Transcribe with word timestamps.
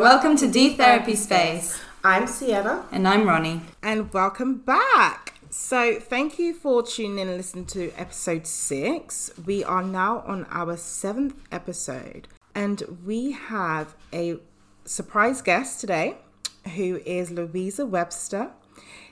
welcome 0.00 0.34
to 0.34 0.48
D 0.48 0.76
Therapy 0.76 1.14
Space. 1.14 1.78
I'm 2.02 2.26
Sienna. 2.26 2.86
And 2.90 3.06
I'm 3.06 3.28
Ronnie. 3.28 3.60
And 3.82 4.10
welcome 4.14 4.56
back. 4.56 5.34
So, 5.50 6.00
thank 6.00 6.38
you 6.38 6.54
for 6.54 6.82
tuning 6.82 7.18
in 7.18 7.28
and 7.28 7.36
listening 7.36 7.66
to 7.66 7.92
episode 7.98 8.46
six. 8.46 9.30
We 9.44 9.62
are 9.62 9.82
now 9.82 10.20
on 10.20 10.46
our 10.48 10.78
seventh 10.78 11.34
episode, 11.52 12.28
and 12.54 12.82
we 13.04 13.32
have 13.32 13.94
a 14.10 14.38
surprise 14.86 15.42
guest 15.42 15.82
today 15.82 16.16
who 16.76 17.02
is 17.04 17.30
Louisa 17.30 17.84
Webster. 17.84 18.52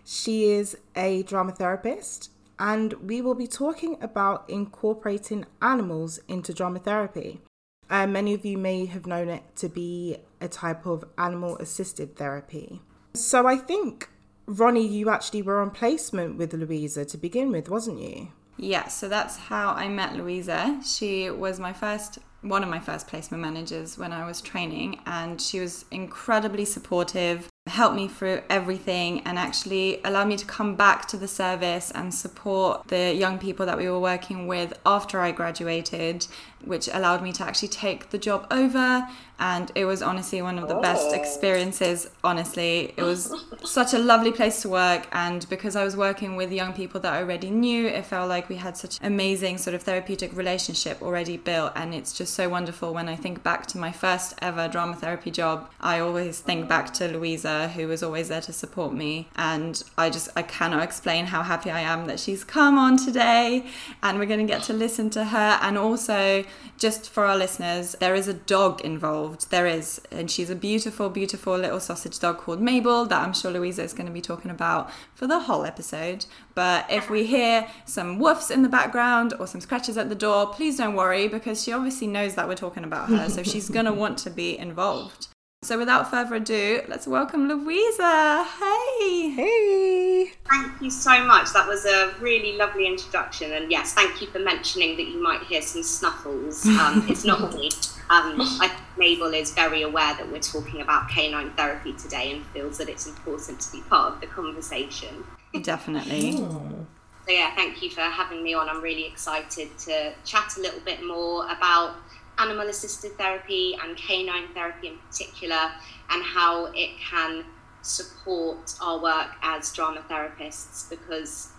She 0.07 0.45
is 0.52 0.75
a 0.96 1.23
drama 1.25 1.52
therapist, 1.52 2.30
and 2.59 2.95
we 2.95 3.20
will 3.20 3.34
be 3.34 3.46
talking 3.46 3.98
about 4.00 4.48
incorporating 4.48 5.45
animals 5.61 6.18
into 6.29 6.55
drama 6.55 6.79
therapy. 6.79 7.43
Uh, 7.91 8.07
many 8.07 8.32
of 8.32 8.46
you 8.46 8.57
may 8.57 8.86
have 8.86 9.07
known 9.07 9.29
it 9.29 9.43
to 9.57 9.68
be 9.68 10.16
a 10.41 10.48
type 10.48 10.86
of 10.86 11.05
animal 11.16 11.57
assisted 11.59 12.16
therapy. 12.16 12.83
So 13.15 13.47
I 13.47 13.56
think, 13.56 14.09
Ronnie, 14.47 14.87
you 14.87 15.11
actually 15.11 15.42
were 15.42 15.61
on 15.61 15.70
placement 15.70 16.38
with 16.38 16.52
Louisa 16.52 17.05
to 17.06 17.16
begin 17.16 17.51
with, 17.51 17.69
wasn't 17.69 18.01
you? 18.01 18.28
Yeah, 18.56 18.88
so 18.88 19.09
that's 19.09 19.37
how 19.37 19.73
I 19.73 19.88
met 19.88 20.16
Louisa. 20.16 20.80
She 20.84 21.30
was 21.30 21.61
my 21.61 21.73
first 21.73 22.19
one 22.42 22.62
of 22.62 22.69
my 22.69 22.78
first 22.78 23.09
placement 23.09 23.42
managers 23.42 23.98
when 23.98 24.12
I 24.12 24.24
was 24.24 24.41
training, 24.41 25.01
and 25.06 25.41
she 25.41 25.61
was 25.61 25.84
incredibly 25.91 26.64
supportive, 26.64 27.48
helped 27.68 27.96
me 27.96 28.08
through 28.08 28.42
everything, 28.48 29.20
and 29.20 29.38
actually 29.38 30.00
allowed 30.04 30.28
me 30.28 30.36
to 30.36 30.46
come 30.46 30.74
back 30.74 31.06
to 31.08 31.16
the 31.16 31.28
service 31.28 31.91
and 31.91 32.12
support 32.12 32.88
the 32.88 33.14
young 33.14 33.38
people 33.38 33.66
that 33.66 33.78
we 33.78 33.88
were 33.88 34.00
working 34.00 34.46
with 34.46 34.78
after 34.84 35.20
I 35.20 35.32
graduated, 35.32 36.27
which 36.64 36.88
allowed 36.92 37.22
me 37.22 37.32
to 37.32 37.44
actually 37.44 37.68
take 37.68 38.10
the 38.10 38.18
job 38.18 38.46
over. 38.50 39.08
And 39.41 39.70
it 39.77 39.84
was 39.84 40.02
honestly 40.02 40.42
one 40.42 40.58
of 40.58 40.66
the 40.66 40.77
oh. 40.77 40.82
best 40.82 41.14
experiences. 41.14 42.10
Honestly, 42.24 42.92
it 42.96 43.02
was 43.02 43.32
such 43.64 43.94
a 43.94 43.98
lovely 43.98 44.32
place 44.32 44.62
to 44.62 44.69
work. 44.69 45.06
And 45.12 45.48
because 45.48 45.77
I 45.77 45.84
was 45.84 45.97
working 45.97 46.34
with 46.34 46.50
young 46.50 46.72
people 46.72 47.00
that 47.03 47.12
I 47.12 47.19
already 47.22 47.50
knew, 47.50 47.86
it 47.86 48.05
felt 48.05 48.28
like 48.28 48.48
we 48.48 48.56
had 48.56 48.77
such 48.77 48.98
amazing 49.00 49.58
sort 49.58 49.75
of 49.75 49.82
therapeutic 49.82 50.36
relationship 50.36 51.00
already 51.00 51.36
built. 51.36 51.72
And 51.77 51.94
it's 51.94 52.12
just 52.12 52.34
so 52.34 52.48
wonderful 52.48 52.92
when 52.92 53.08
I 53.08 53.14
think 53.14 53.44
back 53.44 53.66
to 53.69 53.78
my 53.78 53.92
first 53.92 54.34
ever 54.42 54.66
drama 54.66 54.97
therapy 54.97 55.30
job. 55.30 55.70
I 55.80 56.00
always 56.00 56.41
think 56.41 56.69
back 56.69 56.92
to 56.94 57.06
Louisa, 57.06 57.58
who 57.67 57.89
was 57.89 58.05
always 58.05 58.28
there 58.28 58.41
to 58.42 58.53
support 58.53 58.95
me. 58.95 59.28
And 59.34 59.83
I 59.97 60.11
just, 60.11 60.28
I 60.37 60.42
cannot 60.42 60.84
explain 60.84 61.27
how 61.27 61.42
happy 61.42 61.70
I 61.70 61.81
am 61.81 62.06
that 62.06 62.20
she's 62.20 62.45
come 62.45 62.78
on 62.78 62.97
today 62.97 63.67
and 64.03 64.19
we're 64.20 64.27
going 64.27 64.47
to 64.47 64.53
get 64.53 64.62
to 64.65 64.73
listen 64.73 65.11
to 65.11 65.25
her. 65.25 65.59
And 65.61 65.77
also, 65.77 66.45
just 66.78 67.11
for 67.11 67.25
our 67.25 67.37
listeners, 67.37 67.97
there 67.98 68.15
is 68.15 68.28
a 68.28 68.34
dog 68.34 68.81
involved. 68.83 69.50
There 69.50 69.67
is, 69.67 70.00
and 70.12 70.31
she's 70.31 70.50
a 70.50 70.55
beautiful, 70.55 71.11
beautiful 71.11 71.56
little 71.56 71.81
sausage 71.81 72.20
dog 72.20 72.39
called 72.39 72.61
Mabel 72.61 73.06
that 73.06 73.20
I'm 73.20 73.33
sure 73.33 73.50
Louisa 73.50 73.83
is 73.83 73.93
going 73.93 74.06
to 74.06 74.12
be 74.12 74.20
talking 74.20 74.50
about 74.50 74.91
for 75.15 75.27
the 75.27 75.41
whole 75.41 75.65
episode. 75.65 76.27
But 76.55 76.87
if 76.91 77.11
we 77.11 77.27
hear 77.27 77.67
some 77.84 78.20
woofs 78.20 78.50
in 78.50 78.62
the 78.62 78.69
background 78.69 79.34
or 79.41 79.47
some 79.47 79.61
scratches 79.61 79.97
at 79.97 80.09
the 80.09 80.15
door, 80.15 80.47
please 80.53 80.77
don't 80.77 80.95
worry 80.95 81.27
because 81.27 81.62
she 81.62 81.72
obviously 81.72 82.06
knows 82.06 82.34
that 82.34 82.47
we're 82.48 82.55
talking 82.55 82.84
about 82.84 83.09
her, 83.09 83.28
so 83.28 83.43
she's 83.43 83.69
going 83.69 83.87
to 83.87 83.93
want 83.93 84.19
to 84.19 84.31
be 84.31 84.59
involved. 84.59 85.28
So 85.62 85.77
without 85.77 86.09
further 86.09 86.37
ado, 86.37 86.83
let's 86.87 87.09
welcome 87.09 87.48
Louisa. 87.48 88.45
Hey. 88.45 89.28
Hey. 89.31 90.33
Thank 90.48 90.81
you 90.81 90.89
so 90.89 91.25
much. 91.25 91.53
That 91.53 91.67
was 91.67 91.84
a 91.84 92.15
really 92.20 92.56
lovely 92.56 92.87
introduction. 92.87 93.53
And 93.53 93.69
yes, 93.69 93.92
thank 93.92 94.20
you 94.20 94.28
for 94.28 94.39
mentioning 94.39 94.97
that 94.97 95.09
you 95.09 95.20
might 95.20 95.42
hear 95.42 95.61
some 95.61 95.83
snuffles. 95.83 96.65
Um, 96.65 97.05
it's 97.09 97.25
not 97.25 97.53
me. 97.55 97.70
Um, 98.09 98.37
I 98.41 98.73
Mabel 98.97 99.34
is 99.34 99.50
very 99.50 99.83
aware 99.83 100.15
that 100.15 100.31
we're 100.31 100.39
talking 100.39 100.81
about 100.81 101.09
canine 101.11 101.50
therapy 101.50 101.93
today 101.95 102.33
and 102.33 102.47
feels 102.47 102.78
that 102.78 102.89
it's 102.89 103.09
important 103.09 103.61
to 103.61 103.72
be 103.72 103.81
part 103.83 104.15
of 104.15 104.20
the 104.20 104.28
conversation. 104.28 105.25
Definitely. 105.62 106.41
So 107.27 107.34
yeah, 107.34 107.55
thank 107.55 107.83
you 107.83 107.91
for 107.91 108.00
having 108.00 108.43
me 108.43 108.55
on. 108.55 108.71
I'm 108.71 108.81
really 108.81 109.05
excited 109.05 109.77
to 109.81 110.15
chat 110.25 110.56
a 110.56 110.62
little 110.62 110.81
bit 110.81 111.05
more 111.05 111.44
about 111.50 111.97
animal 112.38 112.69
assisted 112.69 113.12
therapy 113.19 113.76
and 113.82 113.97
canine 113.97 114.49
therapy 114.54 114.88
in 114.88 114.99
particular, 114.99 115.72
and 116.10 116.22
how 116.25 116.66
it 116.75 116.91
can 116.99 117.44
support 117.82 118.75
our 118.82 119.00
work 119.00 119.31
as 119.43 119.72
drama 119.72 120.03
therapists 120.10 120.88
because 120.91 121.50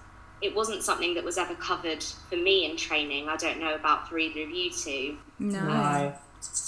it 0.42 0.56
wasn't 0.56 0.84
something 0.84 1.14
that 1.16 1.24
was 1.24 1.38
ever 1.38 1.56
covered 1.56 2.04
for 2.04 2.36
me 2.36 2.70
in 2.70 2.78
training. 2.78 3.28
I 3.28 3.36
don't 3.36 3.60
know 3.60 3.76
about 3.76 4.08
for 4.08 4.18
either 4.18 4.44
of 4.44 4.50
you 4.50 4.72
two. 4.72 5.18
No. 5.40 5.60
Um, 5.60 6.14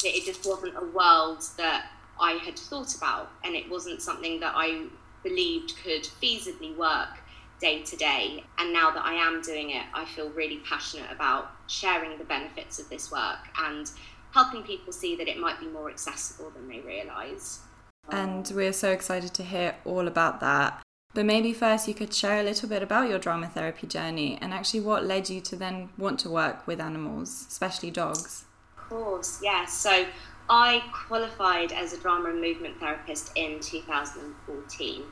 it 0.04 0.26
just 0.26 0.46
wasn't 0.46 0.76
a 0.76 0.86
world 0.86 1.44
that 1.58 1.88
I 2.20 2.34
had 2.34 2.58
thought 2.60 2.96
about, 2.96 3.32
and 3.44 3.56
it 3.56 3.70
wasn't 3.70 4.02
something 4.02 4.40
that 4.42 4.54
I 4.56 4.88
believed 5.24 5.76
could 5.84 6.04
feasibly 6.04 6.76
work 6.76 7.21
day 7.62 7.84
to 7.84 7.96
day. 7.96 8.44
And 8.58 8.74
now 8.74 8.92
that 8.92 9.06
I 9.06 9.14
am 9.14 9.42
doing 9.42 9.70
it, 9.70 9.84
I 9.94 10.04
feel 10.06 10.30
really 10.32 10.58
passionate 10.68 11.12
about 11.12 11.52
sharing 11.68 12.18
the 12.18 12.26
benefits 12.26 12.80
of 12.80 12.90
this 12.90 13.12
work 13.12 13.48
and 13.58 13.90
helping 14.34 14.64
people 14.64 14.92
see 14.92 15.16
that 15.16 15.28
it 15.28 15.38
might 15.38 15.60
be 15.60 15.68
more 15.68 15.90
accessible 15.90 16.50
than 16.50 16.68
they 16.68 16.80
realise. 16.80 17.62
And 18.10 18.52
we're 18.56 18.74
so 18.74 18.92
excited 18.92 19.34
to 19.36 19.44
hear 19.44 19.76
all 19.86 20.08
about 20.08 20.40
that. 20.40 20.82
But 21.14 21.26
maybe 21.26 21.54
first 21.54 21.88
you 21.88 21.94
could 21.94 22.14
share 22.14 22.40
a 22.40 22.44
little 22.44 22.70
bit 22.70 22.82
about 22.82 23.10
your 23.10 23.20
drama 23.20 23.48
therapy 23.48 23.86
journey 23.86 24.38
and 24.42 24.54
actually 24.54 24.80
what 24.80 25.06
led 25.06 25.30
you 25.30 25.42
to 25.42 25.56
then 25.56 25.90
want 25.98 26.20
to 26.22 26.30
work 26.30 26.66
with 26.66 26.80
animals, 26.80 27.46
especially 27.50 27.92
dogs. 27.92 28.46
Of 28.78 28.90
course, 28.90 29.40
yes. 29.44 29.74
So 29.74 30.06
I 30.50 30.82
qualified 30.94 31.74
as 31.74 31.94
a 31.94 32.00
drama 32.00 32.30
and 32.30 32.42
movement 32.42 32.80
therapist 32.80 33.32
in 33.36 33.60
2014. 33.60 35.04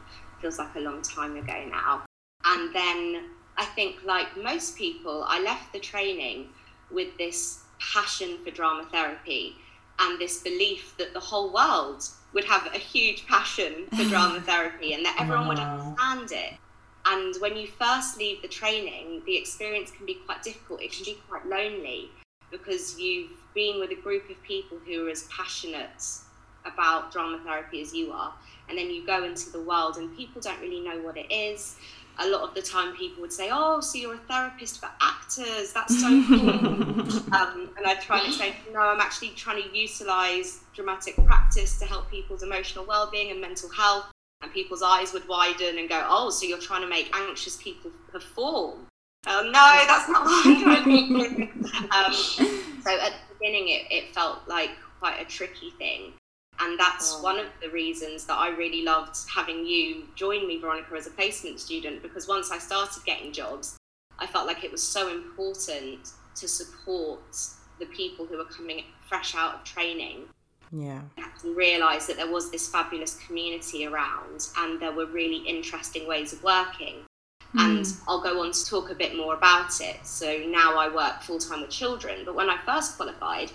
Feels 0.41 0.57
like 0.57 0.73
a 0.75 0.79
long 0.79 1.01
time 1.01 1.35
ago 1.35 1.65
now. 1.69 2.05
And 2.45 2.73
then 2.73 3.25
I 3.57 3.65
think, 3.65 4.03
like 4.05 4.37
most 4.37 4.77
people, 4.77 5.25
I 5.27 5.41
left 5.41 5.73
the 5.73 5.79
training 5.79 6.47
with 6.91 7.17
this 7.17 7.63
passion 7.79 8.37
for 8.43 8.51
drama 8.51 8.85
therapy 8.91 9.55
and 9.99 10.19
this 10.19 10.41
belief 10.41 10.95
that 10.97 11.13
the 11.13 11.19
whole 11.19 11.51
world 11.53 12.03
would 12.33 12.45
have 12.45 12.67
a 12.73 12.77
huge 12.77 13.25
passion 13.27 13.87
for 13.95 14.03
drama 14.09 14.39
therapy 14.41 14.93
and 14.93 15.05
that 15.05 15.17
everyone 15.19 15.47
wow. 15.47 15.49
would 15.49 15.59
understand 15.59 16.31
it. 16.31 16.57
And 17.05 17.35
when 17.39 17.57
you 17.57 17.67
first 17.67 18.17
leave 18.17 18.41
the 18.41 18.47
training, 18.47 19.23
the 19.25 19.35
experience 19.35 19.91
can 19.91 20.05
be 20.05 20.15
quite 20.25 20.43
difficult. 20.43 20.81
It 20.81 20.91
can 20.91 21.05
be 21.05 21.17
quite 21.27 21.45
lonely 21.45 22.09
because 22.51 22.99
you've 22.99 23.31
been 23.53 23.79
with 23.79 23.91
a 23.91 23.95
group 23.95 24.29
of 24.29 24.41
people 24.43 24.77
who 24.85 25.07
are 25.07 25.09
as 25.09 25.23
passionate 25.23 26.03
about 26.65 27.11
drama 27.11 27.39
therapy 27.43 27.81
as 27.81 27.93
you 27.93 28.11
are. 28.11 28.33
And 28.67 28.77
then 28.77 28.89
you 28.89 29.05
go 29.05 29.23
into 29.23 29.49
the 29.49 29.61
world 29.61 29.97
and 29.97 30.15
people 30.15 30.41
don't 30.41 30.59
really 30.61 30.81
know 30.81 31.01
what 31.01 31.17
it 31.17 31.31
is 31.31 31.77
a 32.19 32.27
lot 32.27 32.41
of 32.41 32.53
the 32.53 32.61
time 32.61 32.95
people 32.95 33.21
would 33.21 33.33
say, 33.33 33.49
"Oh, 33.51 33.79
so 33.79 33.97
you're 33.97 34.15
a 34.15 34.17
therapist 34.17 34.79
for 34.79 34.89
actors? 35.01 35.73
That's 35.73 35.99
so 35.99 36.23
cool." 36.27 36.49
um, 37.33 37.69
and 37.77 37.85
I'd 37.85 38.01
try 38.01 38.23
and 38.23 38.33
say, 38.33 38.55
"No, 38.71 38.79
I'm 38.79 38.99
actually 38.99 39.29
trying 39.29 39.63
to 39.63 39.77
utilize 39.77 40.59
dramatic 40.73 41.15
practice 41.25 41.79
to 41.79 41.85
help 41.85 42.09
people's 42.09 42.43
emotional 42.43 42.85
well-being 42.85 43.31
and 43.31 43.41
mental 43.41 43.69
health." 43.69 44.05
And 44.41 44.53
people's 44.53 44.81
eyes 44.81 45.11
would 45.13 45.27
widen 45.27 45.79
and 45.79 45.89
go, 45.89 46.05
"Oh, 46.07 46.29
so 46.29 46.45
you're 46.45 46.59
trying 46.59 46.81
to 46.81 46.87
make 46.87 47.15
anxious 47.15 47.57
people 47.57 47.91
perform?" 48.11 48.87
Oh, 49.27 49.43
no, 49.43 49.85
that's 49.85 50.09
not 50.09 50.25
what 50.25 50.45
I'm 50.45 51.13
doing. 51.13 51.51
um, 51.91 52.13
so 52.13 52.99
at 52.99 53.11
the 53.11 53.35
beginning, 53.37 53.67
it, 53.69 53.87
it 53.91 54.13
felt 54.13 54.47
like 54.47 54.71
quite 54.99 55.19
a 55.19 55.25
tricky 55.25 55.71
thing. 55.71 56.13
And 56.61 56.77
that's 56.77 57.15
oh. 57.15 57.23
one 57.23 57.39
of 57.39 57.47
the 57.61 57.69
reasons 57.69 58.25
that 58.25 58.37
I 58.37 58.49
really 58.49 58.83
loved 58.83 59.17
having 59.33 59.65
you 59.65 60.07
join 60.15 60.47
me, 60.47 60.59
Veronica, 60.59 60.95
as 60.95 61.07
a 61.07 61.11
placement 61.11 61.59
student, 61.59 62.01
because 62.01 62.27
once 62.27 62.51
I 62.51 62.57
started 62.57 63.03
getting 63.05 63.31
jobs, 63.31 63.77
I 64.17 64.27
felt 64.27 64.45
like 64.45 64.63
it 64.63 64.71
was 64.71 64.83
so 64.83 65.09
important 65.09 66.11
to 66.35 66.47
support 66.47 67.21
the 67.79 67.85
people 67.85 68.25
who 68.25 68.37
were 68.37 68.45
coming 68.45 68.83
fresh 69.07 69.35
out 69.35 69.55
of 69.55 69.63
training. 69.63 70.25
Yeah. 70.71 71.01
And 71.17 71.55
realize 71.55 72.05
that 72.07 72.17
there 72.17 72.31
was 72.31 72.51
this 72.51 72.69
fabulous 72.69 73.15
community 73.25 73.87
around 73.87 74.47
and 74.57 74.79
there 74.79 74.91
were 74.91 75.07
really 75.07 75.37
interesting 75.37 76.07
ways 76.07 76.33
of 76.33 76.43
working. 76.43 77.05
Mm. 77.55 77.79
And 77.79 77.85
I'll 78.07 78.21
go 78.21 78.41
on 78.43 78.51
to 78.51 78.65
talk 78.65 78.91
a 78.91 78.95
bit 78.95 79.15
more 79.15 79.33
about 79.33 79.81
it. 79.81 80.05
So 80.05 80.43
now 80.47 80.77
I 80.77 80.93
work 80.93 81.21
full 81.23 81.39
time 81.39 81.61
with 81.61 81.71
children, 81.71 82.19
but 82.23 82.35
when 82.35 82.49
I 82.49 82.57
first 82.65 82.97
qualified, 82.97 83.51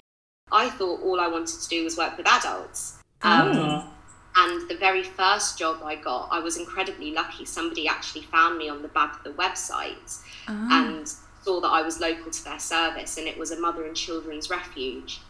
I 0.55 0.71
thought 0.71 1.03
all 1.03 1.21
I 1.21 1.27
wanted 1.27 1.61
to 1.61 1.69
do 1.69 1.83
was 1.83 1.99
work 1.99 2.17
with 2.17 2.29
adults. 2.29 2.99
Um, 3.23 3.51
oh. 3.55 3.91
And 4.37 4.69
the 4.69 4.77
very 4.77 5.03
first 5.03 5.59
job 5.59 5.81
I 5.85 5.97
got, 5.97 6.29
I 6.31 6.39
was 6.39 6.57
incredibly 6.57 7.11
lucky. 7.13 7.45
Somebody 7.45 7.89
actually 7.89 8.23
found 8.23 8.57
me 8.57 8.69
on 8.69 8.81
the 8.81 8.89
back 8.89 9.17
of 9.17 9.25
the 9.25 9.31
website 9.31 10.23
oh. 10.49 10.69
and 10.71 11.13
saw 11.43 11.61
that 11.61 11.69
I 11.69 11.83
was 11.83 11.99
local 12.01 12.31
to 12.31 12.45
their 12.45 12.61
service, 12.61 13.19
and 13.19 13.27
it 13.27 13.37
was 13.37 13.51
a 13.51 13.61
mother 13.61 13.85
and 13.85 13.97
children's 13.97 14.49
refuge. 14.49 15.21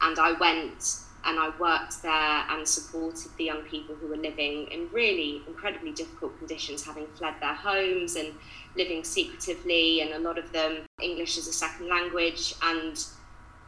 And 0.00 0.18
I 0.18 0.32
went 0.32 0.98
and 1.24 1.38
I 1.38 1.50
worked 1.60 2.02
there 2.02 2.44
and 2.50 2.66
supported 2.66 3.30
the 3.38 3.44
young 3.44 3.62
people 3.62 3.94
who 3.94 4.08
were 4.08 4.16
living 4.16 4.66
in 4.72 4.88
really 4.90 5.42
incredibly 5.46 5.92
difficult 5.92 6.36
conditions, 6.38 6.84
having 6.84 7.06
fled 7.14 7.34
their 7.40 7.54
homes 7.54 8.16
and 8.16 8.34
living 8.76 9.04
secretively, 9.04 10.00
and 10.00 10.12
a 10.12 10.18
lot 10.18 10.38
of 10.38 10.50
them 10.52 10.78
English 11.00 11.38
as 11.38 11.46
a 11.46 11.52
second 11.52 11.88
language. 11.88 12.54
And 12.62 12.98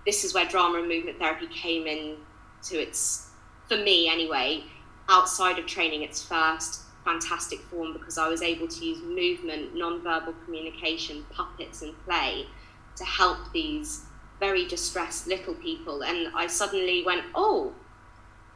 this 0.06 0.24
is 0.24 0.34
where 0.34 0.46
drama 0.46 0.78
and 0.78 0.88
movement 0.88 1.18
therapy 1.18 1.46
came 1.48 1.86
in 1.86 2.16
to 2.64 2.76
its 2.76 3.30
for 3.68 3.76
me 3.76 4.08
anyway, 4.08 4.64
outside 5.08 5.58
of 5.58 5.66
training, 5.66 6.02
its 6.02 6.22
first 6.22 6.82
fantastic 7.04 7.60
form 7.60 7.92
because 7.92 8.18
I 8.18 8.28
was 8.28 8.42
able 8.42 8.66
to 8.66 8.84
use 8.84 8.98
movement, 9.02 9.74
non-verbal 9.74 10.34
communication, 10.44 11.24
puppets, 11.30 11.82
and 11.82 11.94
play 12.04 12.46
to 12.96 13.04
help 13.04 13.38
these 13.52 14.02
very 14.40 14.66
distressed 14.66 15.26
little 15.26 15.54
people. 15.54 16.02
And 16.02 16.28
I 16.34 16.46
suddenly 16.46 17.02
went, 17.04 17.24
oh, 17.34 17.72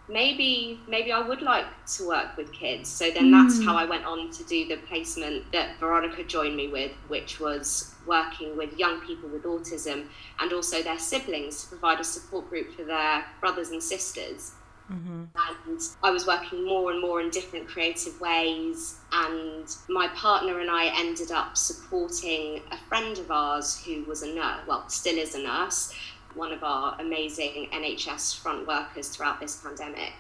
maybe 0.09 0.81
maybe 0.89 1.13
I 1.13 1.21
would 1.21 1.43
like 1.43 1.67
to 1.97 2.09
work 2.09 2.37
with 2.37 2.53
kids. 2.53 2.89
So 2.89 3.11
then 3.11 3.31
that's 3.31 3.59
mm. 3.59 3.65
how 3.65 3.77
I 3.77 3.85
went 3.85 4.05
on 4.05 4.31
to 4.31 4.45
do 4.45 4.67
the 4.67 4.77
placement 4.89 5.51
that 5.53 5.79
Veronica 5.79 6.25
joined 6.25 6.57
me 6.57 6.69
with, 6.69 6.93
which 7.09 7.41
was 7.41 7.95
working 8.09 8.57
with 8.57 8.77
young 8.79 9.01
people 9.03 9.29
with 9.29 9.45
autism 9.45 10.07
and 10.41 10.53
also 10.53 10.83
their 10.83 10.99
siblings 10.99 11.63
to 11.63 11.69
provide 11.69 12.01
a 12.01 12.05
support 12.05 12.49
group 12.49 12.75
for 12.75 12.85
their 12.85 13.25
brothers 13.41 13.71
and 13.71 13.83
sisters. 13.83 14.53
Mm-hmm. 14.91 15.25
And 15.37 15.81
I 16.03 16.11
was 16.11 16.27
working 16.27 16.65
more 16.65 16.91
and 16.91 17.01
more 17.01 17.21
in 17.21 17.31
different 17.31 17.69
creative 17.69 18.19
ways. 18.21 18.97
And 19.13 19.67
my 19.89 20.09
partner 20.09 20.61
and 20.61 20.71
I 20.71 20.87
ended 20.99 21.31
up 21.31 21.57
supporting 21.57 22.63
a 22.71 22.79
friend 22.89 23.19
of 23.19 23.31
ours 23.31 23.83
who 23.85 24.05
was 24.05 24.23
a 24.23 24.35
nurse, 24.35 24.61
well, 24.67 24.89
still 24.89 25.19
is 25.19 25.35
a 25.35 25.43
nurse, 25.43 25.95
one 26.35 26.53
of 26.53 26.63
our 26.63 26.97
amazing 27.01 27.69
NHS 27.73 28.39
front 28.39 28.67
workers 28.67 29.09
throughout 29.09 29.41
this 29.41 29.57
pandemic. 29.57 30.15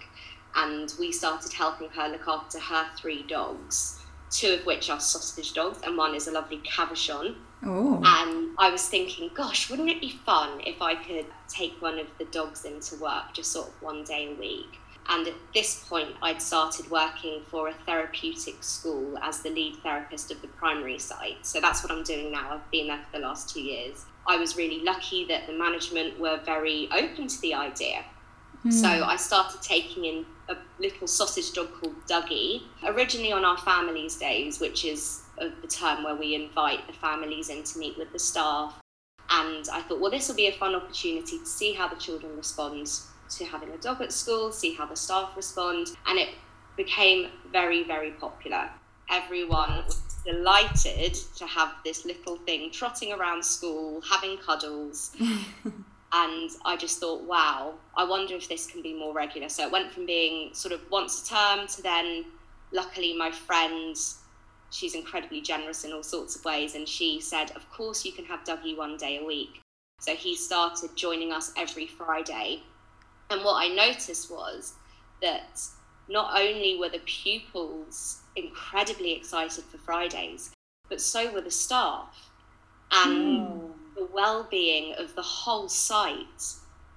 And 0.55 0.93
we 0.99 1.12
started 1.12 1.52
helping 1.52 1.88
her 1.90 2.08
look 2.08 2.26
after 2.26 2.58
her 2.58 2.87
three 2.99 3.23
dogs, 3.23 3.97
two 4.30 4.54
of 4.54 4.66
which 4.66 4.90
are 4.90 5.00
sausage 5.00 5.54
dogs, 5.54 5.80
and 5.84 5.96
one 5.96 6.14
is 6.14 6.28
a 6.28 6.32
lovely 6.32 6.58
Cavachon. 6.58 7.36
Oh. 7.64 8.00
And 8.04 8.54
I 8.58 8.70
was 8.70 8.86
thinking, 8.88 9.30
gosh, 9.34 9.69
wouldn't 9.69 9.90
it 9.90 10.00
be 10.00 10.10
fun 10.25 10.60
if 10.64 10.80
I 10.80 10.94
could 10.94 11.26
take 11.48 11.80
one 11.80 11.98
of 11.98 12.06
the 12.19 12.25
dogs 12.26 12.64
into 12.64 12.96
work 12.96 13.32
just 13.32 13.52
sort 13.52 13.69
of 13.69 13.82
one 13.82 14.04
day 14.04 14.32
a 14.32 14.38
week? 14.38 14.78
And 15.10 15.26
at 15.26 15.34
this 15.54 15.84
point, 15.88 16.14
I'd 16.20 16.42
started 16.42 16.90
working 16.90 17.40
for 17.50 17.69
a 17.69 17.75
therapeutic 17.86 18.62
school 18.62 19.19
as 19.22 19.40
the 19.40 19.48
lead 19.48 19.76
therapist 19.82 20.30
of 20.30 20.42
the 20.42 20.48
primary 20.48 20.98
site. 20.98 21.46
So 21.46 21.60
that's 21.60 21.82
what 21.82 21.90
I'm 21.90 22.04
doing 22.04 22.30
now. 22.30 22.50
I've 22.52 22.70
been 22.70 22.88
there 22.88 23.00
for 23.10 23.19
the 23.19 23.26
last 23.26 23.48
two 23.48 23.62
years. 23.62 24.04
I 24.26 24.36
was 24.36 24.58
really 24.58 24.84
lucky 24.84 25.25
that 25.26 25.46
the 25.46 25.54
management 25.54 26.20
were 26.20 26.38
very 26.44 26.90
open 26.92 27.26
to 27.26 27.40
the 27.40 27.54
idea. 27.54 28.04
Mm. 28.64 28.72
So 28.72 28.88
I 28.88 29.16
started 29.16 29.62
taking 29.62 30.05
in 30.05 30.26
a 30.49 30.56
little 30.78 31.06
sausage 31.06 31.52
dog 31.52 31.72
called 31.72 31.94
Dougie, 32.06 32.62
originally 32.84 33.32
on 33.32 33.44
our 33.44 33.58
families 33.58 34.16
days, 34.16 34.60
which 34.60 34.84
is 34.84 35.22
the 35.38 35.69
term 35.69 36.05
where 36.05 36.16
we 36.16 36.34
invite 36.34 36.87
the 36.87 36.93
families 36.93 37.49
in 37.49 37.62
to 37.62 37.78
meet 37.78 37.96
with 37.96 38.12
the 38.12 38.19
staff. 38.19 38.81
And 39.31 39.69
I 39.72 39.82
thought, 39.82 40.00
well, 40.00 40.10
this 40.10 40.28
will 40.28 40.37
be 40.37 40.46
a 40.46 40.52
fun 40.52 40.75
opportunity 40.75 41.38
to 41.38 41.46
see 41.46 41.75
how 41.75 41.88
the 41.88 41.96
children 41.96 42.37
respond 42.37 42.90
to 43.31 43.44
having 43.44 43.69
a 43.70 43.78
dog 43.78 44.00
at 44.00 44.12
school, 44.12 44.50
see 44.50 44.75
how 44.75 44.87
the 44.87 44.96
staff 44.96 45.37
respond. 45.37 45.88
And 46.06 46.19
it 46.19 46.31
became 46.76 47.28
very, 47.52 47.84
very 47.84 48.12
popular. 48.12 48.70
Everyone 49.11 49.84
was 49.87 50.00
delighted 50.25 51.14
to 51.37 51.46
have 51.46 51.72
this 51.84 52.04
little 52.04 52.37
thing 52.38 52.70
trotting 52.70 53.12
around 53.12 53.44
school, 53.44 54.00
having 54.00 54.38
cuddles. 54.38 55.14
and 56.12 56.50
I 56.64 56.76
just 56.76 57.00
thought, 57.00 57.22
wow, 57.25 57.75
I 57.96 58.05
wonder 58.05 58.34
if 58.34 58.49
this 58.49 58.66
can 58.66 58.82
be 58.82 58.94
more 58.94 59.12
regular. 59.12 59.49
So 59.49 59.66
it 59.66 59.72
went 59.72 59.93
from 59.93 60.06
being 60.06 60.55
sort 60.55 60.72
of 60.72 60.81
once 60.90 61.22
a 61.22 61.34
term 61.34 61.66
to 61.66 61.82
then, 61.82 62.25
luckily, 62.72 63.14
my 63.16 63.31
friend, 63.31 63.94
she's 64.70 64.94
incredibly 64.94 65.40
generous 65.40 65.84
in 65.84 65.93
all 65.93 66.02
sorts 66.02 66.37
of 66.37 66.44
ways, 66.44 66.75
and 66.75 66.88
she 66.88 67.20
said, 67.20 67.50
of 67.52 67.69
course, 67.70 68.05
you 68.05 68.12
can 68.12 68.25
have 68.25 68.44
Dougie 68.44 68.76
one 68.76 68.96
day 68.96 69.19
a 69.19 69.25
week. 69.25 69.60
So 70.00 70.14
he 70.14 70.34
started 70.37 70.90
joining 70.96 71.32
us 71.32 71.52
every 71.56 71.87
Friday. 71.87 72.62
And 73.31 73.44
what 73.44 73.62
I 73.62 73.69
noticed 73.69 74.31
was 74.31 74.75
that 75.20 75.61
not 76.08 76.40
only 76.40 76.78
were 76.78 76.88
the 76.88 77.00
pupils 77.00 78.22
incredibly 78.37 79.12
excited 79.12 79.64
for 79.64 79.76
Fridays, 79.76 80.52
but 80.88 81.00
so 81.00 81.31
were 81.32 81.43
the 81.43 81.50
staff. 81.50 82.31
And 82.90 83.40
mm. 83.40 83.70
The 83.98 84.08
well 84.12 84.46
being 84.50 84.94
of 84.98 85.14
the 85.14 85.22
whole 85.22 85.68
site 85.68 86.54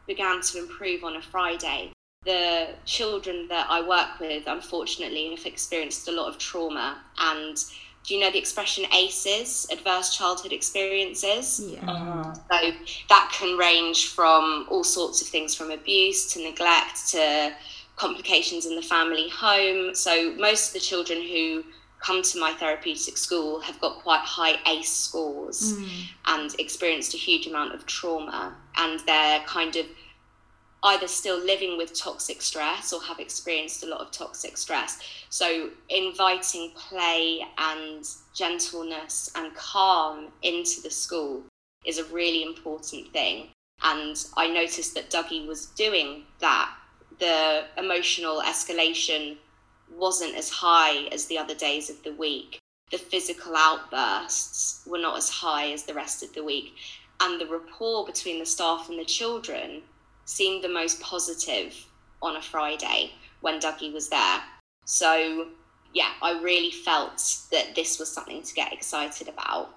began 0.08 0.42
to 0.42 0.60
improve 0.60 1.04
on 1.04 1.16
a 1.16 1.22
Friday. 1.22 1.92
The 2.26 2.70
children 2.86 3.48
that 3.48 3.68
I 3.70 3.82
work 3.88 4.20
with, 4.20 4.44
unfortunately, 4.46 5.34
have 5.36 5.46
experienced 5.46 6.08
a 6.08 6.12
lot 6.12 6.28
of 6.28 6.38
trauma. 6.38 7.02
And 7.18 7.56
do 8.04 8.14
you 8.14 8.20
know 8.20 8.32
the 8.32 8.38
expression 8.38 8.86
ACEs, 8.94 9.68
adverse 9.72 10.16
childhood 10.16 10.54
experiences? 10.54 11.62
Yeah. 11.66 11.90
Uh-huh. 11.90 12.34
So 12.34 12.72
that 13.10 13.32
can 13.34 13.58
range 13.58 14.08
from 14.08 14.68
all 14.70 14.84
sorts 14.84 15.22
of 15.22 15.28
things 15.28 15.56
from 15.56 15.72
abuse 15.72 16.32
to 16.34 16.44
neglect 16.44 17.10
to 17.12 17.54
complications 17.96 18.66
in 18.66 18.76
the 18.76 18.82
family 18.82 19.30
home. 19.30 19.96
So 19.96 20.34
most 20.36 20.70
of 20.70 20.74
the 20.74 20.80
children 20.80 21.22
who 21.22 21.64
come 22.02 22.24
to 22.24 22.40
my 22.40 22.52
therapeutic 22.54 23.18
school 23.18 23.60
have 23.62 23.80
got 23.80 24.02
quite 24.02 24.22
high 24.22 24.58
ACE 24.68 24.92
scores 24.92 25.74
mm. 25.74 26.10
and 26.26 26.54
experienced 26.60 27.14
a 27.14 27.18
huge 27.18 27.48
amount 27.48 27.74
of 27.74 27.86
trauma, 27.86 28.56
and 28.78 29.00
they're 29.02 29.40
kind 29.42 29.76
of 29.76 29.86
either 30.84 31.08
still 31.08 31.38
living 31.38 31.78
with 31.78 31.94
toxic 31.98 32.42
stress 32.42 32.92
or 32.92 33.02
have 33.04 33.20
experienced 33.20 33.84
a 33.84 33.86
lot 33.86 34.02
of 34.02 34.10
toxic 34.12 34.58
stress. 34.58 35.00
So, 35.30 35.70
inviting 35.90 36.72
play 36.72 37.46
and 37.58 38.04
gentleness 38.34 39.32
and 39.36 39.54
calm 39.54 40.30
into 40.42 40.82
the 40.82 40.90
school 40.90 41.44
is 41.86 42.00
a 42.00 42.06
really 42.06 42.44
important 42.44 43.12
thing. 43.14 43.50
And 43.84 44.16
I 44.38 44.48
noticed 44.48 44.96
that 44.96 45.12
Dougie 45.12 45.48
was 45.48 45.68
doing 45.68 46.24
that 46.40 46.72
the 47.20 47.66
emotional 47.78 48.42
escalation 48.42 49.38
wasn't 49.98 50.36
as 50.36 50.50
high 50.50 51.08
as 51.12 51.26
the 51.26 51.38
other 51.38 51.56
days 51.56 51.90
of 51.90 52.02
the 52.04 52.14
week. 52.14 52.60
The 52.92 52.98
physical 52.98 53.56
outbursts 53.56 54.84
were 54.86 54.98
not 54.98 55.18
as 55.18 55.30
high 55.30 55.72
as 55.72 55.84
the 55.84 55.94
rest 55.94 56.24
of 56.24 56.34
the 56.34 56.44
week. 56.44 56.74
And 57.22 57.40
the 57.40 57.46
rapport 57.46 58.06
between 58.06 58.40
the 58.40 58.46
staff 58.46 58.90
and 58.90 59.00
the 59.00 59.06
children 59.06 59.84
seemed 60.26 60.64
the 60.64 60.70
most 60.70 61.00
positive 61.00 61.76
on 62.22 62.36
a 62.36 62.42
Friday 62.42 63.12
when 63.42 63.60
Dougie 63.60 63.94
was 63.94 64.10
there. 64.10 64.42
So, 64.86 65.48
yeah, 65.94 66.12
I 66.22 66.42
really 66.42 66.72
felt 66.72 67.24
that 67.52 67.76
this 67.76 68.00
was 68.00 68.12
something 68.12 68.42
to 68.42 68.54
get 68.54 68.74
excited 68.74 69.28
about. 69.28 69.70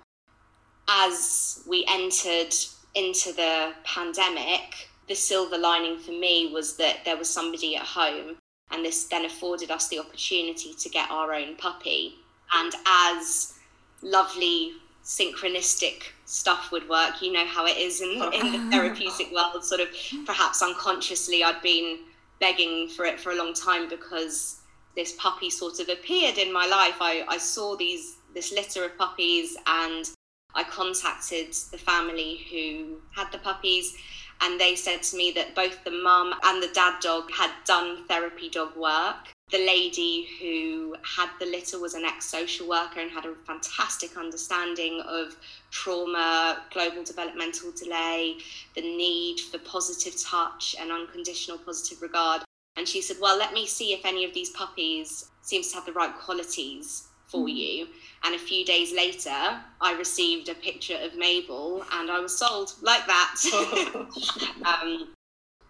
As 0.89 1.63
we 1.69 1.85
entered 1.89 2.55
into 2.95 3.33
the 3.33 3.73
pandemic, 3.85 4.89
the 5.09 5.15
silver 5.15 5.59
lining 5.59 5.99
for 5.99 6.13
me 6.13 6.51
was 6.53 6.77
that 6.77 7.05
there 7.05 7.17
was 7.17 7.29
somebody 7.29 7.77
at 7.77 7.83
home, 7.83 8.37
and 8.75 8.85
this 8.85 9.05
then 9.05 9.25
afforded 9.25 9.71
us 9.71 9.89
the 9.89 10.01
opportunity 10.01 10.75
to 10.75 10.89
get 10.89 11.11
our 11.11 11.33
own 11.33 11.57
puppy. 11.57 12.17
And 12.53 12.73
as 12.87 13.55
lovely 14.03 14.73
synchronistic 15.05 16.03
stuff 16.25 16.73
would 16.73 16.89
work, 16.89 17.23
you 17.23 17.33
know 17.33 17.47
how 17.47 17.67
it 17.67 17.77
is 17.77 18.01
in, 18.01 18.11
in 18.33 18.53
the 18.53 18.71
therapeutic 18.71 19.33
world, 19.33 19.65
sort 19.65 19.81
of 19.81 19.89
perhaps 20.27 20.61
unconsciously, 20.61 21.45
I'd 21.45 21.63
been 21.63 22.01
begging 22.41 22.89
for 22.89 23.05
it 23.05 23.21
for 23.21 23.31
a 23.31 23.37
long 23.37 23.55
time 23.55 23.89
because 23.89 24.61
this 24.97 25.15
puppy 25.19 25.51
sort 25.51 25.79
of 25.81 25.89
appeared 25.89 26.39
in 26.39 26.53
my 26.53 26.67
life. 26.67 26.97
I, 27.01 27.25
I 27.29 27.39
saw 27.39 27.77
these 27.77 28.17
this 28.35 28.53
litter 28.53 28.85
of 28.85 28.99
puppies 28.99 29.57
and 29.67 30.11
I 30.57 30.65
contacted 30.65 31.53
the 31.71 31.79
family 31.79 32.45
who 32.51 32.97
had 33.15 33.31
the 33.31 33.39
puppies 33.39 33.97
and 34.45 34.61
they 34.61 34.77
said 34.77 35.03
to 35.03 35.17
me 35.17 35.33
that 35.33 35.55
both 35.55 35.83
the 35.85 35.91
mum 35.91 36.35
and 36.45 36.63
the 36.63 36.69
dad 36.69 37.01
dog 37.01 37.31
had 37.33 37.51
done 37.65 38.05
therapy 38.07 38.51
dog 38.51 38.77
work. 38.77 39.17
The 39.51 39.67
lady 39.67 40.29
who 40.41 40.97
had 41.03 41.31
the 41.41 41.47
litter 41.47 41.81
was 41.81 41.95
an 41.95 42.05
ex 42.05 42.27
social 42.27 42.69
worker 42.69 43.01
and 43.01 43.11
had 43.11 43.25
a 43.25 43.35
fantastic 43.47 44.17
understanding 44.19 45.01
of 45.07 45.37
trauma, 45.71 46.63
global 46.73 47.05
developmental 47.05 47.73
delay, 47.73 48.37
the 48.75 48.83
need 48.83 49.41
for 49.41 49.59
positive 49.59 50.21
touch 50.23 50.77
and 50.79 50.93
unconditional 50.93 51.59
positive 51.59 52.03
regard. 52.03 52.43
And 52.77 52.87
she 52.87 53.01
said, 53.01 53.17
Well, 53.21 53.39
let 53.39 53.55
me 53.55 53.67
see 53.67 53.95
if 53.95 54.05
any 54.05 54.25
of 54.25 54.35
these 54.35 54.51
puppies 54.51 55.31
seems 55.41 55.69
to 55.69 55.77
have 55.77 55.87
the 55.87 55.93
right 55.93 56.15
qualities 56.15 57.09
for 57.35 57.49
you. 57.49 57.89
And 58.23 58.35
a 58.35 58.39
few 58.39 58.65
days 58.65 58.95
later, 58.95 59.61
I 59.81 59.95
received 59.99 60.49
a 60.49 60.55
picture 60.55 60.97
of 61.03 61.17
Mabel 61.17 61.85
and 61.93 62.11
I 62.11 62.21
was 62.21 62.39
sold 62.39 62.73
like 62.81 63.07
that. 63.07 63.35
um, 64.65 65.09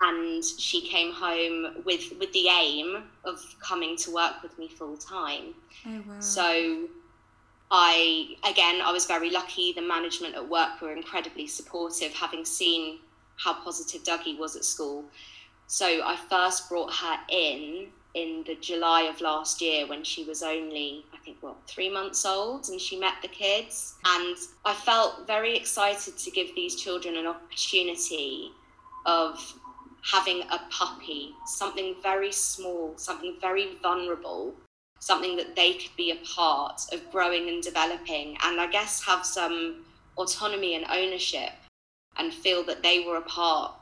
and 0.00 0.44
she 0.44 0.86
came 0.86 1.12
home 1.12 1.82
with, 1.84 2.12
with 2.20 2.32
the 2.32 2.48
aim 2.48 3.04
of 3.24 3.40
coming 3.60 3.96
to 3.98 4.10
work 4.10 4.42
with 4.42 4.56
me 4.58 4.68
full 4.68 4.96
time. 4.96 5.54
Oh, 5.86 6.02
wow. 6.06 6.20
So 6.20 6.88
I, 7.70 8.36
again, 8.48 8.82
I 8.84 8.92
was 8.92 9.06
very 9.06 9.30
lucky. 9.30 9.72
The 9.72 9.82
management 9.82 10.34
at 10.34 10.46
work 10.46 10.82
were 10.82 10.92
incredibly 10.92 11.46
supportive, 11.46 12.12
having 12.12 12.44
seen 12.44 12.98
how 13.36 13.54
positive 13.54 14.04
Dougie 14.04 14.38
was 14.38 14.54
at 14.54 14.64
school. 14.64 15.04
So 15.66 15.86
I 15.86 16.16
first 16.28 16.68
brought 16.68 16.92
her 16.92 17.16
in 17.30 17.86
in 18.14 18.44
the 18.46 18.54
July 18.54 19.02
of 19.02 19.20
last 19.20 19.60
year 19.60 19.86
when 19.86 20.04
she 20.04 20.24
was 20.24 20.42
only, 20.42 21.04
I 21.12 21.18
think, 21.18 21.38
what, 21.40 21.56
three 21.66 21.90
months 21.90 22.24
old, 22.24 22.68
and 22.68 22.80
she 22.80 22.98
met 22.98 23.14
the 23.22 23.28
kids. 23.28 23.94
And 24.04 24.36
I 24.64 24.72
felt 24.72 25.26
very 25.26 25.56
excited 25.56 26.16
to 26.16 26.30
give 26.30 26.54
these 26.54 26.76
children 26.76 27.16
an 27.16 27.26
opportunity 27.26 28.52
of 29.04 29.54
having 30.02 30.42
a 30.42 30.60
puppy, 30.70 31.34
something 31.46 31.96
very 32.02 32.30
small, 32.30 32.92
something 32.96 33.36
very 33.40 33.76
vulnerable, 33.82 34.54
something 35.00 35.36
that 35.36 35.56
they 35.56 35.74
could 35.74 35.96
be 35.96 36.12
a 36.12 36.34
part 36.34 36.80
of 36.92 37.10
growing 37.10 37.48
and 37.48 37.62
developing, 37.62 38.36
and 38.44 38.60
I 38.60 38.68
guess 38.70 39.02
have 39.04 39.26
some 39.26 39.84
autonomy 40.16 40.76
and 40.76 40.86
ownership 40.88 41.50
and 42.16 42.32
feel 42.32 42.62
that 42.64 42.82
they 42.82 43.00
were 43.00 43.16
a 43.16 43.22
part 43.22 43.72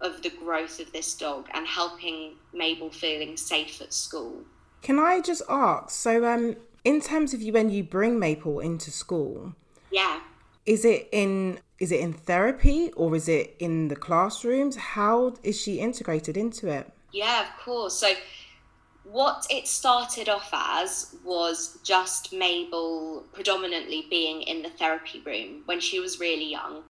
of 0.00 0.22
the 0.22 0.30
growth 0.30 0.80
of 0.80 0.92
this 0.92 1.14
dog 1.14 1.48
and 1.54 1.66
helping 1.66 2.34
Mabel 2.52 2.90
feeling 2.90 3.36
safe 3.36 3.80
at 3.80 3.92
school. 3.92 4.42
Can 4.82 4.98
I 4.98 5.20
just 5.20 5.42
ask? 5.48 5.90
So, 5.90 6.26
um, 6.26 6.56
in 6.84 7.00
terms 7.00 7.32
of 7.32 7.40
you 7.40 7.52
when 7.52 7.70
you 7.70 7.82
bring 7.82 8.18
Mabel 8.18 8.60
into 8.60 8.90
school, 8.90 9.54
yeah, 9.90 10.20
is 10.66 10.84
it 10.84 11.08
in 11.12 11.58
is 11.78 11.90
it 11.90 12.00
in 12.00 12.12
therapy 12.12 12.92
or 12.92 13.14
is 13.16 13.28
it 13.28 13.56
in 13.58 13.88
the 13.88 13.96
classrooms? 13.96 14.76
How 14.76 15.34
is 15.42 15.60
she 15.60 15.80
integrated 15.80 16.36
into 16.36 16.68
it? 16.68 16.92
Yeah, 17.12 17.42
of 17.42 17.58
course. 17.58 17.94
So 17.94 18.12
what 19.04 19.46
it 19.50 19.66
started 19.66 20.28
off 20.28 20.48
as 20.52 21.16
was 21.24 21.78
just 21.82 22.32
Mabel 22.32 23.24
predominantly 23.32 24.06
being 24.08 24.42
in 24.42 24.62
the 24.62 24.70
therapy 24.70 25.20
room 25.24 25.62
when 25.66 25.80
she 25.80 26.00
was 26.00 26.20
really 26.20 26.50
young 26.50 26.82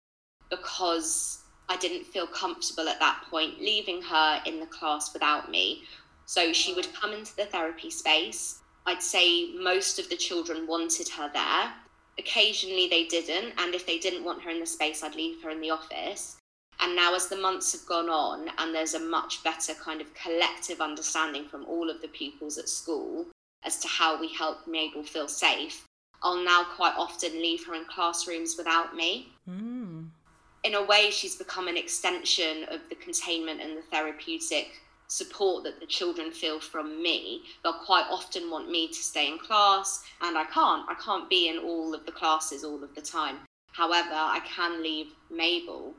because 0.51 1.42
I 1.69 1.77
didn't 1.77 2.07
feel 2.07 2.27
comfortable 2.27 2.89
at 2.89 3.01
that 3.01 3.23
point 3.31 3.61
leaving 3.61 4.03
her 4.03 4.43
in 4.47 4.61
the 4.61 4.67
class 4.67 5.13
without 5.13 5.51
me. 5.51 5.85
So 6.27 6.53
she 6.53 6.75
would 6.75 6.93
come 6.95 7.13
into 7.13 7.35
the 7.37 7.47
therapy 7.47 7.91
space. 7.91 8.61
I'd 8.87 9.03
say 9.03 9.53
most 9.55 9.99
of 9.99 10.09
the 10.09 10.17
children 10.17 10.67
wanted 10.67 11.09
her 11.11 11.31
there. 11.33 11.73
Occasionally 12.19 12.89
they 12.89 13.05
didn't, 13.05 13.55
and 13.59 13.75
if 13.75 13.87
they 13.87 13.99
didn't 13.99 14.25
want 14.25 14.43
her 14.43 14.51
in 14.51 14.61
the 14.61 14.67
space, 14.67 15.03
I'd 15.03 15.15
leave 15.15 15.43
her 15.43 15.51
in 15.51 15.61
the 15.61 15.71
office. 15.71 16.37
And 16.81 16.97
now, 16.97 17.15
as 17.15 17.29
the 17.29 17.37
months 17.37 17.73
have 17.73 17.87
gone 17.87 18.09
on, 18.09 18.49
and 18.59 18.75
there's 18.75 18.95
a 18.95 19.01
much 19.01 19.45
better 19.45 19.73
kind 19.75 20.01
of 20.01 20.13
collective 20.15 20.81
understanding 20.81 21.47
from 21.47 21.65
all 21.67 21.89
of 21.89 22.03
the 22.03 22.09
pupils 22.09 22.59
at 22.59 22.69
school 22.69 23.27
as 23.65 23.79
to 23.79 23.89
how 23.89 24.21
we 24.21 24.29
help 24.29 24.67
Mabel 24.67 25.05
feel 25.05 25.29
safe, 25.29 25.87
I'll 26.25 26.45
now 26.45 26.65
quite 26.77 26.95
often 26.97 27.33
leave 27.33 27.65
her 27.67 27.75
in 27.75 27.85
classrooms 27.85 28.57
without 28.57 28.97
me. 28.97 29.29
Mm. 29.49 29.82
In 30.65 30.75
a 30.75 30.85
way, 30.85 31.11
she's 31.11 31.37
become 31.37 31.69
an 31.69 31.77
extension 31.77 32.65
of 32.71 32.81
the 32.89 32.95
containment 32.95 33.61
and 33.61 33.77
the 33.77 33.83
therapeutic 33.83 34.81
support 35.09 35.65
that 35.65 35.81
the 35.81 35.87
children 35.87 36.31
feel 36.31 36.61
from 36.61 37.03
me. 37.03 37.43
They'll 37.63 37.73
quite 37.73 38.07
often 38.11 38.51
want 38.51 38.71
me 38.71 38.89
to 38.89 38.95
stay 38.95 39.29
in 39.29 39.39
class, 39.39 40.03
and 40.21 40.39
I 40.39 40.45
can't. 40.45 40.89
I 40.89 40.95
can't 41.05 41.29
be 41.29 41.49
in 41.49 41.59
all 41.59 41.95
of 41.95 42.07
the 42.07 42.13
classes 42.13 42.65
all 42.65 42.83
of 42.83 42.95
the 42.95 43.03
time. 43.03 43.41
However, 43.73 44.15
I 44.15 44.41
can 44.45 44.83
leave 44.83 45.09
Mabel 45.31 45.95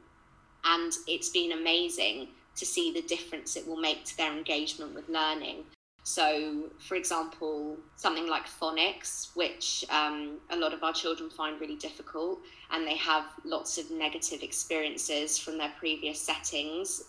and 0.63 0.93
it's 1.07 1.29
been 1.29 1.51
amazing 1.51 2.29
to 2.55 2.65
see 2.65 2.91
the 2.91 3.01
difference 3.01 3.55
it 3.55 3.67
will 3.67 3.77
make 3.77 4.05
to 4.05 4.17
their 4.17 4.31
engagement 4.31 4.93
with 4.93 5.09
learning. 5.09 5.65
So, 6.03 6.65
for 6.79 6.95
example, 6.95 7.77
something 7.95 8.27
like 8.27 8.45
phonics, 8.45 9.33
which 9.35 9.85
um, 9.89 10.37
a 10.49 10.57
lot 10.57 10.73
of 10.73 10.83
our 10.83 10.91
children 10.91 11.29
find 11.29 11.59
really 11.61 11.77
difficult, 11.77 12.39
and 12.71 12.85
they 12.85 12.97
have 12.97 13.23
lots 13.45 13.77
of 13.77 13.89
negative 13.89 14.43
experiences 14.43 15.39
from 15.39 15.57
their 15.57 15.71
previous 15.79 16.19
settings. 16.19 17.05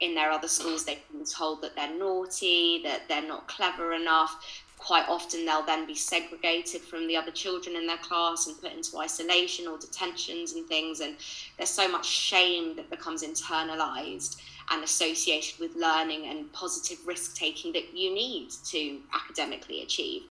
In 0.00 0.14
their 0.14 0.30
other 0.30 0.48
schools, 0.48 0.84
they've 0.84 1.06
been 1.12 1.26
told 1.26 1.60
that 1.62 1.76
they're 1.76 1.96
naughty, 1.96 2.80
that 2.82 3.02
they're 3.08 3.28
not 3.28 3.46
clever 3.46 3.92
enough, 3.92 4.64
quite 4.78 5.08
often 5.08 5.46
they'll 5.46 5.64
then 5.64 5.86
be 5.86 5.94
segregated 5.94 6.80
from 6.80 7.06
the 7.06 7.16
other 7.16 7.30
children 7.30 7.76
in 7.76 7.86
their 7.86 7.98
class 7.98 8.46
and 8.46 8.60
put 8.60 8.72
into 8.72 8.98
isolation 8.98 9.66
or 9.66 9.78
detentions 9.78 10.52
and 10.54 10.66
things. 10.66 11.00
And 11.00 11.16
there's 11.56 11.70
so 11.70 11.90
much 11.90 12.06
shame 12.06 12.76
that 12.76 12.90
becomes 12.90 13.22
internalized 13.22 14.40
and 14.70 14.82
associated 14.82 15.58
with 15.60 15.76
learning 15.76 16.26
and 16.26 16.52
positive 16.52 16.98
risk 17.06 17.36
taking 17.36 17.72
that 17.72 17.96
you 17.96 18.12
need 18.14 18.50
to 18.66 19.00
academically 19.14 19.82
achieve. 19.82 20.22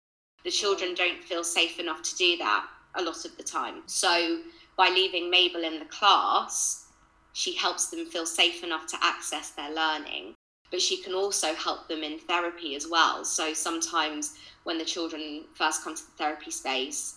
The 0.45 0.51
children 0.51 0.95
don't 0.95 1.23
feel 1.23 1.45
safe 1.45 1.79
enough 1.79 2.03
to 2.03 2.17
do 2.17 2.37
that 2.39 2.67
a 2.95 3.03
lot 3.03 3.25
of 3.25 3.37
the 3.37 3.43
time. 3.43 3.83
So 3.87 4.41
by 4.77 4.89
leaving 4.89 5.31
Mabel 5.31 5.65
in 5.65 5.79
the 5.79 5.85
class, 5.87 6.87
she 7.33 7.55
helps 7.55 7.89
them 7.89 8.07
feel 8.07 8.27
safe 8.27 8.65
enough 8.65 8.87
to 8.89 8.97
access 9.03 9.51
their 9.51 9.73
learning 9.73 10.35
but 10.73 10.81
she 10.81 10.97
can 10.97 11.15
also 11.15 11.55
help 11.55 11.87
them 11.87 12.03
in 12.03 12.19
therapy 12.19 12.75
as 12.75 12.89
well. 12.91 13.25
So 13.25 13.53
sometimes 13.53 14.35
when 14.65 14.79
the 14.79 14.85
children 14.85 15.45
first 15.55 15.85
come 15.85 15.95
to 15.95 16.03
the 16.03 16.17
therapy 16.17 16.51
space, 16.51 17.17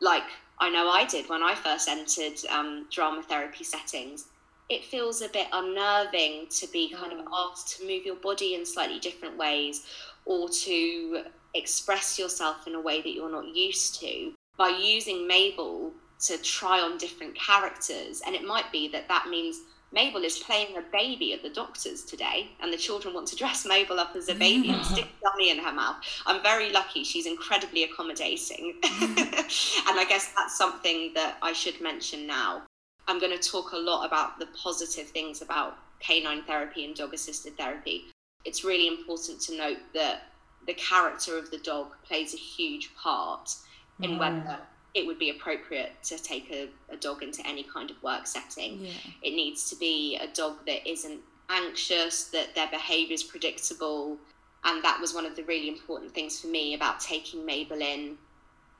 like 0.00 0.24
I 0.58 0.70
know 0.70 0.88
I 0.88 1.04
did 1.04 1.28
when 1.28 1.42
I 1.42 1.54
first 1.54 1.88
entered 1.88 2.38
um, 2.50 2.86
drama 2.90 3.22
therapy 3.22 3.64
settings, 3.64 4.24
it 4.68 4.84
feels 4.84 5.22
a 5.22 5.28
bit 5.28 5.46
unnerving 5.52 6.46
to 6.50 6.66
be 6.68 6.90
kind 6.90 7.12
of 7.12 7.18
mm. 7.20 7.28
asked 7.32 7.76
to 7.76 7.86
move 7.86 8.04
your 8.04 8.16
body 8.16 8.54
in 8.54 8.66
slightly 8.66 8.98
different 8.98 9.36
ways 9.36 9.86
or 10.24 10.48
to 10.48 11.22
express 11.54 12.18
yourself 12.18 12.66
in 12.66 12.74
a 12.74 12.80
way 12.80 13.00
that 13.00 13.12
you're 13.12 13.30
not 13.30 13.54
used 13.54 14.00
to. 14.00 14.32
By 14.56 14.68
using 14.68 15.26
Mabel 15.26 15.92
to 16.26 16.38
try 16.38 16.80
on 16.80 16.98
different 16.98 17.36
characters, 17.36 18.22
and 18.26 18.34
it 18.34 18.44
might 18.44 18.72
be 18.72 18.88
that 18.88 19.06
that 19.08 19.28
means 19.28 19.60
Mabel 19.92 20.24
is 20.24 20.38
playing 20.38 20.76
a 20.76 20.82
baby 20.92 21.32
at 21.32 21.42
the 21.42 21.50
doctor's 21.50 22.04
today, 22.04 22.48
and 22.60 22.72
the 22.72 22.76
children 22.76 23.14
want 23.14 23.28
to 23.28 23.36
dress 23.36 23.66
Mabel 23.66 24.00
up 24.00 24.16
as 24.16 24.28
a 24.28 24.34
baby 24.34 24.70
and 24.70 24.84
stick 24.84 25.04
a 25.22 25.30
dummy 25.30 25.50
in 25.50 25.58
her 25.58 25.72
mouth. 25.72 25.96
I'm 26.26 26.42
very 26.42 26.72
lucky. 26.72 27.04
She's 27.04 27.26
incredibly 27.26 27.84
accommodating. 27.84 28.74
Mm. 28.96 29.88
and 29.88 30.00
I 30.00 30.06
guess 30.08 30.32
that's 30.36 30.56
something 30.56 31.12
that 31.14 31.36
I 31.42 31.52
should 31.52 31.80
mention 31.80 32.26
now. 32.26 32.62
I'm 33.08 33.20
going 33.20 33.36
to 33.36 33.50
talk 33.50 33.72
a 33.72 33.78
lot 33.78 34.06
about 34.06 34.38
the 34.38 34.46
positive 34.46 35.08
things 35.08 35.42
about 35.42 35.78
canine 36.00 36.42
therapy 36.42 36.84
and 36.84 36.94
dog 36.94 37.14
assisted 37.14 37.56
therapy. 37.56 38.04
It's 38.44 38.64
really 38.64 38.88
important 38.88 39.40
to 39.42 39.56
note 39.56 39.78
that 39.94 40.22
the 40.66 40.74
character 40.74 41.38
of 41.38 41.50
the 41.50 41.58
dog 41.58 41.92
plays 42.04 42.34
a 42.34 42.38
huge 42.38 42.94
part 42.96 43.54
in 44.02 44.12
mm. 44.12 44.18
whether 44.18 44.58
it 44.94 45.06
would 45.06 45.18
be 45.18 45.30
appropriate 45.30 45.92
to 46.02 46.18
take 46.18 46.50
a, 46.50 46.68
a 46.92 46.96
dog 46.96 47.22
into 47.22 47.46
any 47.46 47.62
kind 47.62 47.90
of 47.90 48.02
work 48.02 48.26
setting. 48.26 48.80
Yeah. 48.80 48.92
It 49.22 49.34
needs 49.34 49.68
to 49.70 49.76
be 49.76 50.16
a 50.16 50.26
dog 50.28 50.64
that 50.66 50.88
isn't 50.88 51.20
anxious, 51.50 52.24
that 52.24 52.54
their 52.54 52.68
behaviour 52.68 53.14
is 53.14 53.22
predictable. 53.22 54.16
And 54.64 54.82
that 54.82 55.00
was 55.00 55.14
one 55.14 55.26
of 55.26 55.36
the 55.36 55.44
really 55.44 55.68
important 55.68 56.12
things 56.12 56.40
for 56.40 56.48
me 56.48 56.74
about 56.74 56.98
taking 56.98 57.44
Mabel 57.44 57.80
in 57.80 58.16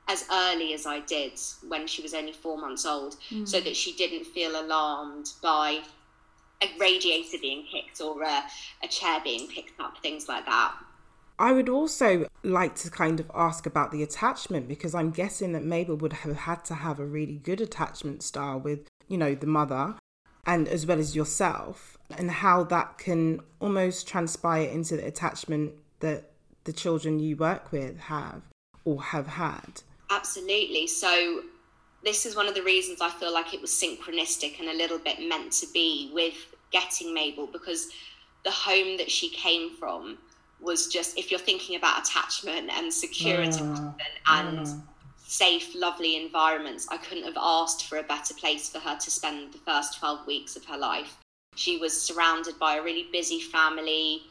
as 0.09 0.25
early 0.33 0.73
as 0.73 0.87
I 0.87 1.01
did 1.01 1.33
when 1.69 1.87
she 1.87 2.03
was 2.03 2.15
only 2.15 2.33
four 2.33 2.59
months 2.59 2.87
old, 2.87 3.17
mm. 3.31 3.47
so 3.47 3.61
that 3.61 3.77
she 3.77 3.93
didn't 3.95 4.25
feel 4.25 4.61
alarmed 4.61 5.31
by 5.43 5.81
a 6.63 6.71
radiator 6.79 7.39
being 7.41 7.65
kicked 7.71 8.01
or 8.01 8.23
a, 8.23 8.43
a 8.83 8.89
chair 8.89 9.21
being 9.23 9.49
picked 9.49 9.79
up, 9.81 9.99
things 9.99 10.29
like 10.29 10.47
that. 10.47 10.75
I 11.39 11.53
would 11.53 11.69
also 11.69 12.27
like 12.43 12.77
to 12.77 12.91
kind 12.91 13.21
of 13.21 13.31
ask 13.35 13.67
about 13.67 13.93
the 13.93 14.03
attachment 14.03 14.69
because 14.69 14.95
I'm 14.95 15.11
guessing 15.11 15.53
that 15.53 15.65
Mabel 15.65 15.97
would 15.97 16.15
have 16.15 16.37
had 16.37 16.65
to 16.67 16.75
have 16.75 16.99
a 16.99 17.05
really 17.05 17.37
good 17.37 17.61
attachment 17.61 18.23
style 18.23 18.59
with, 18.59 18.89
you 19.07 19.19
know, 19.19 19.35
the 19.35 19.47
mother 19.47 19.97
and 20.47 20.67
as 20.69 20.87
well 20.87 20.99
as 20.99 21.15
yourself 21.15 21.99
and 22.17 22.31
how 22.31 22.65
that 22.65 22.97
can 22.97 23.41
almost 23.61 24.09
transpire 24.09 24.67
into 24.67 24.97
the 24.97 25.07
attachment 25.07 25.75
that 26.01 26.31
the 26.65 26.73
children 26.73 27.19
you 27.19 27.37
work 27.37 27.71
with 27.71 27.99
have 27.99 28.43
or 28.85 29.03
have 29.03 29.27
had. 29.27 29.83
Absolutely. 30.11 30.87
So 30.87 31.43
this 32.05 32.27
is 32.27 32.37
one 32.37 32.49
of 32.49 32.55
the 32.55 32.63
reasons 32.63 33.01
I 33.01 33.11
feel 33.11 33.33
like 33.33 33.53
it 33.53 33.61
was 33.61 33.71
synchronistic 33.71 34.61
and 34.61 34.69
a 34.69 34.75
little 34.75 34.99
bit 34.99 35.19
meant 35.21 35.53
to 35.55 35.67
be 35.73 36.11
with 36.15 36.35
getting 36.71 37.13
Mabel 37.13 37.47
because 37.47 37.89
the 38.45 38.51
home 38.51 38.97
that 38.97 39.11
she 39.11 39.29
came 39.31 39.75
from 39.77 40.19
was 40.61 40.87
just 40.87 41.19
if 41.19 41.31
you're 41.31 41.41
thinking 41.41 41.77
about 41.77 42.07
attachment 42.07 42.71
and 42.71 42.93
secure 42.93 43.39
mm. 43.39 43.49
attachment 43.49 43.95
and 44.29 44.59
mm. 44.59 44.83
safe, 45.19 45.75
lovely 45.75 46.17
environments, 46.17 46.87
I 46.91 46.97
couldn't 46.97 47.25
have 47.25 47.37
asked 47.37 47.87
for 47.87 47.99
a 47.99 48.03
better 48.03 48.35
place 48.35 48.69
for 48.69 48.79
her 48.79 48.97
to 48.97 49.11
spend 49.11 49.53
the 49.53 49.59
first 49.59 49.99
12 49.99 50.27
weeks 50.27 50.57
of 50.57 50.65
her 50.67 50.79
life. 50.79 51.19
She 51.57 51.79
was 51.79 52.01
surrounded 52.01 52.59
by 52.59 52.77
a 52.77 52.83
really 52.83 53.09
busy 53.13 53.41
family, 53.41 54.23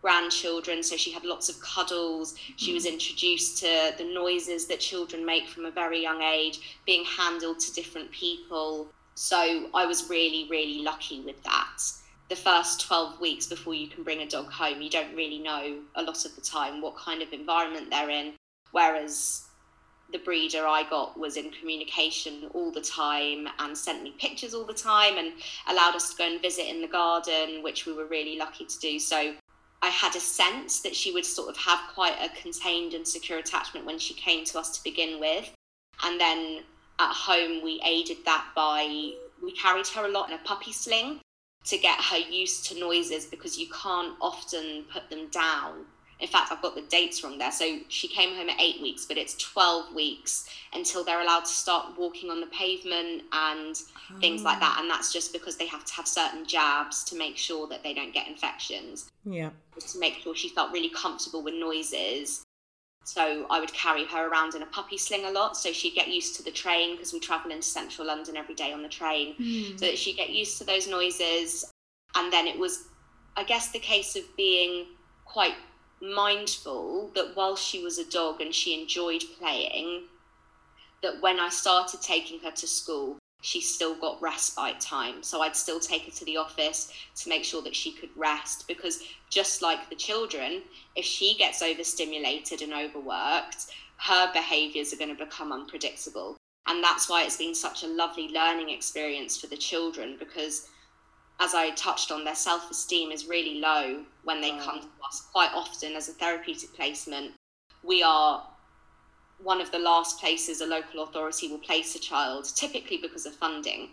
grandchildren, 0.00 0.82
so 0.82 0.96
she 0.96 1.10
had 1.10 1.24
lots 1.24 1.48
of 1.48 1.60
cuddles. 1.60 2.34
She 2.56 2.72
was 2.72 2.84
mm. 2.84 2.92
introduced 2.92 3.58
to 3.58 3.94
the 3.98 4.04
noises 4.04 4.66
that 4.66 4.80
children 4.80 5.24
make 5.24 5.48
from 5.48 5.64
a 5.64 5.70
very 5.70 6.00
young 6.00 6.22
age, 6.22 6.78
being 6.86 7.04
handled 7.04 7.60
to 7.60 7.72
different 7.72 8.10
people. 8.10 8.88
So 9.14 9.68
I 9.74 9.86
was 9.86 10.08
really, 10.08 10.46
really 10.48 10.82
lucky 10.82 11.20
with 11.20 11.42
that 11.42 11.82
the 12.28 12.36
first 12.36 12.86
12 12.86 13.20
weeks 13.20 13.46
before 13.46 13.74
you 13.74 13.88
can 13.88 14.04
bring 14.04 14.20
a 14.20 14.28
dog 14.28 14.50
home, 14.50 14.82
you 14.82 14.90
don't 14.90 15.14
really 15.14 15.38
know 15.38 15.78
a 15.94 16.02
lot 16.02 16.24
of 16.24 16.34
the 16.34 16.42
time 16.42 16.82
what 16.82 16.96
kind 16.96 17.22
of 17.22 17.32
environment 17.32 17.88
they're 17.90 18.10
in. 18.10 18.34
Whereas 18.72 19.44
the 20.12 20.18
breeder 20.18 20.66
I 20.66 20.84
got 20.88 21.18
was 21.18 21.36
in 21.36 21.50
communication 21.50 22.50
all 22.52 22.70
the 22.70 22.82
time 22.82 23.48
and 23.58 23.76
sent 23.76 24.02
me 24.02 24.14
pictures 24.18 24.54
all 24.54 24.64
the 24.64 24.74
time 24.74 25.16
and 25.16 25.32
allowed 25.68 25.94
us 25.94 26.10
to 26.10 26.16
go 26.16 26.26
and 26.26 26.40
visit 26.40 26.66
in 26.66 26.82
the 26.82 26.88
garden, 26.88 27.62
which 27.62 27.86
we 27.86 27.94
were 27.94 28.06
really 28.06 28.38
lucky 28.38 28.66
to 28.66 28.78
do. 28.78 28.98
So 28.98 29.34
I 29.82 29.88
had 29.88 30.16
a 30.16 30.20
sense 30.20 30.80
that 30.80 30.96
she 30.96 31.12
would 31.12 31.24
sort 31.24 31.48
of 31.48 31.56
have 31.58 31.80
quite 31.94 32.16
a 32.20 32.28
contained 32.40 32.94
and 32.94 33.06
secure 33.06 33.38
attachment 33.38 33.86
when 33.86 33.98
she 33.98 34.14
came 34.14 34.44
to 34.46 34.58
us 34.58 34.76
to 34.76 34.84
begin 34.84 35.20
with. 35.20 35.50
And 36.02 36.20
then 36.20 36.62
at 36.98 37.12
home, 37.12 37.62
we 37.62 37.80
aided 37.84 38.18
that 38.24 38.46
by 38.54 39.12
we 39.42 39.52
carried 39.52 39.86
her 39.88 40.04
a 40.04 40.10
lot 40.10 40.28
in 40.28 40.34
a 40.34 40.42
puppy 40.42 40.72
sling 40.72 41.20
to 41.64 41.78
get 41.78 42.00
her 42.00 42.16
used 42.16 42.66
to 42.66 42.80
noises 42.80 43.26
because 43.26 43.58
you 43.58 43.68
can't 43.68 44.16
often 44.20 44.84
put 44.92 45.08
them 45.10 45.28
down. 45.28 45.84
In 46.20 46.26
fact, 46.26 46.50
I've 46.50 46.62
got 46.62 46.74
the 46.74 46.82
dates 46.82 47.22
wrong 47.22 47.38
there. 47.38 47.52
So 47.52 47.78
she 47.88 48.08
came 48.08 48.34
home 48.34 48.48
at 48.48 48.60
eight 48.60 48.82
weeks, 48.82 49.06
but 49.06 49.16
it's 49.16 49.36
12 49.36 49.94
weeks 49.94 50.48
until 50.72 51.04
they're 51.04 51.20
allowed 51.20 51.44
to 51.44 51.50
start 51.50 51.96
walking 51.96 52.30
on 52.30 52.40
the 52.40 52.48
pavement 52.48 53.22
and 53.32 53.76
oh. 54.12 54.18
things 54.20 54.42
like 54.42 54.58
that. 54.58 54.78
And 54.80 54.90
that's 54.90 55.12
just 55.12 55.32
because 55.32 55.56
they 55.56 55.66
have 55.66 55.84
to 55.84 55.94
have 55.94 56.08
certain 56.08 56.44
jabs 56.44 57.04
to 57.04 57.16
make 57.16 57.36
sure 57.36 57.68
that 57.68 57.84
they 57.84 57.94
don't 57.94 58.12
get 58.12 58.26
infections. 58.26 59.08
Yeah. 59.24 59.50
Just 59.74 59.94
to 59.94 60.00
make 60.00 60.14
sure 60.14 60.34
she 60.34 60.48
felt 60.48 60.72
really 60.72 60.90
comfortable 60.90 61.42
with 61.42 61.54
noises. 61.54 62.42
So 63.04 63.46
I 63.48 63.58
would 63.60 63.72
carry 63.72 64.04
her 64.06 64.28
around 64.28 64.54
in 64.54 64.62
a 64.62 64.66
puppy 64.66 64.98
sling 64.98 65.24
a 65.24 65.30
lot, 65.30 65.56
so 65.56 65.72
she'd 65.72 65.94
get 65.94 66.08
used 66.08 66.36
to 66.36 66.42
the 66.42 66.50
train 66.50 66.94
because 66.94 67.14
we 67.14 67.20
travel 67.20 67.50
into 67.50 67.66
central 67.66 68.06
London 68.06 68.36
every 68.36 68.54
day 68.54 68.72
on 68.72 68.82
the 68.82 68.88
train, 68.88 69.34
mm. 69.40 69.78
so 69.78 69.86
that 69.86 69.96
she'd 69.96 70.18
get 70.18 70.28
used 70.28 70.58
to 70.58 70.64
those 70.64 70.86
noises. 70.86 71.72
And 72.16 72.30
then 72.30 72.46
it 72.46 72.58
was, 72.58 72.88
I 73.34 73.44
guess, 73.44 73.70
the 73.70 73.78
case 73.78 74.14
of 74.14 74.24
being 74.36 74.88
quite 75.24 75.54
mindful 76.00 77.10
that 77.14 77.34
while 77.34 77.56
she 77.56 77.82
was 77.82 77.98
a 77.98 78.10
dog 78.10 78.40
and 78.40 78.54
she 78.54 78.80
enjoyed 78.80 79.22
playing, 79.38 80.04
that 81.02 81.20
when 81.20 81.38
I 81.38 81.48
started 81.48 82.02
taking 82.02 82.40
her 82.40 82.50
to 82.50 82.66
school, 82.66 83.18
she 83.40 83.60
still 83.60 83.94
got 83.94 84.20
respite 84.20 84.80
time. 84.80 85.22
So 85.22 85.42
I'd 85.42 85.54
still 85.54 85.78
take 85.78 86.02
her 86.04 86.10
to 86.10 86.24
the 86.24 86.36
office 86.36 86.92
to 87.16 87.28
make 87.28 87.44
sure 87.44 87.62
that 87.62 87.76
she 87.76 87.92
could 87.92 88.10
rest 88.16 88.66
because 88.66 89.02
just 89.30 89.62
like 89.62 89.88
the 89.88 89.96
children, 89.96 90.62
if 90.96 91.04
she 91.04 91.36
gets 91.36 91.62
overstimulated 91.62 92.62
and 92.62 92.72
overworked, 92.72 93.66
her 93.98 94.32
behaviors 94.32 94.92
are 94.92 94.96
going 94.96 95.16
to 95.16 95.24
become 95.24 95.52
unpredictable. 95.52 96.36
And 96.66 96.82
that's 96.82 97.08
why 97.08 97.24
it's 97.24 97.36
been 97.36 97.54
such 97.54 97.82
a 97.82 97.88
lovely 97.88 98.28
learning 98.28 98.70
experience 98.70 99.40
for 99.40 99.46
the 99.46 99.56
children 99.56 100.16
because 100.18 100.68
as 101.40 101.54
I 101.54 101.70
touched 101.70 102.10
on, 102.10 102.24
their 102.24 102.34
self 102.34 102.70
esteem 102.70 103.10
is 103.10 103.26
really 103.26 103.60
low 103.60 104.04
when 104.24 104.40
they 104.40 104.50
come 104.58 104.80
to 104.80 104.88
us. 105.06 105.26
Quite 105.32 105.52
often, 105.54 105.94
as 105.94 106.08
a 106.08 106.12
therapeutic 106.12 106.74
placement, 106.74 107.32
we 107.84 108.02
are 108.02 108.44
one 109.42 109.60
of 109.60 109.70
the 109.70 109.78
last 109.78 110.18
places 110.18 110.60
a 110.60 110.66
local 110.66 111.04
authority 111.04 111.48
will 111.48 111.58
place 111.58 111.94
a 111.94 112.00
child, 112.00 112.50
typically 112.56 112.98
because 112.98 113.24
of 113.24 113.34
funding. 113.34 113.90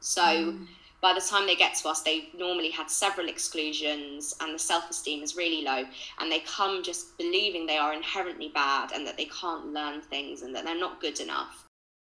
So 0.00 0.22
mm. 0.22 0.66
by 1.00 1.14
the 1.14 1.20
time 1.20 1.46
they 1.46 1.54
get 1.54 1.76
to 1.76 1.88
us, 1.88 2.02
they've 2.02 2.34
normally 2.36 2.70
had 2.70 2.90
several 2.90 3.28
exclusions 3.28 4.34
and 4.40 4.52
the 4.52 4.58
self 4.58 4.90
esteem 4.90 5.22
is 5.22 5.36
really 5.36 5.62
low. 5.62 5.84
And 6.18 6.30
they 6.30 6.40
come 6.40 6.82
just 6.82 7.16
believing 7.18 7.66
they 7.66 7.78
are 7.78 7.94
inherently 7.94 8.50
bad 8.52 8.90
and 8.92 9.06
that 9.06 9.16
they 9.16 9.26
can't 9.26 9.66
learn 9.66 10.00
things 10.00 10.42
and 10.42 10.54
that 10.56 10.64
they're 10.64 10.78
not 10.78 11.00
good 11.00 11.20
enough. 11.20 11.69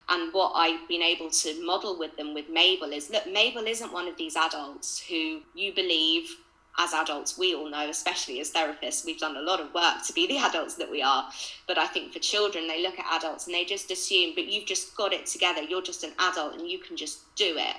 And 0.09 0.33
what 0.33 0.53
I've 0.55 0.87
been 0.87 1.01
able 1.01 1.29
to 1.29 1.65
model 1.65 1.99
with 1.99 2.15
them 2.15 2.33
with 2.33 2.49
Mabel 2.49 2.93
is 2.93 3.09
look, 3.09 3.27
Mabel 3.27 3.67
isn't 3.67 3.91
one 3.91 4.07
of 4.07 4.17
these 4.17 4.35
adults 4.35 4.99
who 4.99 5.41
you 5.53 5.73
believe 5.73 6.29
as 6.79 6.93
adults, 6.93 7.37
we 7.37 7.55
all 7.55 7.69
know, 7.69 7.89
especially 7.89 8.39
as 8.39 8.51
therapists, 8.51 9.03
we've 9.03 9.19
done 9.19 9.35
a 9.35 9.41
lot 9.41 9.59
of 9.59 9.73
work 9.73 10.05
to 10.05 10.13
be 10.13 10.27
the 10.27 10.37
adults 10.49 10.75
that 10.75 10.89
we 10.89 11.01
are. 11.01 11.27
But 11.67 11.77
I 11.77 11.87
think 11.87 12.13
for 12.13 12.19
children, 12.19 12.67
they 12.67 12.81
look 12.81 12.99
at 12.99 13.05
adults 13.15 13.47
and 13.47 13.55
they 13.55 13.65
just 13.65 13.89
assume, 13.91 14.33
but 14.35 14.45
you've 14.45 14.65
just 14.65 14.95
got 14.95 15.13
it 15.13 15.25
together. 15.25 15.61
You're 15.63 15.81
just 15.81 16.03
an 16.03 16.13
adult 16.19 16.53
and 16.53 16.69
you 16.69 16.79
can 16.79 16.95
just 16.95 17.35
do 17.35 17.55
it. 17.57 17.75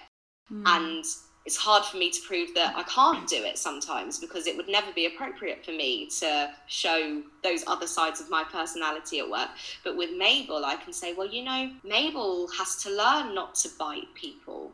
Mm. 0.53 0.63
And 0.67 1.05
it's 1.49 1.57
hard 1.57 1.83
for 1.83 1.97
me 1.97 2.11
to 2.11 2.21
prove 2.27 2.53
that 2.55 2.77
I 2.77 2.83
can't 2.83 3.27
do 3.27 3.43
it 3.43 3.57
sometimes 3.57 4.19
because 4.19 4.47
it 4.47 4.55
would 4.55 4.69
never 4.69 4.93
be 4.93 5.07
appropriate 5.07 5.65
for 5.65 5.71
me 5.71 6.07
to 6.21 6.51
show 6.67 7.23
those 7.43 7.65
other 7.67 7.87
sides 7.87 8.21
of 8.21 8.29
my 8.29 8.45
personality 8.45 9.21
at 9.21 9.31
work. 9.31 9.49
But 9.83 9.97
with 9.97 10.11
Mabel, 10.15 10.67
I 10.67 10.77
can 10.77 10.93
say, 10.93 11.15
well, 11.15 11.27
you 11.27 11.43
know, 11.43 11.71
Mabel 11.83 12.49
has 12.59 12.77
to 12.83 12.91
learn 12.91 13.35
not 13.35 13.55
to 13.63 13.71
bite 13.79 14.13
people. 14.13 14.73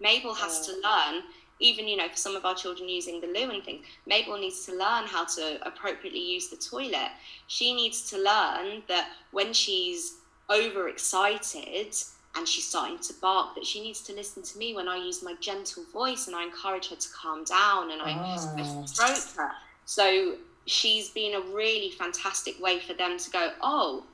Mabel 0.00 0.34
has 0.34 0.64
to 0.68 0.72
mm. 0.74 0.82
learn 0.84 1.22
even 1.60 1.88
you 1.88 1.96
know 1.96 2.08
for 2.08 2.16
some 2.16 2.36
of 2.36 2.44
our 2.44 2.54
children 2.54 2.88
using 2.88 3.20
the 3.20 3.28
loo 3.28 3.48
and 3.48 3.62
things 3.62 3.86
mabel 4.08 4.36
needs 4.36 4.66
to 4.66 4.72
learn 4.72 5.04
how 5.06 5.24
to 5.24 5.56
appropriately 5.64 6.20
use 6.20 6.48
the 6.48 6.56
toilet 6.56 7.10
she 7.46 7.72
needs 7.72 8.10
to 8.10 8.16
learn 8.16 8.82
that 8.88 9.08
when 9.30 9.52
she's 9.52 10.16
overexcited 10.50 11.94
and 12.36 12.48
she's 12.48 12.66
starting 12.66 12.98
to 12.98 13.12
bark 13.20 13.54
that 13.54 13.64
she 13.64 13.80
needs 13.80 14.00
to 14.02 14.12
listen 14.12 14.42
to 14.42 14.58
me 14.58 14.74
when 14.74 14.88
i 14.88 14.96
use 14.96 15.22
my 15.22 15.34
gentle 15.40 15.84
voice 15.92 16.26
and 16.26 16.36
i 16.36 16.44
encourage 16.44 16.88
her 16.88 16.96
to 16.96 17.08
calm 17.10 17.44
down 17.44 17.90
and 17.90 18.02
i, 18.02 18.12
oh. 18.12 18.16
Ah. 18.18 18.82
I 18.82 18.84
stroke 18.86 19.36
her 19.36 19.52
so 19.84 20.36
she's 20.66 21.10
been 21.10 21.34
a 21.34 21.54
really 21.54 21.90
fantastic 21.90 22.60
way 22.60 22.80
for 22.80 22.94
them 22.94 23.18
to 23.18 23.30
go 23.30 23.50
oh 23.60 24.04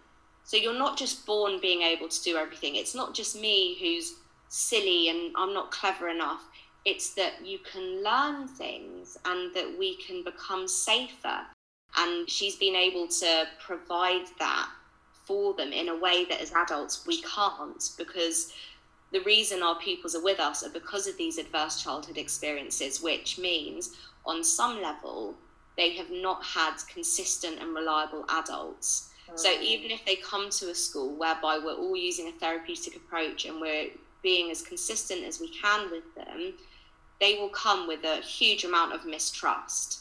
so 0.44 0.56
you're 0.56 0.78
not 0.78 0.96
just 0.96 1.26
born 1.26 1.60
being 1.60 1.82
able 1.82 2.08
to 2.08 2.22
do 2.22 2.36
everything 2.36 2.76
it's 2.76 2.94
not 2.94 3.14
just 3.14 3.40
me 3.40 3.76
who's 3.80 4.14
silly 4.48 5.08
and 5.08 5.32
i'm 5.36 5.54
not 5.54 5.70
clever 5.70 6.08
enough 6.08 6.42
it's 6.84 7.14
that 7.14 7.44
you 7.44 7.58
can 7.58 8.02
learn 8.02 8.48
things 8.48 9.18
and 9.24 9.54
that 9.54 9.78
we 9.78 9.96
can 9.96 10.24
become 10.24 10.66
safer. 10.66 11.40
And 11.96 12.28
she's 12.28 12.56
been 12.56 12.76
able 12.76 13.08
to 13.08 13.46
provide 13.64 14.26
that 14.38 14.68
for 15.30 15.54
them 15.54 15.72
in 15.72 15.88
a 15.88 15.96
way 15.96 16.24
that 16.24 16.40
as 16.40 16.50
adults 16.50 17.06
we 17.06 17.22
can't 17.22 17.92
because 17.96 18.52
the 19.12 19.20
reason 19.20 19.62
our 19.62 19.78
pupils 19.78 20.16
are 20.16 20.24
with 20.24 20.40
us 20.40 20.64
are 20.64 20.70
because 20.70 21.06
of 21.06 21.16
these 21.16 21.38
adverse 21.38 21.80
childhood 21.80 22.18
experiences, 22.18 23.00
which 23.00 23.38
means 23.38 23.94
on 24.26 24.42
some 24.42 24.82
level 24.82 25.36
they 25.76 25.94
have 25.94 26.10
not 26.10 26.44
had 26.44 26.74
consistent 26.92 27.60
and 27.60 27.76
reliable 27.76 28.24
adults. 28.28 29.10
So 29.36 29.48
mm. 29.48 29.62
even 29.62 29.92
if 29.92 30.04
they 30.04 30.16
come 30.16 30.50
to 30.50 30.70
a 30.70 30.74
school 30.74 31.14
whereby 31.14 31.60
we're 31.64 31.76
all 31.76 31.96
using 31.96 32.26
a 32.26 32.32
therapeutic 32.32 32.96
approach 32.96 33.44
and 33.44 33.60
we're 33.60 33.90
being 34.22 34.50
as 34.50 34.62
consistent 34.62 35.22
as 35.22 35.38
we 35.38 35.48
can 35.50 35.92
with 35.92 36.12
them, 36.16 36.54
they 37.20 37.36
will 37.36 37.50
come 37.50 37.86
with 37.86 38.02
a 38.02 38.16
huge 38.16 38.64
amount 38.64 38.94
of 38.94 39.06
mistrust 39.06 40.00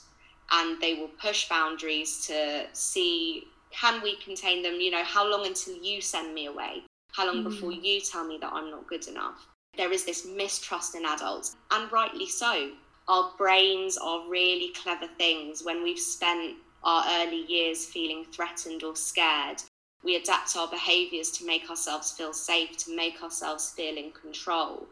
and 0.51 0.81
they 0.81 0.95
will 0.95 1.11
push 1.21 1.47
boundaries 1.47 2.25
to 2.25 2.65
see 2.73 3.47
can 3.71 4.01
we 4.01 4.15
contain 4.17 4.63
them? 4.63 4.79
You 4.79 4.91
know 4.91 5.03
how 5.03 5.29
long 5.29 5.45
until 5.45 5.75
you 5.75 6.01
send 6.01 6.33
me 6.33 6.47
away? 6.47 6.83
How 7.11 7.25
long 7.25 7.43
mm. 7.43 7.49
before 7.49 7.71
you 7.71 8.01
tell 8.01 8.25
me 8.25 8.37
that 8.41 8.53
i'm 8.53 8.69
not 8.69 8.87
good 8.87 9.07
enough? 9.07 9.47
There 9.77 9.91
is 9.91 10.05
this 10.05 10.25
mistrust 10.25 10.95
in 10.95 11.05
adults 11.05 11.55
and 11.71 11.91
rightly 11.91 12.27
so. 12.27 12.71
Our 13.07 13.31
brains 13.37 13.97
are 13.97 14.29
really 14.29 14.73
clever 14.73 15.07
things. 15.17 15.63
When 15.63 15.83
we've 15.83 15.99
spent 15.99 16.57
our 16.83 17.03
early 17.21 17.45
years 17.47 17.85
feeling 17.85 18.25
threatened 18.31 18.83
or 18.83 18.95
scared 18.95 19.61
we 20.03 20.15
adapt 20.15 20.55
our 20.55 20.67
behaviors 20.67 21.29
to 21.31 21.45
make 21.45 21.69
ourselves 21.69 22.11
feel 22.11 22.33
safe 22.33 22.77
to 22.77 22.95
make 22.95 23.21
ourselves 23.21 23.71
feel 23.71 23.97
in 23.97 24.11
control. 24.11 24.87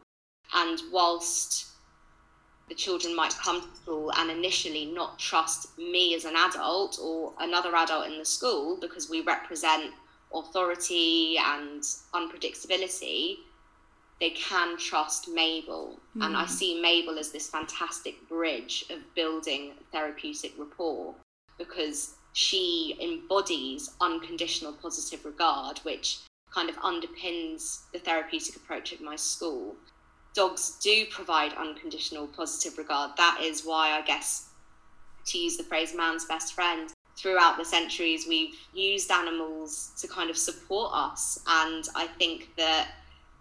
And 0.54 0.82
whilst 0.92 1.68
the 2.70 2.76
children 2.76 3.16
might 3.16 3.34
come 3.38 3.62
to 3.62 3.78
school 3.78 4.12
and 4.18 4.30
initially 4.30 4.86
not 4.86 5.18
trust 5.20 5.78
me 5.78 6.14
as 6.16 6.26
an 6.26 6.36
adult 6.36 7.00
or 7.02 7.34
another 7.40 7.76
adult 7.76 8.08
in 8.08 8.18
the 8.18 8.26
school 8.26 8.78
because 8.82 9.10
we 9.10 9.22
represent 9.22 9.94
authority 10.34 11.38
and 11.38 11.82
unpredictability, 12.14 13.38
they 14.20 14.32
can 14.32 14.78
trust 14.78 15.30
Mabel. 15.30 16.00
Mm. 16.18 16.26
And 16.26 16.38
I 16.38 16.44
hmm. 16.44 16.52
see 16.52 16.82
Mabel 16.82 17.20
as 17.20 17.32
this 17.32 17.50
fantastic 17.50 18.28
bridge 18.28 18.86
of 18.90 19.00
building 19.16 19.74
therapeutic 19.92 20.54
rapport 20.58 21.16
because 21.58 22.16
she 22.34 22.98
embodies 23.02 23.92
unconditional 24.02 24.74
positive 24.74 25.24
regard, 25.24 25.80
which 25.80 26.20
kind 26.52 26.70
of 26.70 26.76
underpins 26.78 27.84
the 27.94 28.00
therapeutic 28.00 28.56
approach 28.56 28.92
of 28.92 29.02
my 29.02 29.16
school 29.16 29.76
dogs 30.38 30.78
do 30.82 31.06
provide 31.10 31.52
unconditional 31.54 32.28
positive 32.28 32.78
regard. 32.78 33.12
That 33.18 33.40
is 33.42 33.66
why, 33.66 33.98
I 33.98 34.02
guess, 34.04 34.50
to 35.26 35.38
use 35.40 35.58
the 35.58 35.64
phrase 35.64 35.96
man's 35.96 36.26
best 36.26 36.54
friend, 36.54 36.92
throughout 37.18 37.58
the 37.58 37.66
centuries, 37.66 38.28
we've 38.28 38.56
used 38.74 39.12
animals 39.12 39.92
to 39.98 40.08
kind 40.08 40.30
of 40.30 40.38
support 40.38 40.92
us. 40.94 41.40
And 41.48 41.84
I 41.96 42.06
think 42.06 42.56
that 42.58 42.90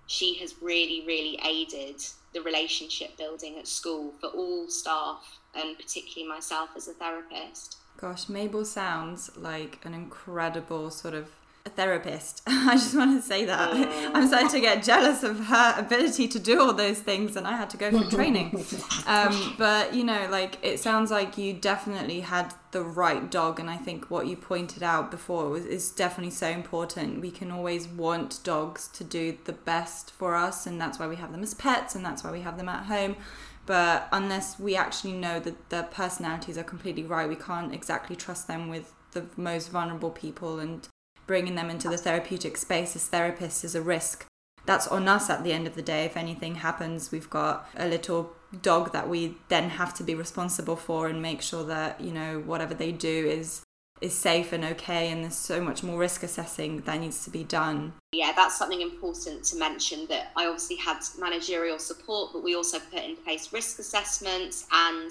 she 0.06 0.34
has 0.36 0.54
really, 0.62 1.04
really 1.06 1.38
aided 1.46 2.02
the 2.32 2.40
relationship 2.40 3.16
building 3.18 3.58
at 3.58 3.68
school 3.68 4.14
for 4.18 4.28
all 4.28 4.66
staff 4.68 5.38
and 5.54 5.76
particularly 5.76 6.28
myself 6.28 6.70
as 6.76 6.88
a 6.88 6.94
therapist. 6.94 7.76
Gosh, 7.98 8.28
Mabel 8.28 8.64
sounds 8.64 9.30
like 9.36 9.78
an 9.84 9.92
incredible 9.92 10.90
sort 10.90 11.14
of 11.14 11.28
a 11.66 11.70
therapist. 11.70 12.42
I 12.46 12.74
just 12.74 12.94
want 12.94 13.20
to 13.20 13.26
say 13.26 13.44
that. 13.44 13.70
I'm 14.14 14.26
starting 14.28 14.48
to 14.50 14.60
get 14.60 14.82
jealous 14.82 15.22
of 15.22 15.46
her 15.46 15.74
ability 15.76 16.28
to 16.28 16.38
do 16.38 16.60
all 16.60 16.72
those 16.72 17.00
things, 17.00 17.36
and 17.36 17.46
I 17.46 17.56
had 17.56 17.68
to 17.70 17.76
go 17.76 17.90
for 17.90 18.10
training. 18.10 18.64
Um, 19.06 19.54
but, 19.56 19.94
you 19.94 20.02
know, 20.02 20.26
like, 20.30 20.58
it 20.62 20.80
sounds 20.80 21.12
like 21.12 21.38
you 21.38 21.52
definitely 21.52 22.20
had 22.20 22.54
the 22.72 22.82
right 22.82 23.30
dog, 23.30 23.60
and 23.60 23.70
I 23.70 23.76
think 23.76 24.10
what 24.10 24.26
you 24.26 24.36
pointed 24.36 24.82
out 24.82 25.12
before 25.12 25.48
was, 25.48 25.64
is 25.64 25.90
definitely 25.90 26.32
so 26.32 26.48
important. 26.48 27.20
We 27.20 27.30
can 27.30 27.52
always 27.52 27.86
want 27.86 28.40
dogs 28.42 28.88
to 28.88 29.04
do 29.04 29.38
the 29.44 29.52
best 29.52 30.10
for 30.10 30.34
us, 30.34 30.66
and 30.66 30.80
that's 30.80 30.98
why 30.98 31.06
we 31.06 31.16
have 31.16 31.30
them 31.30 31.42
as 31.42 31.54
pets, 31.54 31.94
and 31.94 32.04
that's 32.04 32.24
why 32.24 32.32
we 32.32 32.40
have 32.40 32.56
them 32.56 32.68
at 32.68 32.86
home. 32.86 33.16
But 33.64 34.08
unless 34.10 34.58
we 34.58 34.74
actually 34.76 35.12
know 35.12 35.38
that 35.40 35.70
their 35.70 35.84
personalities 35.84 36.58
are 36.58 36.64
completely 36.64 37.04
right, 37.04 37.28
we 37.28 37.36
can't 37.36 37.72
exactly 37.72 38.16
trust 38.16 38.48
them 38.48 38.68
with 38.68 38.92
the 39.12 39.26
most 39.36 39.70
vulnerable 39.70 40.10
people 40.10 40.58
and 40.58 40.88
bringing 41.26 41.54
them 41.54 41.70
into 41.70 41.88
the 41.88 41.96
therapeutic 41.96 42.56
space 42.56 42.96
as 42.96 43.08
therapists 43.08 43.64
is 43.64 43.74
a 43.74 43.82
risk. 43.82 44.26
That's 44.64 44.88
on 44.88 45.06
us 45.08 45.30
at 45.30 45.44
the 45.44 45.52
end 45.52 45.66
of 45.66 45.74
the 45.74 45.82
day. 45.82 46.04
If 46.04 46.16
anything 46.16 46.56
happens, 46.56 47.12
we've 47.12 47.30
got 47.30 47.68
a 47.76 47.86
little 47.86 48.32
dog 48.62 48.92
that 48.92 49.08
we 49.08 49.36
then 49.48 49.70
have 49.70 49.94
to 49.94 50.02
be 50.02 50.14
responsible 50.14 50.76
for 50.76 51.08
and 51.08 51.20
make 51.20 51.42
sure 51.42 51.64
that 51.64 52.00
you 52.00 52.12
know 52.12 52.40
whatever 52.40 52.74
they 52.74 52.92
do 52.92 53.26
is 53.26 53.62
is 54.00 54.14
safe 54.14 54.52
and 54.52 54.64
okay 54.64 55.10
and 55.10 55.24
there's 55.24 55.34
so 55.34 55.60
much 55.60 55.82
more 55.82 55.98
risk 55.98 56.22
assessing 56.22 56.80
that 56.82 57.00
needs 57.00 57.24
to 57.24 57.30
be 57.30 57.42
done 57.44 57.92
yeah 58.12 58.32
that's 58.36 58.56
something 58.56 58.82
important 58.82 59.42
to 59.42 59.56
mention 59.56 60.06
that 60.06 60.30
i 60.36 60.46
obviously 60.46 60.76
had 60.76 60.98
managerial 61.18 61.78
support 61.78 62.30
but 62.32 62.42
we 62.42 62.54
also 62.54 62.78
put 62.78 63.02
in 63.02 63.16
place 63.16 63.52
risk 63.52 63.78
assessments 63.78 64.66
and 64.70 65.10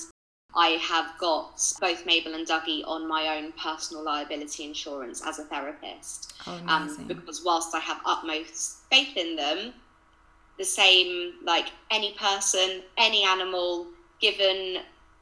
i 0.55 0.69
have 0.81 1.17
got 1.19 1.61
both 1.79 2.05
mabel 2.05 2.33
and 2.33 2.47
dougie 2.47 2.83
on 2.87 3.07
my 3.07 3.37
own 3.37 3.51
personal 3.53 4.03
liability 4.03 4.63
insurance 4.63 5.21
as 5.25 5.39
a 5.39 5.43
therapist 5.43 6.33
oh, 6.47 6.61
um, 6.67 7.05
because 7.07 7.43
whilst 7.43 7.73
i 7.75 7.79
have 7.79 7.99
utmost 8.05 8.79
faith 8.89 9.15
in 9.17 9.35
them 9.35 9.73
the 10.57 10.65
same 10.65 11.33
like 11.43 11.67
any 11.91 12.13
person 12.13 12.81
any 12.97 13.23
animal 13.23 13.87
given 14.21 14.77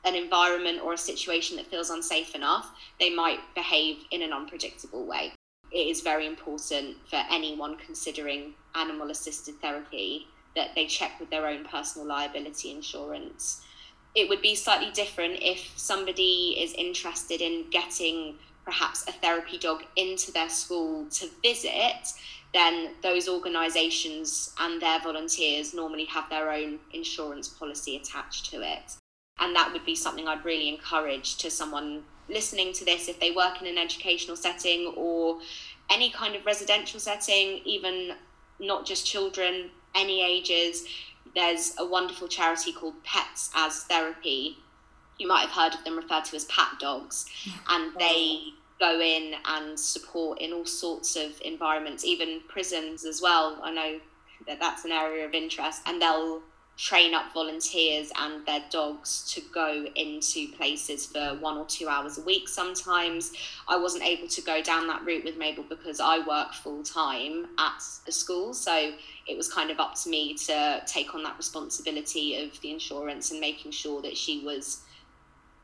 an 0.05 0.15
environment 0.15 0.79
or 0.83 0.93
a 0.93 0.97
situation 0.97 1.57
that 1.57 1.67
feels 1.67 1.89
unsafe 1.89 2.35
enough, 2.35 2.71
they 2.99 3.09
might 3.09 3.39
behave 3.55 3.97
in 4.11 4.21
an 4.21 4.33
unpredictable 4.33 5.05
way. 5.05 5.31
It 5.71 5.87
is 5.87 6.01
very 6.01 6.27
important 6.27 6.97
for 7.09 7.21
anyone 7.31 7.77
considering 7.77 8.53
animal 8.75 9.09
assisted 9.09 9.59
therapy 9.61 10.27
that 10.55 10.75
they 10.75 10.85
check 10.85 11.19
with 11.19 11.29
their 11.29 11.47
own 11.47 11.63
personal 11.65 12.07
liability 12.07 12.71
insurance. 12.71 13.61
It 14.15 14.29
would 14.29 14.41
be 14.41 14.55
slightly 14.55 14.91
different 14.91 15.39
if 15.41 15.71
somebody 15.75 16.55
is 16.59 16.73
interested 16.73 17.41
in 17.41 17.65
getting 17.71 18.35
perhaps 18.65 19.07
a 19.07 19.11
therapy 19.11 19.57
dog 19.57 19.83
into 19.95 20.31
their 20.31 20.49
school 20.49 21.05
to 21.09 21.27
visit, 21.41 22.13
then 22.53 22.91
those 23.01 23.27
organisations 23.27 24.53
and 24.59 24.81
their 24.81 24.99
volunteers 24.99 25.73
normally 25.73 26.05
have 26.05 26.29
their 26.29 26.51
own 26.51 26.79
insurance 26.93 27.47
policy 27.47 27.95
attached 27.95 28.51
to 28.51 28.61
it 28.61 28.97
and 29.39 29.55
that 29.55 29.71
would 29.73 29.85
be 29.85 29.95
something 29.95 30.27
I'd 30.27 30.45
really 30.45 30.69
encourage 30.69 31.37
to 31.37 31.49
someone 31.49 32.03
listening 32.29 32.71
to 32.73 32.85
this 32.85 33.07
if 33.07 33.19
they 33.19 33.31
work 33.31 33.61
in 33.61 33.67
an 33.67 33.77
educational 33.77 34.37
setting 34.37 34.93
or 34.95 35.39
any 35.89 36.09
kind 36.11 36.35
of 36.35 36.45
residential 36.45 36.99
setting, 36.99 37.61
even 37.65 38.13
not 38.59 38.85
just 38.85 39.05
children, 39.05 39.69
any 39.95 40.23
ages. 40.23 40.85
There's 41.35 41.73
a 41.79 41.85
wonderful 41.85 42.27
charity 42.27 42.71
called 42.71 43.03
Pets 43.03 43.49
as 43.55 43.83
Therapy. 43.83 44.57
You 45.17 45.27
might 45.27 45.41
have 45.41 45.51
heard 45.51 45.73
of 45.73 45.83
them 45.83 45.97
referred 45.97 46.25
to 46.25 46.35
as 46.35 46.45
PAT 46.45 46.79
dogs, 46.79 47.25
and 47.69 47.91
they 47.97 48.53
go 48.79 48.99
in 48.99 49.35
and 49.45 49.79
support 49.79 50.41
in 50.41 50.53
all 50.53 50.65
sorts 50.65 51.15
of 51.15 51.39
environments, 51.43 52.03
even 52.03 52.41
prisons 52.47 53.05
as 53.05 53.21
well. 53.21 53.59
I 53.63 53.71
know 53.71 53.99
that 54.47 54.59
that's 54.59 54.85
an 54.85 54.91
area 54.91 55.25
of 55.25 55.33
interest, 55.33 55.81
and 55.85 56.01
they'll 56.01 56.41
train 56.75 57.13
up 57.13 57.31
volunteers 57.33 58.11
and 58.19 58.45
their 58.47 58.63
dogs 58.71 59.31
to 59.31 59.41
go 59.53 59.85
into 59.95 60.51
places 60.53 61.05
for 61.05 61.37
one 61.39 61.55
or 61.55 61.65
two 61.65 61.87
hours 61.87 62.17
a 62.17 62.21
week 62.21 62.49
sometimes. 62.49 63.31
I 63.67 63.77
wasn't 63.77 64.03
able 64.03 64.27
to 64.27 64.41
go 64.41 64.61
down 64.61 64.87
that 64.87 65.05
route 65.05 65.23
with 65.23 65.37
Mabel 65.37 65.65
because 65.69 65.99
I 65.99 66.25
work 66.25 66.53
full 66.53 66.83
time 66.83 67.47
at 67.59 67.83
a 68.07 68.11
school. 68.11 68.53
So 68.53 68.93
it 69.27 69.37
was 69.37 69.51
kind 69.51 69.69
of 69.69 69.79
up 69.79 69.95
to 70.03 70.09
me 70.09 70.35
to 70.47 70.81
take 70.87 71.13
on 71.13 71.21
that 71.23 71.37
responsibility 71.37 72.43
of 72.43 72.59
the 72.61 72.71
insurance 72.71 73.31
and 73.31 73.39
making 73.39 73.71
sure 73.71 74.01
that 74.01 74.17
she 74.17 74.43
was 74.43 74.81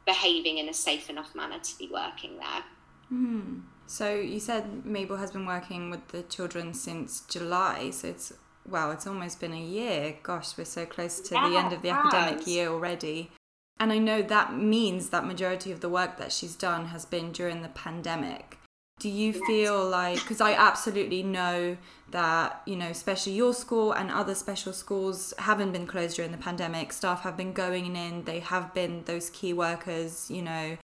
behaving 0.05 0.59
in 0.59 0.69
a 0.69 0.73
safe 0.73 1.09
enough 1.09 1.33
manner 1.33 1.59
to 1.59 1.77
be 1.77 1.89
working 1.91 2.37
there. 2.37 2.63
Mm. 3.11 3.61
So 3.87 4.13
you 4.13 4.39
said 4.39 4.85
Mabel 4.85 5.17
has 5.17 5.31
been 5.31 5.47
working 5.47 5.89
with 5.89 6.09
the 6.09 6.21
children 6.21 6.75
since 6.75 7.21
July, 7.21 7.89
so 7.89 8.09
it's 8.09 8.31
well, 8.69 8.91
it's 8.91 9.07
almost 9.07 9.39
been 9.39 9.53
a 9.53 9.59
year. 9.59 10.15
Gosh, 10.23 10.57
we're 10.57 10.65
so 10.65 10.85
close 10.85 11.19
to 11.21 11.35
yeah, 11.35 11.49
the 11.49 11.57
end 11.57 11.73
of 11.73 11.81
the 11.81 11.89
academic 11.89 12.47
year 12.47 12.69
already. 12.69 13.31
And 13.79 13.93
I 13.93 13.97
know 13.97 14.21
that 14.21 14.55
means 14.55 15.09
that 15.09 15.25
majority 15.25 15.71
of 15.71 15.79
the 15.79 15.89
work 15.89 16.17
that 16.17 16.31
she's 16.31 16.55
done 16.55 16.87
has 16.87 17.05
been 17.05 17.31
during 17.31 17.61
the 17.61 17.69
pandemic. 17.69 18.57
Do 18.99 19.07
you 19.07 19.31
feel 19.31 19.87
like, 19.87 20.19
because 20.19 20.41
I 20.41 20.51
absolutely 20.51 21.23
know 21.23 21.77
that, 22.11 22.61
you 22.65 22.75
know, 22.75 22.87
especially 22.87 23.31
your 23.31 23.53
school 23.53 23.93
and 23.93 24.11
other 24.11 24.35
special 24.35 24.73
schools 24.73 25.33
haven't 25.37 25.71
been 25.71 25.87
closed 25.87 26.17
during 26.17 26.33
the 26.33 26.37
pandemic, 26.37 26.91
staff 26.91 27.21
have 27.21 27.37
been 27.37 27.53
going 27.53 27.95
in, 27.95 28.25
they 28.25 28.41
have 28.41 28.73
been 28.73 29.03
those 29.05 29.29
key 29.29 29.53
workers, 29.53 30.29
you 30.29 30.41
know, 30.41 30.75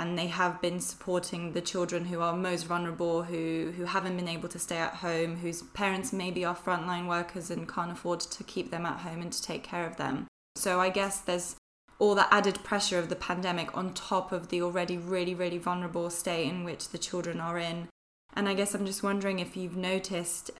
and 0.00 0.18
they 0.18 0.28
have 0.28 0.62
been 0.62 0.80
supporting 0.80 1.52
the 1.52 1.60
children 1.60 2.06
who 2.06 2.22
are 2.22 2.34
most 2.34 2.64
vulnerable, 2.64 3.24
who 3.24 3.74
who 3.76 3.84
haven't 3.84 4.16
been 4.16 4.28
able 4.28 4.48
to 4.48 4.58
stay 4.58 4.78
at 4.78 4.94
home, 4.94 5.36
whose 5.36 5.60
parents 5.74 6.10
maybe 6.10 6.42
are 6.42 6.56
frontline 6.56 7.06
workers 7.06 7.50
and 7.50 7.68
can't 7.68 7.92
afford 7.92 8.20
to 8.20 8.42
keep 8.42 8.70
them 8.70 8.86
at 8.86 9.00
home 9.00 9.20
and 9.20 9.30
to 9.30 9.42
take 9.42 9.62
care 9.62 9.86
of 9.86 9.98
them. 9.98 10.26
So 10.56 10.80
I 10.80 10.88
guess 10.88 11.20
there's 11.20 11.56
all 11.98 12.14
the 12.14 12.32
added 12.32 12.64
pressure 12.64 12.98
of 12.98 13.10
the 13.10 13.14
pandemic 13.14 13.76
on 13.76 13.92
top 13.92 14.32
of 14.32 14.48
the 14.48 14.62
already 14.62 14.96
really 14.96 15.34
really 15.34 15.58
vulnerable 15.58 16.08
state 16.08 16.48
in 16.48 16.64
which 16.64 16.88
the 16.88 16.98
children 16.98 17.38
are 17.38 17.58
in. 17.58 17.88
And 18.34 18.48
I 18.48 18.54
guess 18.54 18.74
I'm 18.74 18.86
just 18.86 19.02
wondering 19.02 19.38
if 19.38 19.54
you've 19.54 19.76
noticed 19.76 20.50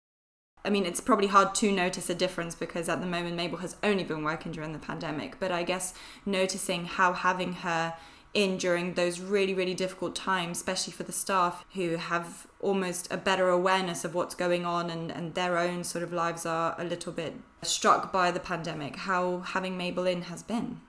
I 0.63 0.69
mean, 0.69 0.85
it's 0.85 1.01
probably 1.01 1.29
hard 1.29 1.55
to 1.55 1.73
notice 1.73 2.11
a 2.11 2.15
difference 2.15 2.55
because 2.55 2.91
at 2.91 3.01
the 3.01 3.07
moment 3.07 3.37
Mabel 3.37 3.57
has 3.59 3.77
only 3.83 4.05
been 4.05 4.23
working 4.23 4.53
during 4.53 4.75
the 4.75 4.79
pandemic. 4.79 5.41
But 5.41 5.51
I 5.51 5.63
guess 5.63 5.95
noticing 6.27 6.85
how 6.85 7.15
having 7.15 7.55
her 7.65 7.95
in 8.33 8.57
during 8.57 8.95
those 8.95 9.21
really, 9.21 9.55
really 9.55 9.75
difficult 9.75 10.15
times, 10.15 10.59
especially 10.59 10.93
for 10.93 11.03
the 11.03 11.13
staff 11.13 11.65
who 11.75 11.97
have 11.97 12.47
almost 12.61 13.09
a 13.13 13.17
better 13.17 13.49
awareness 13.49 14.05
of 14.05 14.15
what's 14.15 14.35
going 14.35 14.65
on 14.65 14.89
and, 14.89 15.11
and 15.11 15.35
their 15.35 15.59
own 15.59 15.83
sort 15.83 16.05
of 16.05 16.13
lives 16.13 16.47
are 16.47 16.75
a 16.79 16.85
little 16.85 17.13
bit 17.13 17.35
struck 17.63 18.13
by 18.13 18.31
the 18.31 18.41
pandemic, 18.41 18.97
how 18.97 19.41
having 19.41 19.77
Mabel 19.77 20.07
in 20.07 20.23
has 20.23 20.43
been. 20.43 20.81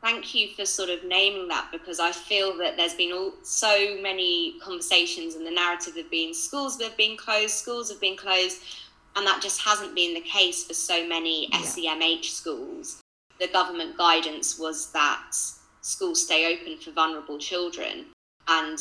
Thank 0.00 0.34
you 0.34 0.48
for 0.48 0.64
sort 0.64 0.90
of 0.90 1.04
naming 1.04 1.48
that 1.48 1.70
because 1.72 1.98
I 1.98 2.12
feel 2.12 2.56
that 2.58 2.76
there's 2.76 2.94
been 2.94 3.12
all, 3.12 3.32
so 3.42 3.98
many 4.00 4.54
conversations 4.60 5.34
and 5.34 5.44
the 5.44 5.50
narrative 5.50 5.96
have 5.96 6.10
been 6.10 6.32
schools 6.32 6.78
that 6.78 6.84
have 6.84 6.96
been 6.96 7.16
closed, 7.16 7.50
schools 7.54 7.90
have 7.90 8.00
been 8.00 8.16
closed, 8.16 8.62
and 9.16 9.26
that 9.26 9.42
just 9.42 9.60
hasn't 9.60 9.94
been 9.96 10.14
the 10.14 10.20
case 10.20 10.64
for 10.64 10.74
so 10.74 11.06
many 11.06 11.48
yeah. 11.50 11.58
SEMH 11.58 12.26
schools. 12.26 13.00
The 13.40 13.48
government 13.48 13.98
guidance 13.98 14.58
was 14.58 14.92
that 14.92 15.32
schools 15.88 16.22
stay 16.22 16.54
open 16.54 16.76
for 16.78 16.90
vulnerable 16.90 17.38
children 17.38 18.04
and 18.46 18.78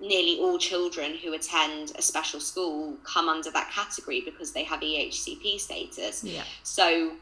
nearly 0.00 0.38
all 0.40 0.58
children 0.58 1.14
who 1.14 1.34
attend 1.34 1.92
a 1.96 2.02
special 2.02 2.40
school 2.40 2.96
come 3.04 3.28
under 3.28 3.50
that 3.50 3.70
category 3.70 4.22
because 4.24 4.52
they 4.52 4.64
have 4.64 4.80
EHCP 4.80 5.60
status. 5.60 6.24
Yeah. 6.24 6.44
So 6.62 7.12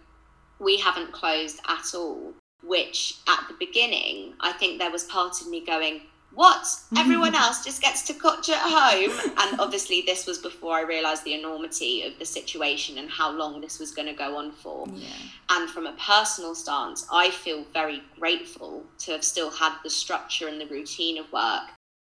we 0.60 0.78
haven't 0.78 1.10
closed 1.10 1.58
at 1.66 1.94
all, 1.96 2.32
which 2.62 3.14
at 3.26 3.44
the 3.48 3.54
beginning, 3.58 4.34
I 4.38 4.52
think 4.52 4.78
there 4.78 4.92
was 4.92 5.02
part 5.04 5.40
of 5.40 5.48
me 5.48 5.66
going, 5.66 6.02
what? 6.34 6.66
Everyone 6.96 7.34
else 7.34 7.64
just 7.64 7.80
gets 7.80 8.02
to 8.02 8.14
coach 8.14 8.48
at 8.48 8.58
home. 8.58 9.32
And 9.38 9.60
obviously, 9.60 10.02
this 10.06 10.26
was 10.26 10.38
before 10.38 10.74
I 10.74 10.82
realised 10.82 11.24
the 11.24 11.34
enormity 11.34 12.02
of 12.02 12.18
the 12.18 12.24
situation 12.24 12.98
and 12.98 13.10
how 13.10 13.30
long 13.30 13.60
this 13.60 13.78
was 13.78 13.92
going 13.92 14.08
to 14.08 14.14
go 14.14 14.36
on 14.36 14.52
for. 14.52 14.86
Yeah. 14.92 15.08
And 15.50 15.70
from 15.70 15.86
a 15.86 15.94
personal 15.94 16.54
stance, 16.54 17.06
I 17.12 17.30
feel 17.30 17.64
very 17.72 18.02
grateful 18.18 18.84
to 19.00 19.12
have 19.12 19.24
still 19.24 19.50
had 19.50 19.74
the 19.82 19.90
structure 19.90 20.48
and 20.48 20.60
the 20.60 20.66
routine 20.66 21.18
of 21.18 21.32
work. 21.32 21.62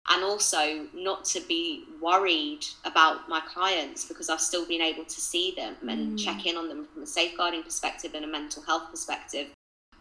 And 0.09 0.25
also 0.25 0.87
not 0.95 1.25
to 1.27 1.41
be 1.41 1.85
worried 2.03 2.65
about 2.85 3.29
my 3.29 3.41
clients 3.41 4.07
because 4.07 4.29
I've 4.29 4.41
still 4.41 4.67
been 4.67 4.81
able 4.81 5.05
to 5.05 5.21
see 5.21 5.55
them 5.57 5.77
and 5.89 6.19
mm. 6.19 6.19
check 6.19 6.47
in 6.47 6.57
on 6.57 6.69
them 6.69 6.87
from 6.93 7.03
a 7.03 7.07
safeguarding 7.07 7.63
perspective 7.63 8.13
and 8.15 8.25
a 8.25 8.29
mental 8.29 8.63
health 8.63 8.91
perspective 8.91 9.49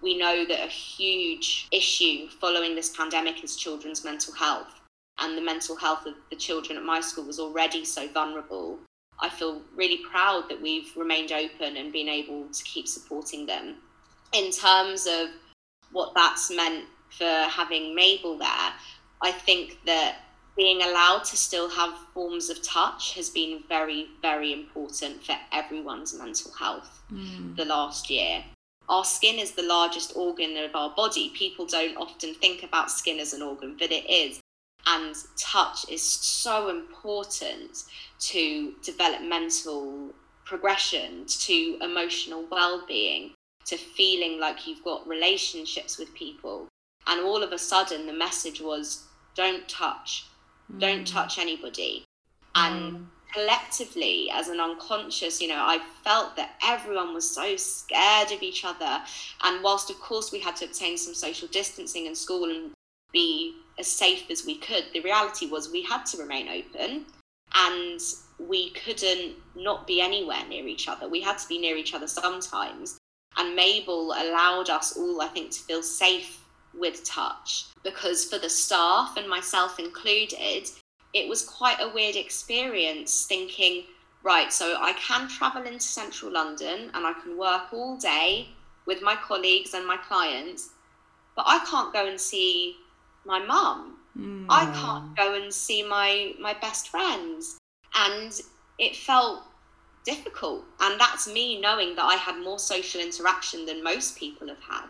we 0.01 0.17
know 0.17 0.45
that 0.45 0.63
a 0.63 0.67
huge 0.67 1.67
issue 1.71 2.29
following 2.29 2.75
this 2.75 2.95
pandemic 2.95 3.43
is 3.43 3.55
children's 3.55 4.05
mental 4.05 4.33
health. 4.33 4.79
And 5.19 5.37
the 5.37 5.41
mental 5.41 5.75
health 5.75 6.05
of 6.05 6.13
the 6.29 6.37
children 6.37 6.77
at 6.77 6.83
my 6.83 7.01
school 7.01 7.25
was 7.25 7.39
already 7.39 7.83
so 7.83 8.07
vulnerable. 8.07 8.79
I 9.19 9.29
feel 9.29 9.61
really 9.75 9.99
proud 10.09 10.47
that 10.47 10.61
we've 10.61 10.95
remained 10.95 11.33
open 11.33 11.75
and 11.75 11.91
been 11.91 12.07
able 12.07 12.47
to 12.47 12.63
keep 12.63 12.87
supporting 12.87 13.45
them. 13.45 13.75
In 14.31 14.51
terms 14.51 15.05
of 15.07 15.27
what 15.91 16.13
that's 16.15 16.49
meant 16.49 16.85
for 17.09 17.25
having 17.25 17.93
Mabel 17.93 18.37
there, 18.37 18.73
I 19.21 19.31
think 19.31 19.79
that 19.85 20.19
being 20.55 20.81
allowed 20.81 21.25
to 21.25 21.35
still 21.35 21.69
have 21.69 21.93
forms 22.13 22.49
of 22.49 22.61
touch 22.61 23.15
has 23.15 23.29
been 23.29 23.63
very, 23.67 24.07
very 24.21 24.53
important 24.53 25.25
for 25.25 25.35
everyone's 25.51 26.17
mental 26.17 26.51
health 26.53 27.01
mm. 27.11 27.55
the 27.57 27.65
last 27.65 28.09
year 28.09 28.43
our 28.89 29.05
skin 29.05 29.39
is 29.39 29.51
the 29.51 29.63
largest 29.63 30.13
organ 30.15 30.57
of 30.57 30.75
our 30.75 30.89
body. 30.95 31.31
People 31.35 31.65
don't 31.65 31.95
often 31.97 32.33
think 32.33 32.63
about 32.63 32.91
skin 32.91 33.19
as 33.19 33.33
an 33.33 33.41
organ, 33.41 33.75
but 33.77 33.91
it 33.91 34.09
is. 34.09 34.39
And 34.87 35.15
touch 35.37 35.87
is 35.89 36.01
so 36.01 36.69
important 36.69 37.83
to 38.19 38.73
developmental 38.83 40.09
progression, 40.45 41.25
to 41.27 41.77
emotional 41.81 42.45
well 42.49 42.83
being, 42.87 43.33
to 43.65 43.77
feeling 43.77 44.39
like 44.39 44.65
you've 44.65 44.83
got 44.83 45.07
relationships 45.07 45.99
with 45.99 46.13
people. 46.15 46.67
And 47.05 47.21
all 47.21 47.43
of 47.43 47.51
a 47.51 47.57
sudden, 47.57 48.07
the 48.07 48.13
message 48.13 48.59
was 48.59 49.03
don't 49.35 49.67
touch, 49.69 50.25
mm. 50.71 50.79
don't 50.79 51.05
touch 51.05 51.37
anybody. 51.37 52.03
And 52.55 52.93
mm. 52.93 53.05
Collectively 53.33 54.29
as 54.33 54.47
an 54.47 54.59
unconscious 54.59 55.39
you 55.39 55.47
know 55.47 55.61
i 55.61 55.79
felt 56.03 56.35
that 56.35 56.55
everyone 56.65 57.13
was 57.13 57.29
so 57.29 57.55
scared 57.55 58.31
of 58.31 58.41
each 58.41 58.65
other. 58.65 59.01
And 59.43 59.63
whilst 59.63 59.89
of 59.89 59.99
course 59.99 60.31
we 60.31 60.39
had 60.39 60.55
to 60.57 60.65
obtain 60.65 60.97
some 60.97 61.13
social 61.13 61.47
distancing 61.47 62.05
in 62.05 62.15
school 62.15 62.49
and 62.49 62.71
be 63.11 63.55
as 63.77 63.87
safe 63.87 64.29
as 64.29 64.45
we 64.45 64.57
could 64.57 64.85
the 64.93 65.01
reality 65.01 65.47
was 65.47 65.71
we 65.71 65.83
had 65.83 66.05
to 66.07 66.17
remain 66.17 66.47
open 66.47 67.05
and 67.55 67.99
we 68.39 68.71
couldn't 68.71 69.35
not 69.55 69.87
be 69.87 69.99
anywhere 70.01 70.45
near 70.47 70.67
each 70.67 70.87
other. 70.87 71.09
We 71.09 71.21
had 71.21 71.39
to 71.39 71.47
be 71.47 71.57
near 71.57 71.75
each 71.75 71.93
other 71.93 72.07
sometimes. 72.07 72.97
And 73.37 73.55
mabel 73.55 74.11
allowed 74.11 74.69
us 74.69 74.97
all 74.97 75.21
i 75.21 75.27
think 75.27 75.51
to 75.51 75.59
feel 75.61 75.83
safe 75.83 76.43
with 76.73 77.03
touch 77.03 77.65
because 77.83 78.25
for 78.25 78.37
the 78.37 78.49
staff 78.49 79.17
and 79.17 79.27
myself 79.27 79.79
included 79.79 80.69
it 81.13 81.27
was 81.27 81.43
quite 81.43 81.79
a 81.79 81.89
weird 81.89 82.15
experience 82.15 83.25
thinking, 83.25 83.83
right, 84.23 84.51
so 84.53 84.77
I 84.79 84.93
can 84.93 85.27
travel 85.27 85.63
into 85.63 85.79
central 85.79 86.31
London 86.31 86.91
and 86.93 87.05
I 87.05 87.13
can 87.13 87.37
work 87.37 87.73
all 87.73 87.97
day 87.97 88.49
with 88.85 89.01
my 89.01 89.15
colleagues 89.15 89.73
and 89.73 89.85
my 89.85 89.97
clients, 89.97 90.69
but 91.35 91.45
I 91.47 91.59
can't 91.69 91.93
go 91.93 92.07
and 92.07 92.19
see 92.19 92.75
my 93.25 93.39
mum. 93.39 93.97
Mm. 94.17 94.45
I 94.49 94.65
can't 94.73 95.15
go 95.15 95.35
and 95.35 95.53
see 95.53 95.83
my 95.83 96.33
my 96.39 96.53
best 96.53 96.89
friends. 96.89 97.57
And 97.95 98.39
it 98.77 98.95
felt 98.95 99.43
difficult. 100.03 100.63
And 100.79 100.99
that's 100.99 101.27
me 101.27 101.59
knowing 101.59 101.95
that 101.95 102.05
I 102.05 102.15
had 102.15 102.43
more 102.43 102.59
social 102.59 103.01
interaction 103.01 103.65
than 103.65 103.83
most 103.83 104.17
people 104.17 104.47
have 104.47 104.61
had. 104.61 104.89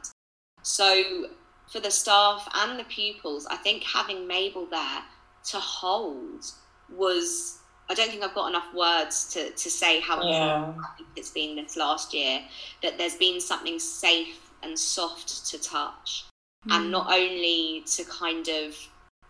So 0.63 1.27
for 1.71 1.79
the 1.79 1.91
staff 1.91 2.47
and 2.55 2.79
the 2.79 2.83
pupils, 2.85 3.45
I 3.47 3.55
think 3.57 3.83
having 3.83 4.27
Mabel 4.27 4.65
there 4.65 5.01
to 5.51 5.59
hold 5.59 6.45
was 6.89 7.59
I 7.89 7.95
don't 7.95 8.09
think 8.09 8.23
I've 8.23 8.35
got 8.35 8.49
enough 8.49 8.71
words 8.75 9.33
to, 9.33 9.49
to 9.49 9.69
say 9.69 9.99
how 9.99 10.23
yeah. 10.23 10.73
It's 11.15 11.31
been 11.31 11.55
this 11.55 11.75
last 11.75 12.13
year 12.13 12.41
that 12.83 12.97
there's 12.97 13.15
been 13.15 13.41
something 13.41 13.79
safe 13.79 14.51
and 14.61 14.77
soft 14.77 15.47
to 15.47 15.59
touch 15.59 16.25
mm. 16.67 16.75
and 16.75 16.91
not 16.91 17.11
only 17.11 17.83
to 17.87 18.03
kind 18.05 18.47
of 18.47 18.75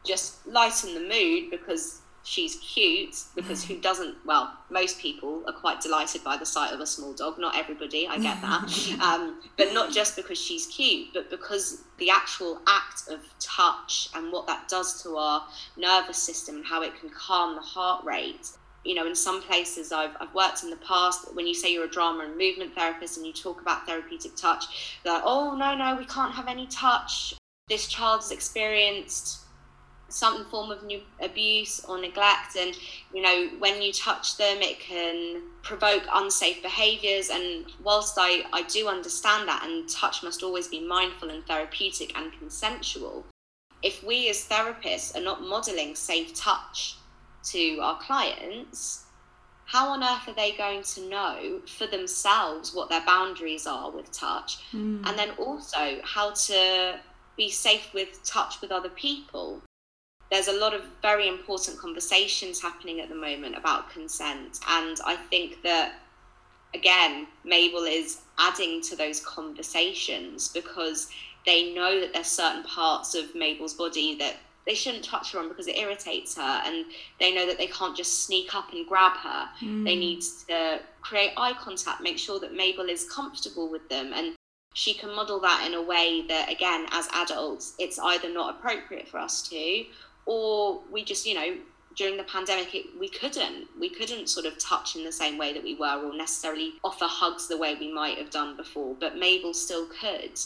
just 0.05 0.45
lighten 0.45 0.93
the 0.93 0.99
mood 0.99 1.51
because 1.51 2.01
she's 2.23 2.57
cute 2.57 3.15
because 3.35 3.63
who 3.63 3.79
doesn't 3.79 4.15
well 4.25 4.53
most 4.69 4.99
people 4.99 5.43
are 5.47 5.53
quite 5.53 5.81
delighted 5.81 6.23
by 6.23 6.37
the 6.37 6.45
sight 6.45 6.73
of 6.73 6.79
a 6.79 6.85
small 6.85 7.13
dog. 7.13 7.39
Not 7.39 7.57
everybody 7.57 8.07
i 8.07 8.17
get 8.17 8.41
that. 8.41 8.69
Um, 8.99 9.41
but 9.57 9.73
not 9.73 9.91
just 9.91 10.15
because 10.15 10.39
she's 10.39 10.67
cute 10.67 11.09
but 11.13 11.29
because 11.29 11.83
the 11.97 12.09
actual 12.09 12.61
act 12.67 13.09
of 13.09 13.19
touch 13.39 14.09
and 14.15 14.31
what 14.31 14.47
that 14.47 14.67
does 14.67 15.01
to 15.03 15.15
our 15.17 15.45
nervous 15.77 16.17
system 16.17 16.57
and 16.57 16.65
how 16.65 16.81
it 16.81 16.99
can 16.99 17.09
calm 17.09 17.55
the 17.55 17.61
heart 17.61 18.03
rate. 18.03 18.49
You 18.83 18.95
know 18.95 19.07
in 19.07 19.15
some 19.15 19.41
places 19.41 19.91
I've, 19.91 20.15
I've 20.19 20.33
worked 20.33 20.63
in 20.63 20.69
the 20.69 20.77
past 20.77 21.33
when 21.33 21.47
you 21.47 21.53
say 21.53 21.71
you're 21.71 21.85
a 21.85 21.89
drama 21.89 22.25
and 22.25 22.37
movement 22.37 22.75
therapist 22.75 23.17
and 23.17 23.25
you 23.25 23.33
talk 23.33 23.61
about 23.61 23.85
therapeutic 23.85 24.35
touch 24.35 24.99
they're 25.03 25.13
like 25.13 25.23
oh 25.25 25.55
no 25.55 25.75
no 25.75 25.95
we 25.95 26.05
can't 26.05 26.33
have 26.33 26.47
any 26.47 26.67
touch. 26.67 27.33
This 27.67 27.87
child's 27.87 28.31
experienced 28.31 29.39
some 30.09 30.45
form 30.45 30.71
of 30.71 30.83
new 30.83 31.01
abuse 31.21 31.83
or 31.85 31.99
neglect 31.99 32.55
and 32.55 32.75
you 33.13 33.21
know 33.21 33.49
when 33.59 33.81
you 33.81 33.93
touch 33.93 34.37
them 34.37 34.57
it 34.61 34.79
can 34.79 35.41
provoke 35.61 36.03
unsafe 36.13 36.61
behaviors 36.61 37.29
and 37.29 37.65
whilst 37.83 38.15
i 38.17 38.43
i 38.53 38.63
do 38.63 38.87
understand 38.87 39.47
that 39.47 39.63
and 39.63 39.87
touch 39.89 40.23
must 40.23 40.43
always 40.43 40.67
be 40.67 40.85
mindful 40.85 41.29
and 41.29 41.45
therapeutic 41.45 42.17
and 42.17 42.31
consensual 42.39 43.25
if 43.81 44.03
we 44.03 44.29
as 44.29 44.45
therapists 44.45 45.15
are 45.15 45.21
not 45.21 45.41
modeling 45.41 45.95
safe 45.95 46.33
touch 46.33 46.95
to 47.43 47.79
our 47.81 47.97
clients 47.99 49.05
how 49.65 49.89
on 49.89 50.03
earth 50.03 50.27
are 50.27 50.33
they 50.33 50.51
going 50.53 50.81
to 50.81 51.07
know 51.07 51.61
for 51.67 51.85
themselves 51.85 52.73
what 52.73 52.89
their 52.89 53.05
boundaries 53.05 53.67
are 53.67 53.91
with 53.91 54.11
touch 54.11 54.57
mm. 54.73 55.05
and 55.07 55.17
then 55.17 55.29
also 55.37 55.99
how 56.03 56.31
to 56.31 56.99
be 57.37 57.49
safe 57.49 57.93
with 57.93 58.21
touch 58.25 58.59
with 58.61 58.71
other 58.71 58.89
people 58.89 59.61
there's 60.31 60.47
a 60.47 60.53
lot 60.53 60.73
of 60.73 60.83
very 61.01 61.27
important 61.27 61.77
conversations 61.79 62.61
happening 62.61 62.99
at 62.99 63.09
the 63.09 63.15
moment 63.15 63.57
about 63.57 63.89
consent. 63.89 64.59
And 64.69 64.97
I 65.05 65.15
think 65.15 65.61
that, 65.63 65.95
again, 66.73 67.27
Mabel 67.43 67.83
is 67.83 68.21
adding 68.37 68.81
to 68.83 68.95
those 68.95 69.21
conversations 69.21 70.49
because 70.49 71.09
they 71.45 71.73
know 71.73 71.99
that 71.99 72.13
there's 72.13 72.27
certain 72.27 72.63
parts 72.63 73.15
of 73.15 73.33
Mabel's 73.33 73.73
body 73.73 74.15
that 74.17 74.35
they 74.65 74.75
shouldn't 74.75 75.03
touch 75.03 75.31
her 75.31 75.39
on 75.39 75.49
because 75.49 75.67
it 75.67 75.77
irritates 75.77 76.35
her 76.35 76.61
and 76.63 76.85
they 77.19 77.33
know 77.33 77.47
that 77.47 77.57
they 77.57 77.67
can't 77.67 77.97
just 77.97 78.25
sneak 78.25 78.53
up 78.53 78.71
and 78.71 78.85
grab 78.87 79.17
her 79.17 79.49
mm. 79.61 79.83
they 79.83 79.95
need 79.95 80.21
to 80.47 80.79
create 81.01 81.31
eye 81.37 81.53
contact 81.59 82.01
make 82.01 82.19
sure 82.19 82.39
that 82.39 82.53
mabel 82.53 82.87
is 82.87 83.09
comfortable 83.11 83.71
with 83.71 83.87
them 83.89 84.11
and 84.13 84.35
she 84.75 84.93
can 84.93 85.09
model 85.15 85.39
that 85.39 85.65
in 85.65 85.73
a 85.73 85.81
way 85.81 86.23
that 86.27 86.51
again 86.51 86.85
as 86.91 87.07
adults 87.13 87.73
it's 87.79 87.97
either 87.97 88.31
not 88.31 88.55
appropriate 88.55 89.07
for 89.07 89.17
us 89.17 89.41
to 89.41 89.85
or 90.25 90.81
we 90.91 91.03
just 91.03 91.25
you 91.25 91.33
know 91.33 91.57
during 91.95 92.17
the 92.17 92.23
pandemic 92.23 92.73
it, 92.73 92.85
we 92.99 93.09
couldn't 93.09 93.67
we 93.79 93.89
couldn't 93.89 94.29
sort 94.29 94.45
of 94.45 94.57
touch 94.57 94.95
in 94.95 95.03
the 95.03 95.11
same 95.11 95.37
way 95.37 95.53
that 95.53 95.63
we 95.63 95.75
were 95.75 96.01
or 96.03 96.15
necessarily 96.15 96.73
offer 96.83 97.05
hugs 97.05 97.47
the 97.47 97.57
way 97.57 97.75
we 97.79 97.91
might 97.91 98.17
have 98.17 98.29
done 98.29 98.55
before 98.55 98.95
but 98.99 99.17
mabel 99.17 99.53
still 99.53 99.87
could. 99.87 100.39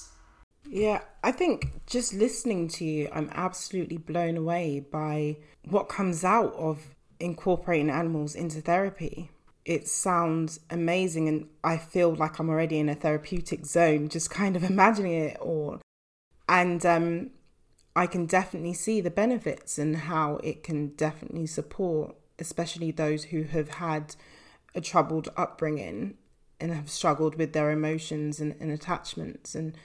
Yeah 0.66 1.02
i 1.24 1.32
think 1.32 1.74
just 1.86 2.14
listening 2.14 2.68
to 2.70 2.86
you 2.86 3.10
i'm 3.14 3.30
absolutely 3.34 3.98
blown 3.98 4.38
away 4.38 4.80
by 4.80 5.38
what 5.66 5.90
comes 5.90 6.24
out 6.24 6.54
of 6.56 6.96
incorporating 7.20 7.90
animals 7.90 8.36
into 8.36 8.62
therapy. 8.62 9.30
It 9.66 9.88
sounds 9.88 10.60
amazing 10.70 11.30
and 11.30 11.48
i 11.64 11.78
feel 11.78 12.14
like 12.14 12.38
i'm 12.38 12.50
already 12.50 12.80
in 12.80 12.90
a 12.90 12.96
therapeutic 12.96 13.66
zone 13.66 14.10
just 14.10 14.30
kind 14.30 14.56
of 14.56 14.64
imagining 14.74 15.14
it 15.14 15.38
all. 15.40 15.80
And 16.50 16.86
um 16.86 17.32
I 17.96 18.08
can 18.08 18.26
definitely 18.26 18.74
see 18.74 19.02
the 19.02 19.12
benefits 19.12 19.78
and 19.78 19.96
how 19.96 20.38
it 20.38 20.64
can 20.64 20.90
definitely 20.90 21.46
support, 21.46 22.16
especially 22.40 22.92
those 22.92 23.26
who 23.26 23.44
have 23.44 23.70
had 23.70 24.16
a 24.74 24.82
troubled 24.82 25.30
upbringing 25.38 26.18
and 26.60 26.72
have 26.74 26.90
struggled 26.90 27.36
with 27.36 27.54
their 27.54 27.70
emotions 27.72 28.40
and, 28.40 28.56
and 28.60 28.72
attachments. 28.72 29.54
And 29.54 29.78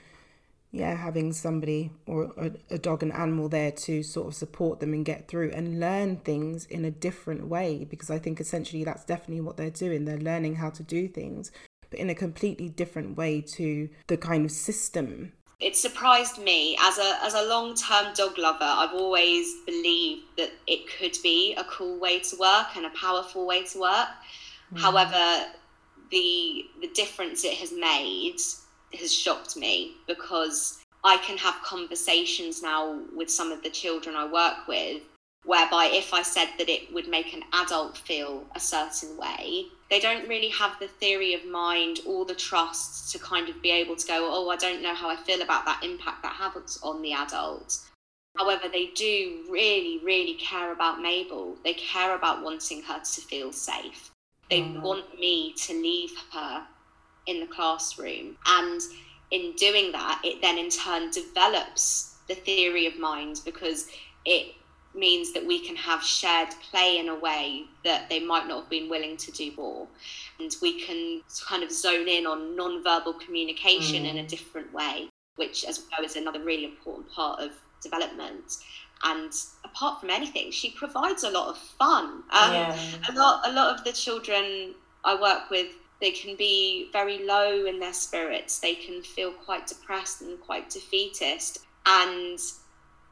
yeah, 0.71 0.95
having 0.95 1.33
somebody 1.33 1.91
or 2.07 2.31
a, 2.37 2.51
a 2.75 2.77
dog 2.77 3.03
and 3.03 3.13
animal 3.13 3.49
there 3.49 3.71
to 3.71 4.01
sort 4.01 4.27
of 4.27 4.35
support 4.35 4.79
them 4.79 4.93
and 4.93 5.05
get 5.05 5.27
through 5.27 5.51
and 5.51 5.79
learn 5.79 6.17
things 6.17 6.65
in 6.65 6.85
a 6.85 6.91
different 6.91 7.47
way, 7.47 7.85
because 7.89 8.09
I 8.09 8.19
think 8.19 8.39
essentially 8.39 8.83
that's 8.83 9.05
definitely 9.05 9.41
what 9.41 9.57
they're 9.57 9.69
doing. 9.69 10.05
They're 10.05 10.17
learning 10.17 10.55
how 10.55 10.69
to 10.71 10.83
do 10.83 11.07
things, 11.07 11.51
but 11.89 11.99
in 11.99 12.09
a 12.09 12.15
completely 12.15 12.69
different 12.69 13.17
way 13.17 13.41
to 13.41 13.89
the 14.07 14.17
kind 14.17 14.45
of 14.45 14.51
system 14.51 15.33
it 15.59 15.75
surprised 15.75 16.37
me 16.37 16.77
as 16.79 16.97
a 16.97 17.19
as 17.23 17.33
a 17.33 17.43
long 17.43 17.75
term 17.75 18.13
dog 18.13 18.37
lover. 18.37 18.59
I've 18.61 18.93
always 18.93 19.55
believed 19.65 20.23
that 20.37 20.51
it 20.67 20.87
could 20.97 21.15
be 21.21 21.53
a 21.55 21.63
cool 21.65 21.99
way 21.99 22.19
to 22.19 22.37
work 22.37 22.75
and 22.75 22.85
a 22.85 22.91
powerful 22.91 23.45
way 23.45 23.63
to 23.65 23.79
work. 23.79 24.07
Mm. 24.73 24.79
However, 24.79 25.51
the 26.11 26.65
the 26.81 26.87
difference 26.93 27.43
it 27.43 27.55
has 27.55 27.73
made 27.73 28.37
has 28.97 29.13
shocked 29.13 29.57
me 29.57 29.95
because 30.07 30.79
I 31.03 31.17
can 31.17 31.37
have 31.37 31.55
conversations 31.63 32.61
now 32.61 33.01
with 33.15 33.29
some 33.29 33.51
of 33.51 33.61
the 33.61 33.69
children 33.69 34.15
I 34.15 34.31
work 34.31 34.67
with 34.67 35.01
whereby 35.45 35.89
if 35.91 36.13
I 36.13 36.21
said 36.21 36.49
that 36.57 36.69
it 36.69 36.93
would 36.93 37.07
make 37.07 37.33
an 37.33 37.43
adult 37.53 37.97
feel 37.97 38.43
a 38.55 38.59
certain 38.59 39.17
way, 39.17 39.65
they 39.89 39.99
don't 39.99 40.27
really 40.27 40.49
have 40.49 40.77
the 40.79 40.87
theory 40.87 41.33
of 41.33 41.45
mind 41.45 41.99
or 42.05 42.25
the 42.25 42.35
trust 42.35 43.11
to 43.11 43.19
kind 43.19 43.49
of 43.49 43.61
be 43.61 43.71
able 43.71 43.95
to 43.95 44.07
go, 44.07 44.29
oh, 44.31 44.49
I 44.49 44.57
don't 44.57 44.83
know 44.83 44.93
how 44.93 45.09
I 45.09 45.15
feel 45.15 45.41
about 45.41 45.65
that 45.65 45.83
impact 45.83 46.23
that 46.23 46.33
has 46.33 46.79
on 46.83 47.01
the 47.01 47.13
adult. 47.13 47.79
However, 48.37 48.67
they 48.71 48.87
do 48.95 49.45
really, 49.49 49.99
really 50.03 50.35
care 50.35 50.71
about 50.71 51.01
Mabel. 51.01 51.57
They 51.63 51.73
care 51.73 52.15
about 52.15 52.43
wanting 52.43 52.83
her 52.83 52.99
to 52.99 53.21
feel 53.21 53.51
safe. 53.51 54.11
They 54.49 54.61
mm. 54.61 54.81
want 54.81 55.19
me 55.19 55.53
to 55.53 55.73
leave 55.73 56.11
her 56.31 56.65
in 57.25 57.39
the 57.39 57.47
classroom. 57.47 58.37
And 58.45 58.81
in 59.31 59.53
doing 59.57 59.91
that, 59.91 60.21
it 60.23 60.41
then 60.41 60.57
in 60.57 60.69
turn 60.69 61.11
develops 61.11 62.15
the 62.27 62.35
theory 62.35 62.85
of 62.85 62.99
mind 62.99 63.41
because 63.45 63.87
it 64.25 64.53
means 64.95 65.33
that 65.33 65.45
we 65.45 65.59
can 65.59 65.75
have 65.75 66.03
shared 66.03 66.49
play 66.71 66.97
in 66.97 67.09
a 67.09 67.15
way 67.15 67.65
that 67.83 68.09
they 68.09 68.19
might 68.19 68.47
not 68.47 68.61
have 68.61 68.69
been 68.69 68.89
willing 68.89 69.17
to 69.17 69.31
do 69.31 69.51
more. 69.55 69.87
And 70.39 70.55
we 70.61 70.81
can 70.81 71.21
kind 71.47 71.63
of 71.63 71.71
zone 71.71 72.07
in 72.07 72.25
on 72.25 72.55
non-verbal 72.55 73.13
communication 73.13 74.03
mm. 74.03 74.09
in 74.09 74.17
a 74.17 74.23
mm. 74.23 74.27
different 74.27 74.73
way, 74.73 75.09
which, 75.35 75.65
as 75.65 75.79
we 75.79 75.85
know, 75.97 76.05
is 76.05 76.15
another 76.15 76.43
really 76.43 76.65
important 76.65 77.09
part 77.11 77.39
of 77.39 77.51
development. 77.81 78.57
And 79.03 79.31
apart 79.63 80.01
from 80.01 80.09
anything, 80.09 80.51
she 80.51 80.71
provides 80.71 81.23
a 81.23 81.29
lot 81.29 81.49
of 81.49 81.57
fun. 81.57 82.23
Um, 82.31 82.53
yeah. 82.53 82.77
A 83.09 83.13
lot, 83.13 83.47
a 83.47 83.53
lot 83.53 83.77
of 83.77 83.85
the 83.85 83.93
children 83.93 84.73
I 85.05 85.19
work 85.19 85.49
with, 85.49 85.67
they 86.01 86.11
can 86.11 86.35
be 86.35 86.89
very 86.91 87.25
low 87.25 87.65
in 87.65 87.79
their 87.79 87.93
spirits. 87.93 88.59
They 88.59 88.75
can 88.75 89.01
feel 89.01 89.31
quite 89.31 89.67
depressed 89.67 90.21
and 90.21 90.39
quite 90.41 90.69
defeatist. 90.69 91.59
And 91.85 92.39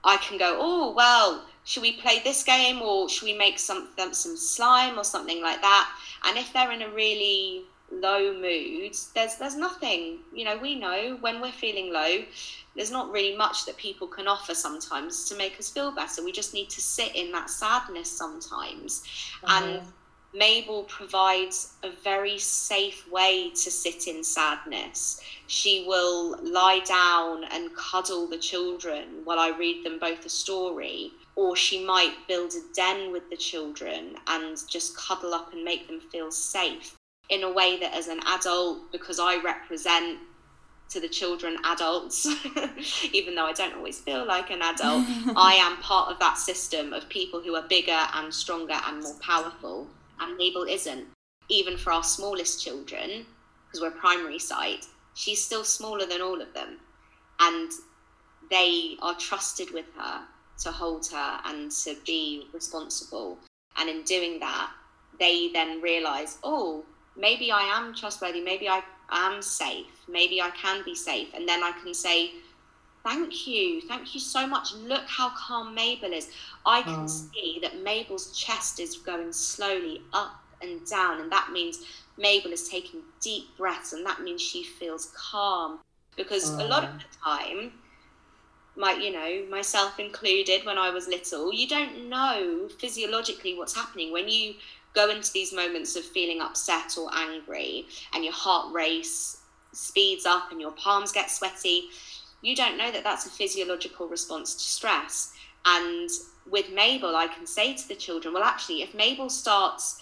I 0.08 0.17
can 0.17 0.38
go, 0.38 0.58
oh, 0.60 0.93
well, 0.93 1.43
should 1.65 1.84
we 1.84 1.93
play 1.93 2.22
this 2.24 2.43
game 2.43 2.82
or 2.82 3.10
should 3.10 3.26
we 3.26 3.38
make 3.38 3.60
some, 3.60 3.89
some 4.12 4.38
slime 4.38 4.98
or 4.98 5.04
something 5.04 5.41
like 5.41 5.62
that? 5.62 5.91
And 6.26 6.38
if 6.38 6.54
they're 6.54 6.72
in 6.72 6.82
a 6.82 6.89
really 6.89 7.63
low 7.91 8.34
mood, 8.34 8.96
there's 9.13 9.36
there's 9.36 9.58
nothing. 9.58 10.20
You 10.34 10.46
know, 10.46 10.58
we 10.58 10.80
know 10.80 11.17
when 11.20 11.41
we're 11.41 11.52
feeling 11.52 11.91
low, 11.91 12.24
there's 12.76 12.91
not 12.91 13.12
really 13.12 13.36
much 13.36 13.65
that 13.65 13.76
people 13.76 14.08
can 14.08 14.28
offer 14.28 14.56
sometimes 14.56 15.28
to 15.30 15.36
make 15.36 15.60
us 15.60 15.70
feel 15.70 15.91
better. 15.91 16.24
We 16.24 16.32
just 16.32 16.54
need 16.54 16.70
to 16.70 16.82
sit 16.82 17.13
in 17.15 17.32
that 17.34 17.50
sadness 17.50 18.10
sometimes. 18.10 19.04
Mm-hmm. 19.43 19.65
And 19.65 19.82
Mabel 20.38 20.84
provides 20.84 21.73
a 21.82 21.89
very 21.89 22.38
safe 22.38 23.10
way 23.10 23.50
to 23.50 23.71
sit 23.71 24.08
in 24.08 24.23
sadness. 24.23 25.19
She 25.47 25.86
will 25.88 26.38
lie 26.43 26.82
down 26.86 27.43
and 27.45 27.76
cuddle 27.76 28.28
the 28.28 28.38
children 28.38 29.21
while 29.23 29.39
I 29.39 29.50
read 29.50 29.84
them 29.84 29.97
both 29.97 30.26
a 30.26 30.30
story. 30.30 31.12
Or 31.36 31.56
she 31.56 31.84
might 31.84 32.28
build 32.28 32.54
a 32.54 32.62
den 32.76 33.12
with 33.12 33.30
the 33.30 33.38
children 33.38 34.15
and 34.28 34.58
just 34.69 34.95
cuddle 34.95 35.34
up 35.34 35.54
and 35.54 35.63
make 35.63 35.88
them 35.88 36.02
feel 36.12 36.32
safe 36.32 36.95
in 37.30 37.43
a 37.43 37.52
way 37.52 37.80
that, 37.80 37.95
as 37.95 38.08
an 38.08 38.19
adult, 38.28 38.91
because 38.91 39.19
I 39.19 39.41
represent 39.41 40.19
to 40.89 41.00
the 41.00 41.10
children 41.10 41.58
adults, 41.65 42.28
even 43.12 43.36
though 43.36 43.45
I 43.45 43.54
don't 43.54 43.76
always 43.76 44.00
feel 44.00 44.26
like 44.26 44.52
an 44.52 44.62
adult, 44.62 45.04
I 45.36 45.58
am 45.60 45.78
part 45.78 46.12
of 46.12 46.19
that 46.19 46.38
system 46.38 46.93
of 46.93 47.10
people 47.10 47.41
who 47.41 47.56
are 47.56 47.67
bigger 47.67 48.08
and 48.13 48.34
stronger 48.34 48.80
and 48.86 49.02
more 49.02 49.15
powerful 49.19 49.88
and 50.19 50.38
Mabel 50.38 50.63
isn't. 50.63 51.06
Even 51.49 51.77
for 51.77 51.93
our 51.93 52.03
smallest 52.03 52.63
children, 52.63 53.25
because 53.65 53.82
we're 53.82 53.91
primary 53.91 54.39
site, 54.39 54.86
she's 55.13 55.43
still 55.43 55.63
smaller 55.63 56.06
than 56.06 56.21
all 56.21 56.41
of 56.41 56.53
them. 56.53 56.80
And 57.39 57.71
they 58.49 58.95
are 59.01 59.15
trusted 59.15 59.71
with 59.71 59.86
her 59.97 60.23
to 60.60 60.71
hold 60.71 61.08
her 61.08 61.39
and 61.45 61.71
to 61.71 61.95
be 62.06 62.47
responsible. 62.53 63.38
And 63.77 63.89
in 63.89 64.03
doing 64.03 64.39
that, 64.39 64.71
they 65.19 65.49
then 65.53 65.82
realize, 65.82 66.38
oh, 66.43 66.84
maybe 67.15 67.51
I 67.51 67.62
am 67.62 67.93
trustworthy, 67.93 68.41
maybe 68.41 68.67
I 68.67 68.82
am 69.12 69.41
safe, 69.41 69.88
maybe 70.08 70.41
I 70.41 70.49
can 70.51 70.84
be 70.84 70.95
safe. 70.95 71.30
And 71.34 71.47
then 71.47 71.63
I 71.63 71.71
can 71.84 71.93
say, 71.93 72.32
thank 73.08 73.48
you, 73.48 73.82
thank 73.82 74.13
you 74.13 74.20
so 74.20 74.46
much. 74.46 74.74
Look 74.74 75.06
how 75.08 75.30
calm 75.30 75.74
Mabel 75.74 76.12
is. 76.12 76.30
I 76.65 76.82
can 76.82 77.04
oh. 77.04 77.08
see 77.08 77.60
that 77.62 77.82
Mabel's 77.82 78.38
chest 78.38 78.80
is 78.80 78.98
going 78.98 79.32
slowly 79.32 80.02
up 80.13 80.43
and 80.62 80.86
down, 80.86 81.22
and 81.22 81.32
that 81.32 81.52
means 81.54 81.80
Mabel 82.17 82.52
is 82.52 82.67
taking 82.67 83.02
deep 83.22 83.56
breaths, 83.58 83.93
and 83.93 84.06
that 84.06 84.22
means 84.22 84.41
she 84.41 84.63
feels 84.63 85.13
calm. 85.15 85.80
Because 86.17 86.52
oh. 86.52 86.65
a 86.65 86.67
lot 86.67 86.84
of 86.84 86.89
oh. 86.89 86.98
the 86.98 87.17
time, 87.24 87.72
my 88.76 88.91
you 88.93 89.12
know 89.12 89.43
myself 89.50 90.00
included 90.00 90.63
when 90.63 90.78
i 90.78 90.91
was 90.91 91.08
little 91.08 91.52
you 91.52 91.67
don't 91.67 92.08
know 92.08 92.70
physiologically 92.80 93.58
what's 93.58 93.76
happening 93.76 94.12
when 94.12 94.30
you 94.30 94.54
go 94.93 95.10
into 95.10 95.34
these 95.34 95.52
moments 95.52 95.96
of 95.96 96.04
feeling 96.04 96.41
upset 96.41 96.96
or 96.96 97.10
angry 97.12 97.88
and 98.13 98.24
your 98.24 98.34
heart 98.34 98.72
race 98.72 99.38
speeds 99.74 100.28
up 100.28 100.52
and 100.52 100.62
your 100.62 100.70
palms 100.72 101.12
get 101.12 101.32
sweaty 101.32 101.89
you 102.41 102.56
don't 102.56 102.78
know 102.78 102.91
that 102.91 103.04
that's 103.04 103.26
a 103.26 103.30
physiological 103.30 104.08
response 104.08 104.54
to 104.56 104.62
stress. 104.62 105.34
And 105.65 106.10
with 106.50 106.71
Mabel, 106.71 107.15
I 107.15 107.28
can 107.28 107.45
say 107.45 107.73
to 107.73 107.88
the 107.88 107.95
children, 107.95 108.34
well, 108.34 108.43
actually, 108.43 108.82
if 108.82 108.93
Mabel 108.93 109.30
starts 109.30 110.02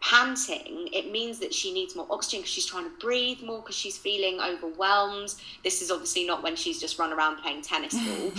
panting, 0.00 0.88
it 0.92 1.12
means 1.12 1.38
that 1.38 1.52
she 1.52 1.72
needs 1.72 1.94
more 1.94 2.06
oxygen 2.10 2.40
because 2.40 2.50
she's 2.50 2.66
trying 2.66 2.84
to 2.84 2.96
breathe 2.98 3.42
more 3.42 3.60
because 3.60 3.76
she's 3.76 3.98
feeling 3.98 4.40
overwhelmed. 4.40 5.34
This 5.62 5.82
is 5.82 5.90
obviously 5.90 6.26
not 6.26 6.42
when 6.42 6.56
she's 6.56 6.80
just 6.80 6.98
run 6.98 7.12
around 7.12 7.36
playing 7.42 7.62
tennis 7.62 7.94
ball, 7.94 8.32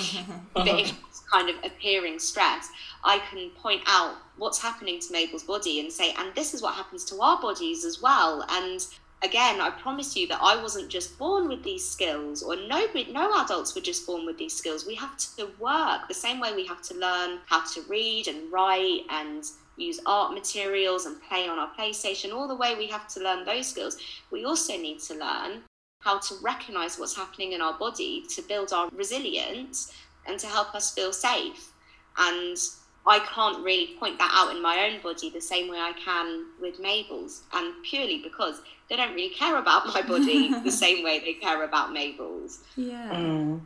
but 0.53 0.67
if 0.67 0.91
it's 1.07 1.19
kind 1.31 1.49
of 1.49 1.55
appearing 1.63 2.17
stress, 2.17 2.69
I 3.03 3.19
can 3.29 3.51
point 3.51 3.81
out 3.85 4.15
what's 4.37 4.59
happening 4.59 4.99
to 4.99 5.13
Mabel's 5.13 5.43
body 5.43 5.79
and 5.79 5.91
say, 5.91 6.13
and 6.17 6.33
this 6.33 6.53
is 6.53 6.61
what 6.61 6.73
happens 6.73 7.05
to 7.05 7.21
our 7.21 7.39
bodies 7.39 7.85
as 7.85 8.01
well. 8.01 8.43
And 8.49 8.85
again, 9.23 9.61
I 9.61 9.69
promise 9.69 10.15
you 10.15 10.27
that 10.27 10.39
I 10.41 10.61
wasn't 10.61 10.89
just 10.89 11.17
born 11.17 11.47
with 11.47 11.63
these 11.63 11.87
skills, 11.87 12.41
or 12.41 12.55
nobody, 12.55 13.11
no 13.11 13.43
adults 13.43 13.75
were 13.75 13.81
just 13.81 14.05
born 14.05 14.25
with 14.25 14.37
these 14.37 14.55
skills. 14.55 14.85
We 14.85 14.95
have 14.95 15.17
to 15.17 15.49
work 15.59 16.07
the 16.07 16.13
same 16.13 16.39
way 16.39 16.55
we 16.55 16.65
have 16.67 16.81
to 16.83 16.95
learn 16.95 17.39
how 17.45 17.65
to 17.73 17.81
read 17.87 18.27
and 18.27 18.51
write 18.51 19.01
and 19.09 19.43
use 19.77 19.99
art 20.05 20.33
materials 20.33 21.05
and 21.05 21.21
play 21.23 21.47
on 21.47 21.59
our 21.59 21.71
PlayStation, 21.77 22.33
all 22.33 22.47
the 22.47 22.55
way 22.55 22.75
we 22.75 22.87
have 22.87 23.07
to 23.09 23.19
learn 23.19 23.45
those 23.45 23.67
skills. 23.67 23.97
We 24.31 24.45
also 24.45 24.77
need 24.77 24.99
to 25.01 25.13
learn 25.15 25.61
how 25.99 26.19
to 26.19 26.35
recognize 26.41 26.97
what's 26.97 27.15
happening 27.15 27.53
in 27.53 27.61
our 27.61 27.77
body 27.77 28.23
to 28.29 28.41
build 28.41 28.73
our 28.73 28.89
resilience 28.89 29.93
and 30.27 30.39
to 30.39 30.47
help 30.47 30.73
us 30.73 30.93
feel 30.93 31.13
safe. 31.13 31.73
And 32.17 32.57
I 33.05 33.19
can't 33.19 33.63
really 33.63 33.95
point 33.99 34.19
that 34.19 34.31
out 34.33 34.55
in 34.55 34.61
my 34.61 34.89
own 34.89 35.01
body 35.01 35.29
the 35.29 35.41
same 35.41 35.69
way 35.69 35.77
I 35.77 35.93
can 35.93 36.45
with 36.61 36.79
Mabel's, 36.79 37.43
and 37.53 37.73
purely 37.83 38.21
because 38.21 38.61
they 38.89 38.95
don't 38.95 39.13
really 39.13 39.33
care 39.33 39.57
about 39.57 39.87
my 39.87 40.01
body 40.01 40.53
the 40.63 40.71
same 40.71 41.03
way 41.03 41.19
they 41.19 41.33
care 41.33 41.63
about 41.63 41.93
Mabel's. 41.93 42.59
Yeah. 42.75 43.11
Mm. 43.13 43.61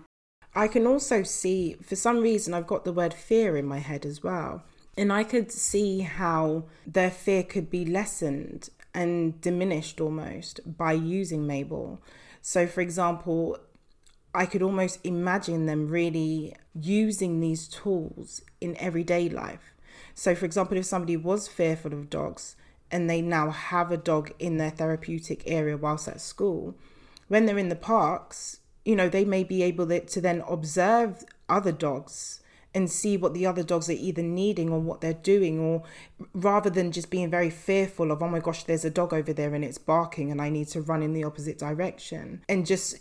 I 0.56 0.70
can 0.70 0.88
also 0.88 1.24
see, 1.24 1.76
for 1.84 1.98
some 1.98 2.22
reason, 2.22 2.54
I've 2.54 2.68
got 2.68 2.86
the 2.86 2.94
word 2.94 3.14
fear 3.14 3.58
in 3.58 3.66
my 3.66 3.80
head 3.80 4.06
as 4.06 4.24
well. 4.24 4.64
And 4.98 5.12
I 5.12 5.26
could 5.26 5.52
see 5.52 6.00
how 6.00 6.64
their 6.88 7.12
fear 7.12 7.44
could 7.44 7.70
be 7.70 7.86
lessened 7.86 8.70
and 8.94 9.42
diminished 9.42 10.00
almost 10.00 10.62
by 10.66 10.94
using 10.94 11.46
Mabel. 11.46 12.02
So, 12.42 12.66
for 12.66 12.80
example, 12.80 13.58
I 14.36 14.46
could 14.46 14.62
almost 14.62 15.00
imagine 15.06 15.66
them 15.66 15.88
really 15.88 16.56
using 16.74 17.40
these 17.40 17.68
tools 17.68 18.42
in 18.60 18.76
everyday 18.78 19.30
life. 19.30 19.74
So, 20.14 20.36
for 20.36 20.46
example, 20.46 20.78
if 20.78 20.86
somebody 20.86 21.18
was 21.18 21.48
fearful 21.48 21.94
of 21.94 22.10
dogs 22.10 22.56
and 22.92 23.10
they 23.10 23.22
now 23.22 23.50
have 23.50 23.92
a 23.92 23.98
dog 23.98 24.32
in 24.40 24.58
their 24.58 24.70
therapeutic 24.70 25.44
area 25.46 25.78
whilst 25.78 26.08
at 26.08 26.22
school, 26.22 26.76
when 27.28 27.46
they're 27.46 27.58
in 27.58 27.70
the 27.70 27.76
parks, 27.76 28.60
you 28.84 28.96
know, 28.96 29.10
they 29.10 29.26
may 29.26 29.44
be 29.44 29.64
able 29.64 29.88
to 29.88 30.22
then 30.22 30.44
observe 30.48 31.24
other 31.50 31.72
dogs 31.72 32.42
and 32.74 32.92
see 32.92 33.16
what 33.16 33.34
the 33.34 33.46
other 33.46 33.64
dogs 33.64 33.90
are 33.90 33.94
either 33.94 34.22
needing 34.22 34.70
or 34.70 34.80
what 34.80 35.00
they're 35.00 35.14
doing, 35.14 35.60
or 35.60 35.84
rather 36.34 36.70
than 36.70 36.92
just 36.92 37.10
being 37.10 37.32
very 37.32 37.50
fearful 37.50 38.12
of, 38.12 38.22
oh 38.22 38.28
my 38.28 38.40
gosh, 38.40 38.66
there's 38.66 38.84
a 38.84 38.90
dog 38.90 39.14
over 39.14 39.32
there 39.32 39.56
and 39.56 39.64
it's 39.64 39.78
barking 39.78 40.30
and 40.30 40.42
I 40.42 40.50
need 40.50 40.68
to 40.70 40.82
run 40.82 41.02
in 41.02 41.14
the 41.14 41.24
opposite 41.24 41.58
direction, 41.58 42.44
and 42.50 42.66
just 42.66 42.98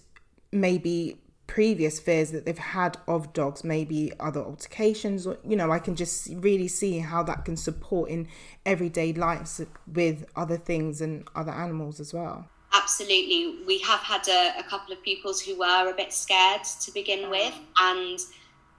maybe 0.52 1.18
previous 1.46 2.00
fears 2.00 2.30
that 2.32 2.46
they've 2.46 2.58
had 2.58 2.96
of 3.06 3.32
dogs, 3.32 3.64
maybe 3.64 4.12
other 4.18 4.40
altercations, 4.40 5.26
or 5.26 5.38
you 5.46 5.56
know, 5.56 5.70
I 5.70 5.78
can 5.78 5.94
just 5.94 6.28
really 6.36 6.68
see 6.68 6.98
how 6.98 7.22
that 7.24 7.44
can 7.44 7.56
support 7.56 8.10
in 8.10 8.28
everyday 8.64 9.12
lives 9.12 9.60
with 9.92 10.24
other 10.36 10.56
things 10.56 11.00
and 11.00 11.28
other 11.34 11.52
animals 11.52 12.00
as 12.00 12.14
well. 12.14 12.48
Absolutely. 12.72 13.64
We 13.66 13.78
have 13.80 14.00
had 14.00 14.26
a, 14.26 14.58
a 14.58 14.64
couple 14.64 14.92
of 14.92 15.02
pupils 15.02 15.40
who 15.40 15.58
were 15.58 15.90
a 15.90 15.94
bit 15.94 16.12
scared 16.12 16.64
to 16.80 16.92
begin 16.92 17.30
with, 17.30 17.54
and 17.80 18.18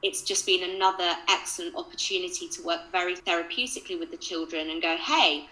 it's 0.04 0.22
just 0.22 0.46
been 0.46 0.76
another 0.76 1.14
excellent 1.30 1.76
opportunity 1.76 2.48
to 2.50 2.64
work 2.64 2.82
very 2.92 3.16
therapeutically 3.16 4.00
with 4.00 4.12
the 4.12 4.18
children 4.18 4.70
and 4.70 4.82
go, 4.82 4.98
hey, 4.98 5.48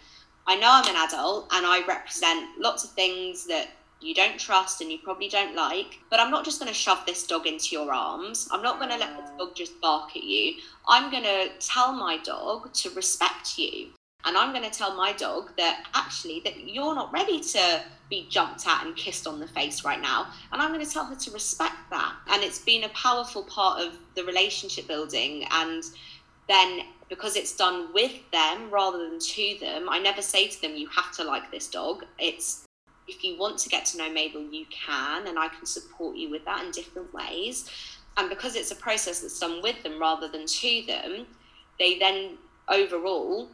I 0.46 0.58
know 0.58 0.70
I'm 0.70 0.88
an 0.88 1.02
adult 1.08 1.48
and 1.54 1.66
I 1.66 1.86
represent 1.88 2.60
lots 2.60 2.84
of 2.84 2.92
things 2.92 3.48
that 3.48 3.70
you 4.04 4.14
don't 4.14 4.40
trust 4.40 4.82
and 4.82 4.92
you 4.92 4.98
probably 5.00 5.30
don't 5.30 5.56
like, 5.56 6.00
but 6.10 6.20
I'm 6.20 6.32
not 6.32 6.46
just 6.46 6.60
going 6.60 6.72
to 6.72 6.78
shove 6.78 7.06
this 7.06 7.26
dog 7.26 7.48
into 7.48 7.76
your 7.76 7.94
arms. 7.94 8.50
I'm 8.52 8.62
not 8.62 8.80
going 8.80 8.92
to 8.92 8.98
let 8.98 9.16
the 9.16 9.38
dog 9.38 9.56
just 9.56 9.80
bark 9.82 10.16
at 10.16 10.24
you. 10.24 10.56
I'm 10.88 11.10
going 11.10 11.24
to 11.24 11.50
tell 11.60 11.94
my 11.94 12.18
dog 12.18 12.74
to 12.74 12.90
respect 12.92 13.58
you. 13.58 13.90
And 14.26 14.38
I'm 14.38 14.54
going 14.54 14.70
to 14.70 14.78
tell 14.78 14.96
my 14.96 15.12
dog 15.14 15.52
that 15.58 15.84
actually 15.94 16.42
that 16.46 16.68
you're 16.68 16.96
not 16.96 17.12
ready 17.12 17.42
to 17.42 17.84
be 18.10 18.26
jumped 18.30 18.66
at 18.68 18.86
and 18.86 18.96
kissed 18.96 19.28
on 19.28 19.40
the 19.40 19.48
face 19.48 19.84
right 19.84 20.00
now. 20.00 20.28
And 20.52 20.62
I'm 20.62 20.72
going 20.72 20.86
to 20.86 20.92
tell 20.92 21.06
her 21.06 21.16
to 21.16 21.32
respect 21.32 21.76
that. 21.90 22.14
And 22.28 22.42
it's 22.42 22.60
been 22.60 22.86
a 22.86 22.90
powerful 22.90 23.44
part 23.44 23.82
of 23.82 23.94
the 24.16 24.24
relationship 24.24 24.88
building 24.88 25.46
and 25.52 25.84
then 26.48 26.82
because 27.10 27.36
it's 27.36 27.56
done 27.56 27.94
with 27.94 28.14
them 28.32 28.70
rather 28.72 28.98
than 29.10 29.20
to 29.20 29.58
them, 29.60 29.90
I 29.90 30.00
never 30.00 30.22
say 30.22 30.48
to 30.48 30.62
them, 30.62 30.76
you 30.76 30.88
have 30.88 31.12
to 31.14 31.24
like 31.24 31.52
this 31.52 31.68
dog. 31.68 32.06
It's 32.18 32.66
if 33.08 33.24
you 33.24 33.38
want 33.38 33.58
to 33.60 33.70
get 33.70 33.86
to 33.88 33.98
know 33.98 34.12
Mabel, 34.12 34.42
you 34.42 34.66
can, 34.70 35.28
and 35.28 35.38
I 35.38 35.48
can 35.50 35.66
support 35.66 36.16
you 36.16 36.30
with 36.30 36.46
that 36.46 36.64
in 36.66 36.72
different 36.72 37.14
ways. 37.14 37.70
And 38.18 38.30
because 38.30 38.56
it's 38.56 38.72
a 38.72 38.76
process 38.76 39.22
that's 39.22 39.40
done 39.40 39.62
with 39.62 39.82
them 39.84 40.00
rather 40.00 40.28
than 40.28 40.46
to 40.46 40.84
them, 40.86 41.26
they 41.80 41.98
then 41.98 42.38
overall, 42.70 43.50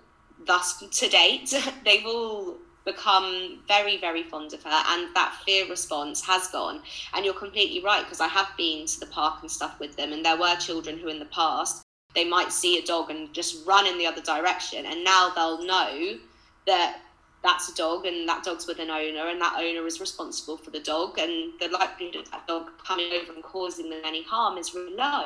thus 0.45 0.79
to 0.79 1.09
date, 1.09 1.53
they've 1.85 2.05
all 2.05 2.57
become 2.85 3.59
very, 3.67 3.97
very 3.97 4.23
fond 4.23 4.53
of 4.53 4.63
her, 4.63 4.83
and 4.87 5.13
that 5.15 5.35
fear 5.45 5.67
response 5.69 6.25
has 6.25 6.47
gone. 6.47 6.81
And 7.13 7.25
you're 7.25 7.33
completely 7.33 7.81
right, 7.83 8.03
because 8.03 8.21
I 8.21 8.27
have 8.27 8.49
been 8.57 8.85
to 8.87 8.99
the 8.99 9.05
park 9.07 9.41
and 9.41 9.51
stuff 9.51 9.79
with 9.79 9.95
them, 9.95 10.11
and 10.11 10.25
there 10.25 10.37
were 10.37 10.55
children 10.55 10.97
who 10.97 11.07
in 11.07 11.19
the 11.19 11.25
past 11.25 11.83
they 12.15 12.27
might 12.27 12.51
see 12.51 12.79
a 12.79 12.85
dog 12.85 13.11
and 13.11 13.31
just 13.33 13.65
run 13.67 13.85
in 13.85 13.97
the 13.97 14.07
other 14.07 14.21
direction, 14.21 14.85
and 14.85 15.03
now 15.03 15.29
they'll 15.29 15.65
know 15.65 16.17
that 16.65 17.01
that's 17.43 17.69
a 17.69 17.75
dog 17.75 18.05
and 18.05 18.27
that 18.27 18.43
dog's 18.43 18.67
with 18.67 18.79
an 18.79 18.89
owner 18.89 19.29
and 19.29 19.39
that 19.41 19.55
owner 19.57 19.85
is 19.87 19.99
responsible 19.99 20.57
for 20.57 20.71
the 20.71 20.79
dog 20.79 21.17
and 21.17 21.53
the 21.59 21.69
likelihood 21.69 22.15
of 22.15 22.31
that 22.31 22.45
dog 22.47 22.69
coming 22.85 23.09
over 23.13 23.33
and 23.33 23.43
causing 23.43 23.89
them 23.89 24.01
any 24.03 24.23
harm 24.23 24.57
is 24.57 24.73
really 24.73 24.95
low 24.95 25.25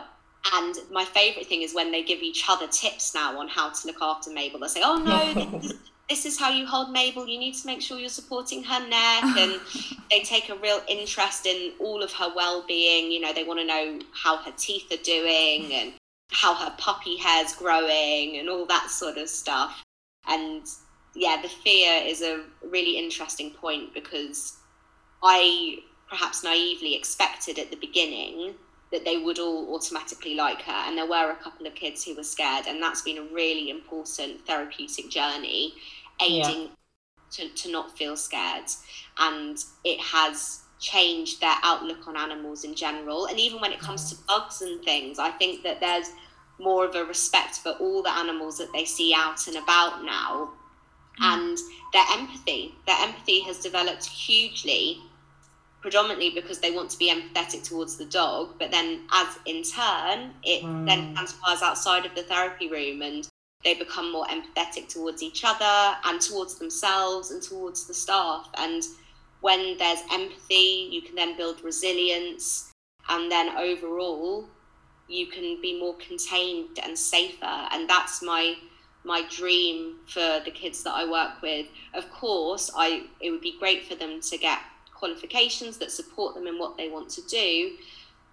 And 0.54 0.76
my 0.92 1.06
favourite 1.06 1.48
thing 1.48 1.62
is 1.62 1.74
when 1.74 1.92
they 1.92 2.04
give 2.04 2.22
each 2.22 2.46
other 2.50 2.68
tips 2.68 3.14
now 3.14 3.40
on 3.40 3.48
how 3.48 3.70
to 3.70 3.88
look 3.88 4.02
after 4.02 4.30
Mabel. 4.30 4.60
They 4.60 4.68
say, 4.68 4.82
"Oh 4.84 4.98
no, 4.98 5.60
this, 5.60 5.74
this 6.10 6.26
is 6.26 6.38
how 6.38 6.50
you 6.50 6.66
hold 6.66 6.92
Mabel. 6.92 7.28
You 7.28 7.40
need 7.40 7.56
to 7.56 7.66
make 7.66 7.82
sure 7.82 7.98
you're 7.98 8.10
supporting 8.10 8.64
her 8.64 8.88
neck." 8.88 9.24
And 9.38 9.62
they 10.12 10.22
take 10.22 10.50
a 10.50 10.56
real 10.56 10.82
interest 10.88 11.46
in 11.46 11.72
all 11.80 12.04
of 12.04 12.12
her 12.14 12.32
well-being. 12.36 13.12
You 13.12 13.22
know, 13.22 13.34
they 13.34 13.46
want 13.46 13.62
to 13.62 13.66
know 13.66 14.00
how 14.12 14.38
her 14.38 14.52
teeth 14.58 14.92
are 14.92 15.04
doing 15.04 15.74
and 15.74 15.94
how 16.30 16.54
her 16.56 16.74
puppy 16.78 17.16
hair's 17.18 17.56
growing 17.56 18.38
and 18.38 18.50
all 18.50 18.66
that 18.66 18.90
sort 18.90 19.18
of 19.18 19.30
stuff. 19.30 19.82
And 20.28 20.68
yeah, 21.16 21.42
the 21.42 21.50
fear 21.50 22.02
is 22.04 22.22
a 22.22 22.44
really 22.64 22.98
interesting 22.98 23.52
point 23.52 23.94
because 23.94 24.58
I 25.22 25.80
perhaps 26.10 26.44
naively 26.44 26.96
expected 26.96 27.60
at 27.60 27.72
the 27.72 27.78
beginning 27.78 28.54
that 28.92 29.04
they 29.06 29.18
would 29.18 29.40
all 29.40 29.74
automatically 29.74 30.36
like 30.36 30.62
her. 30.62 30.72
And 30.72 30.98
there 30.98 31.08
were 31.08 31.32
a 31.32 31.36
couple 31.36 31.66
of 31.66 31.74
kids 31.74 32.04
who 32.04 32.16
were 32.16 32.24
scared, 32.24 32.68
and 32.68 32.82
that's 32.82 33.02
been 33.02 33.18
a 33.18 33.34
really 33.34 33.70
important 33.70 34.46
therapeutic 34.46 35.10
journey, 35.10 35.74
aiding 36.22 36.62
yeah. 36.62 36.68
to, 37.32 37.50
to 37.50 37.72
not 37.72 37.98
feel 37.98 38.16
scared. 38.16 38.66
And 39.18 39.58
it 39.84 40.00
has 40.00 40.62
changed 40.80 41.42
their 41.42 41.56
outlook 41.64 42.08
on 42.08 42.18
animals 42.18 42.64
in 42.64 42.76
general. 42.76 43.26
And 43.26 43.40
even 43.40 43.60
when 43.62 43.72
it 43.72 43.80
comes 43.80 44.10
to 44.12 44.16
mm. 44.16 44.28
bugs 44.28 44.62
and 44.62 44.84
things, 44.84 45.18
I 45.18 45.32
think 45.32 45.64
that 45.64 45.80
there's 45.80 46.12
more 46.60 46.86
of 46.86 46.94
a 46.96 47.04
respect 47.04 47.56
for 47.60 47.72
all 47.72 48.04
the 48.04 48.12
animals 48.12 48.58
that 48.60 48.72
they 48.74 48.86
see 48.86 49.14
out 49.16 49.48
and 49.48 49.58
about 49.58 50.04
now. 50.04 50.52
And 51.20 51.58
their 51.94 52.06
empathy, 52.12 52.76
their 52.88 52.98
empathy 53.00 53.42
has 53.42 53.60
developed 53.60 54.06
hugely 54.06 55.00
predominantly 55.82 56.30
because 56.30 56.60
they 56.60 56.72
want 56.72 56.90
to 56.90 56.98
be 56.98 57.12
empathetic 57.12 57.64
towards 57.64 57.98
the 57.98 58.06
dog, 58.06 58.56
but 58.58 58.72
then 58.72 59.02
as 59.12 59.38
in 59.46 59.62
turn, 59.64 60.32
it 60.42 60.64
mm. 60.64 60.88
then 60.88 61.14
transpires 61.14 61.62
outside 61.62 62.06
of 62.06 62.16
the 62.16 62.24
therapy 62.24 62.70
room 62.70 63.02
and 63.02 63.28
they 63.64 63.74
become 63.74 64.12
more 64.12 64.26
empathetic 64.26 64.88
towards 64.88 65.22
each 65.22 65.44
other 65.46 65.98
and 66.06 66.22
towards 66.22 66.58
themselves 66.58 67.32
and 67.32 67.42
towards 67.42 67.86
the 67.86 67.94
staff. 67.94 68.50
And 68.56 68.82
when 69.42 69.78
there's 69.78 70.00
empathy, 70.12 70.88
you 70.90 71.02
can 71.02 71.16
then 71.16 71.36
build 71.36 71.64
resilience, 71.64 72.72
and 73.10 73.30
then 73.30 73.50
overall, 73.58 74.48
you 75.10 75.28
can 75.28 75.62
be 75.62 75.78
more 75.78 75.96
contained 75.98 76.80
and 76.82 76.98
safer. 76.98 77.68
And 77.72 77.90
that's 77.90 78.24
my 78.24 78.56
my 79.04 79.24
dream 79.30 79.96
for 80.08 80.42
the 80.46 80.52
kids 80.52 80.84
that 80.84 80.94
I 80.94 81.10
work 81.10 81.42
with. 81.42 81.68
Of 81.94 82.10
course, 82.12 82.72
I 82.76 83.04
it 83.20 83.32
would 83.32 83.42
be 83.42 83.58
great 83.60 83.88
for 83.88 83.96
them 83.96 84.22
to 84.22 84.38
get 84.38 84.60
qualifications 84.94 85.78
that 85.78 85.92
support 85.92 86.36
them 86.36 86.48
in 86.48 86.58
what 86.58 86.78
they 86.78 86.90
want 86.90 87.10
to 87.10 87.22
do. 87.24 87.74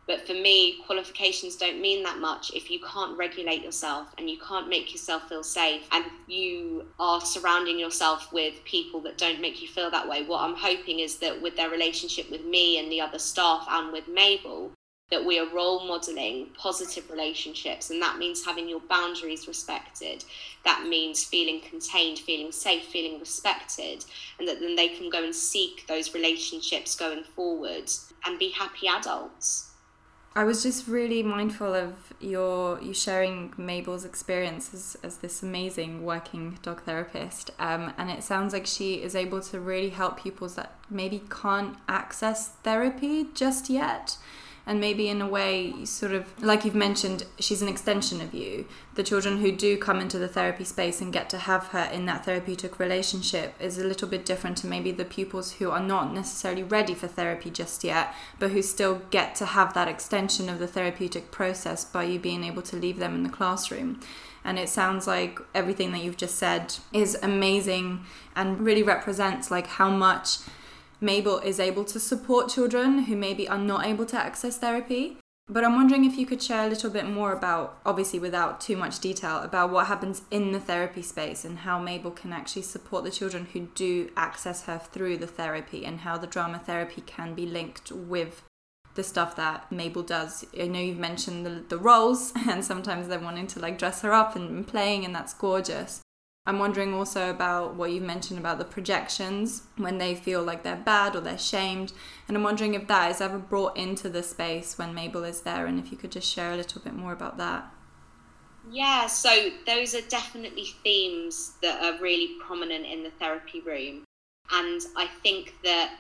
But 0.06 0.26
for 0.26 0.32
me, 0.32 0.78
qualifications 0.86 1.54
don't 1.54 1.80
mean 1.80 2.02
that 2.02 2.18
much 2.18 2.50
if 2.52 2.70
you 2.70 2.80
can't 2.80 3.16
regulate 3.16 3.62
yourself 3.62 4.08
and 4.18 4.28
you 4.28 4.38
can't 4.38 4.68
make 4.68 4.90
yourself 4.90 5.28
feel 5.28 5.44
safe 5.44 5.82
and 5.92 6.04
you 6.26 6.86
are 6.98 7.20
surrounding 7.20 7.78
yourself 7.78 8.32
with 8.32 8.64
people 8.64 9.00
that 9.02 9.18
don't 9.18 9.40
make 9.40 9.62
you 9.62 9.68
feel 9.68 9.90
that 9.90 10.08
way. 10.08 10.24
What 10.24 10.40
I'm 10.40 10.56
hoping 10.56 10.98
is 10.98 11.18
that 11.18 11.40
with 11.40 11.56
their 11.56 11.70
relationship 11.70 12.28
with 12.28 12.44
me 12.44 12.78
and 12.78 12.90
the 12.90 13.00
other 13.00 13.20
staff 13.20 13.66
and 13.70 13.92
with 13.92 14.08
Mabel, 14.08 14.72
that 15.10 15.24
we 15.24 15.38
are 15.38 15.48
role 15.48 15.86
modeling 15.86 16.46
positive 16.56 17.10
relationships 17.10 17.90
and 17.90 18.00
that 18.00 18.18
means 18.18 18.44
having 18.44 18.68
your 18.68 18.80
boundaries 18.88 19.48
respected. 19.48 20.24
That 20.64 20.86
means 20.88 21.24
feeling 21.24 21.60
contained 21.60 22.20
feeling 22.20 22.52
safe 22.52 22.84
feeling 22.84 23.18
respected 23.18 24.04
and 24.38 24.46
that 24.46 24.60
then 24.60 24.76
they 24.76 24.88
can 24.88 25.10
go 25.10 25.24
and 25.24 25.34
seek 25.34 25.86
those 25.86 26.14
relationships 26.14 26.94
going 26.94 27.24
forward 27.24 27.90
and 28.24 28.38
be 28.38 28.50
happy 28.50 28.86
adults. 28.88 29.70
I 30.32 30.44
was 30.44 30.62
just 30.62 30.86
really 30.86 31.24
mindful 31.24 31.74
of 31.74 32.12
your 32.20 32.80
you 32.80 32.94
sharing 32.94 33.52
Mabel's 33.56 34.04
experience 34.04 34.72
as, 34.72 34.96
as 35.02 35.16
this 35.16 35.42
amazing 35.42 36.04
working 36.04 36.56
dog 36.62 36.84
therapist, 36.84 37.50
um, 37.58 37.92
and 37.98 38.10
it 38.10 38.22
sounds 38.22 38.52
like 38.52 38.64
she 38.64 39.02
is 39.02 39.16
able 39.16 39.40
to 39.40 39.58
really 39.58 39.90
help 39.90 40.22
pupils 40.22 40.54
that 40.54 40.76
maybe 40.88 41.22
can't 41.28 41.76
access 41.88 42.50
therapy 42.62 43.26
just 43.34 43.68
yet 43.68 44.18
and 44.66 44.80
maybe 44.80 45.08
in 45.08 45.20
a 45.20 45.26
way 45.26 45.84
sort 45.84 46.12
of 46.12 46.40
like 46.42 46.64
you've 46.64 46.74
mentioned 46.74 47.24
she's 47.38 47.62
an 47.62 47.68
extension 47.68 48.20
of 48.20 48.34
you. 48.34 48.66
The 48.94 49.02
children 49.02 49.38
who 49.38 49.52
do 49.52 49.76
come 49.76 50.00
into 50.00 50.18
the 50.18 50.28
therapy 50.28 50.64
space 50.64 51.00
and 51.00 51.12
get 51.12 51.30
to 51.30 51.38
have 51.38 51.68
her 51.68 51.88
in 51.92 52.06
that 52.06 52.24
therapeutic 52.24 52.78
relationship 52.78 53.54
is 53.60 53.78
a 53.78 53.84
little 53.84 54.08
bit 54.08 54.24
different 54.24 54.56
to 54.58 54.66
maybe 54.66 54.92
the 54.92 55.04
pupils 55.04 55.52
who 55.54 55.70
are 55.70 55.82
not 55.82 56.12
necessarily 56.12 56.62
ready 56.62 56.94
for 56.94 57.08
therapy 57.08 57.50
just 57.50 57.84
yet 57.84 58.14
but 58.38 58.50
who 58.50 58.62
still 58.62 59.02
get 59.10 59.34
to 59.36 59.46
have 59.46 59.74
that 59.74 59.88
extension 59.88 60.48
of 60.48 60.58
the 60.58 60.66
therapeutic 60.66 61.30
process 61.30 61.84
by 61.84 62.04
you 62.04 62.18
being 62.18 62.44
able 62.44 62.62
to 62.62 62.76
leave 62.76 62.98
them 62.98 63.14
in 63.14 63.22
the 63.22 63.28
classroom. 63.28 64.00
And 64.44 64.58
it 64.58 64.68
sounds 64.68 65.06
like 65.06 65.38
everything 65.54 65.92
that 65.92 66.02
you've 66.02 66.16
just 66.16 66.36
said 66.36 66.74
is 66.92 67.18
amazing 67.22 68.04
and 68.34 68.60
really 68.60 68.82
represents 68.82 69.50
like 69.50 69.66
how 69.66 69.90
much 69.90 70.38
Mabel 71.00 71.38
is 71.38 71.58
able 71.58 71.84
to 71.84 71.98
support 71.98 72.50
children 72.50 73.04
who 73.04 73.16
maybe 73.16 73.48
are 73.48 73.58
not 73.58 73.86
able 73.86 74.06
to 74.06 74.16
access 74.16 74.58
therapy. 74.58 75.16
But 75.48 75.64
I'm 75.64 75.74
wondering 75.74 76.04
if 76.04 76.16
you 76.16 76.26
could 76.26 76.40
share 76.40 76.64
a 76.64 76.68
little 76.68 76.90
bit 76.90 77.08
more 77.08 77.32
about, 77.32 77.80
obviously 77.84 78.20
without 78.20 78.60
too 78.60 78.76
much 78.76 79.00
detail, 79.00 79.38
about 79.38 79.70
what 79.70 79.88
happens 79.88 80.22
in 80.30 80.52
the 80.52 80.60
therapy 80.60 81.02
space 81.02 81.44
and 81.44 81.58
how 81.58 81.80
Mabel 81.80 82.12
can 82.12 82.32
actually 82.32 82.62
support 82.62 83.02
the 83.02 83.10
children 83.10 83.48
who 83.52 83.66
do 83.74 84.10
access 84.16 84.64
her 84.64 84.78
through 84.78 85.16
the 85.16 85.26
therapy 85.26 85.84
and 85.84 86.00
how 86.00 86.16
the 86.16 86.28
drama 86.28 86.60
therapy 86.60 87.00
can 87.00 87.34
be 87.34 87.46
linked 87.46 87.90
with 87.90 88.42
the 88.94 89.02
stuff 89.02 89.34
that 89.36 89.72
Mabel 89.72 90.04
does. 90.04 90.44
I 90.56 90.68
know 90.68 90.78
you've 90.78 90.98
mentioned 90.98 91.44
the, 91.44 91.64
the 91.68 91.78
roles 91.78 92.32
and 92.48 92.64
sometimes 92.64 93.08
they're 93.08 93.18
wanting 93.18 93.48
to 93.48 93.58
like 93.58 93.76
dress 93.76 94.02
her 94.02 94.12
up 94.12 94.36
and 94.36 94.64
playing, 94.66 95.04
and 95.04 95.12
that's 95.12 95.34
gorgeous. 95.34 96.00
I'm 96.46 96.58
wondering 96.58 96.94
also 96.94 97.30
about 97.30 97.74
what 97.76 97.92
you 97.92 98.00
mentioned 98.00 98.38
about 98.38 98.58
the 98.58 98.64
projections 98.64 99.62
when 99.76 99.98
they 99.98 100.14
feel 100.14 100.42
like 100.42 100.62
they're 100.62 100.74
bad 100.74 101.14
or 101.14 101.20
they're 101.20 101.38
shamed. 101.38 101.92
And 102.26 102.36
I'm 102.36 102.42
wondering 102.42 102.74
if 102.74 102.86
that 102.88 103.10
is 103.10 103.20
ever 103.20 103.38
brought 103.38 103.76
into 103.76 104.08
the 104.08 104.22
space 104.22 104.78
when 104.78 104.94
Mabel 104.94 105.24
is 105.24 105.42
there 105.42 105.66
and 105.66 105.78
if 105.78 105.92
you 105.92 105.98
could 105.98 106.10
just 106.10 106.32
share 106.32 106.52
a 106.52 106.56
little 106.56 106.80
bit 106.80 106.94
more 106.94 107.12
about 107.12 107.36
that. 107.36 107.70
Yeah, 108.70 109.06
so 109.06 109.50
those 109.66 109.94
are 109.94 110.00
definitely 110.08 110.66
themes 110.82 111.52
that 111.62 111.82
are 111.82 112.00
really 112.00 112.36
prominent 112.40 112.86
in 112.86 113.02
the 113.02 113.10
therapy 113.10 113.60
room. 113.60 114.04
And 114.50 114.80
I 114.96 115.08
think 115.22 115.54
that 115.62 115.94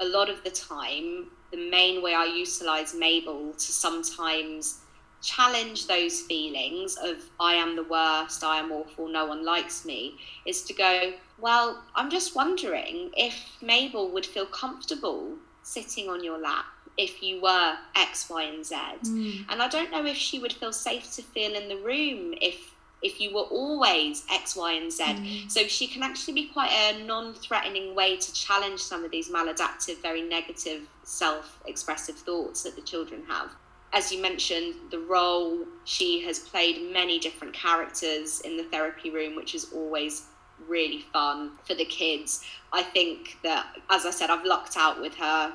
a 0.00 0.04
lot 0.04 0.28
of 0.28 0.44
the 0.44 0.50
time, 0.50 1.28
the 1.50 1.70
main 1.70 2.02
way 2.02 2.14
I 2.14 2.24
utilize 2.24 2.94
Mabel 2.94 3.52
to 3.52 3.72
sometimes 3.72 4.80
challenge 5.26 5.88
those 5.88 6.20
feelings 6.20 6.96
of 7.02 7.16
I 7.40 7.54
am 7.54 7.74
the 7.74 7.82
worst, 7.82 8.44
I 8.44 8.58
am 8.58 8.70
awful, 8.70 9.08
no 9.08 9.26
one 9.26 9.44
likes 9.44 9.84
me, 9.84 10.14
is 10.46 10.62
to 10.62 10.72
go, 10.72 11.14
well, 11.38 11.82
I'm 11.96 12.10
just 12.10 12.36
wondering 12.36 13.10
if 13.16 13.34
Mabel 13.60 14.08
would 14.12 14.24
feel 14.24 14.46
comfortable 14.46 15.32
sitting 15.62 16.08
on 16.08 16.22
your 16.22 16.38
lap 16.38 16.66
if 16.96 17.22
you 17.22 17.42
were 17.42 17.76
X, 17.96 18.30
Y, 18.30 18.42
and 18.44 18.64
Z. 18.64 18.76
Mm. 19.02 19.44
And 19.48 19.60
I 19.60 19.68
don't 19.68 19.90
know 19.90 20.06
if 20.06 20.16
she 20.16 20.38
would 20.38 20.52
feel 20.52 20.72
safe 20.72 21.12
to 21.16 21.22
feel 21.22 21.54
in 21.54 21.68
the 21.68 21.76
room 21.76 22.34
if 22.40 22.72
if 23.02 23.20
you 23.20 23.34
were 23.34 23.42
always 23.42 24.24
X, 24.32 24.56
Y, 24.56 24.72
and 24.72 24.90
Z. 24.90 25.04
Mm. 25.04 25.50
So 25.50 25.64
she 25.64 25.86
can 25.86 26.02
actually 26.02 26.32
be 26.32 26.46
quite 26.46 26.70
a 26.70 27.04
non-threatening 27.04 27.94
way 27.94 28.16
to 28.16 28.32
challenge 28.32 28.80
some 28.80 29.04
of 29.04 29.10
these 29.10 29.28
maladaptive, 29.28 30.00
very 30.00 30.22
negative 30.22 30.88
self-expressive 31.02 32.16
thoughts 32.16 32.62
that 32.62 32.74
the 32.74 32.80
children 32.80 33.22
have 33.28 33.50
as 33.92 34.12
you 34.12 34.20
mentioned, 34.20 34.74
the 34.90 34.98
role 34.98 35.58
she 35.84 36.20
has 36.24 36.38
played 36.38 36.92
many 36.92 37.18
different 37.18 37.54
characters 37.54 38.40
in 38.40 38.56
the 38.56 38.64
therapy 38.64 39.10
room, 39.10 39.36
which 39.36 39.54
is 39.54 39.72
always 39.72 40.24
really 40.68 41.04
fun 41.12 41.52
for 41.64 41.74
the 41.74 41.84
kids. 41.84 42.44
I 42.72 42.82
think 42.82 43.38
that, 43.42 43.66
as 43.90 44.06
I 44.06 44.10
said, 44.10 44.30
I've 44.30 44.44
lucked 44.44 44.76
out 44.76 45.00
with 45.00 45.14
her 45.14 45.54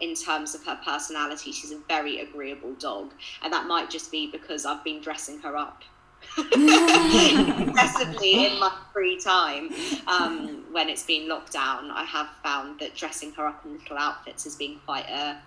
in 0.00 0.14
terms 0.14 0.54
of 0.54 0.64
her 0.64 0.78
personality. 0.84 1.52
She's 1.52 1.72
a 1.72 1.78
very 1.88 2.20
agreeable 2.20 2.74
dog, 2.74 3.12
and 3.42 3.52
that 3.52 3.66
might 3.66 3.90
just 3.90 4.10
be 4.10 4.30
because 4.30 4.66
I've 4.66 4.84
been 4.84 5.00
dressing 5.00 5.40
her 5.40 5.56
up 5.56 5.82
excessively 6.38 8.46
in 8.46 8.60
my 8.60 8.72
free 8.92 9.20
time 9.20 9.70
um, 10.06 10.64
when 10.72 10.88
it's 10.88 11.04
been 11.04 11.28
locked 11.28 11.52
down. 11.52 11.90
I 11.90 12.04
have 12.04 12.28
found 12.42 12.80
that 12.80 12.94
dressing 12.94 13.32
her 13.32 13.46
up 13.46 13.64
in 13.64 13.78
little 13.78 13.98
outfits 13.98 14.44
has 14.44 14.56
been 14.56 14.78
quite 14.84 15.08
a 15.08 15.38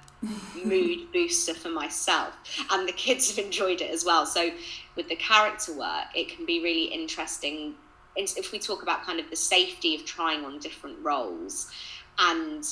mood 0.63 1.11
booster 1.11 1.53
for 1.53 1.69
myself. 1.69 2.33
And 2.71 2.87
the 2.87 2.93
kids 2.93 3.35
have 3.35 3.43
enjoyed 3.43 3.81
it 3.81 3.91
as 3.91 4.05
well. 4.05 4.25
So 4.25 4.51
with 4.95 5.09
the 5.09 5.15
character 5.15 5.73
work 5.73 6.05
it 6.15 6.35
can 6.35 6.45
be 6.45 6.61
really 6.61 6.85
interesting. 6.85 7.75
If 8.15 8.51
we 8.51 8.59
talk 8.59 8.81
about 8.81 9.03
kind 9.03 9.19
of 9.19 9.29
the 9.29 9.35
safety 9.35 9.95
of 9.95 10.05
trying 10.05 10.45
on 10.45 10.59
different 10.59 10.97
roles 11.03 11.69
and 12.19 12.65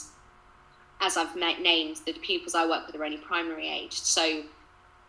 as 1.01 1.17
i've 1.17 1.35
named 1.35 1.97
the 2.05 2.13
pupils 2.13 2.55
i 2.55 2.65
work 2.65 2.85
with 2.87 2.95
are 2.95 3.03
only 3.03 3.17
primary 3.17 3.67
aged 3.67 3.93
so 3.93 4.43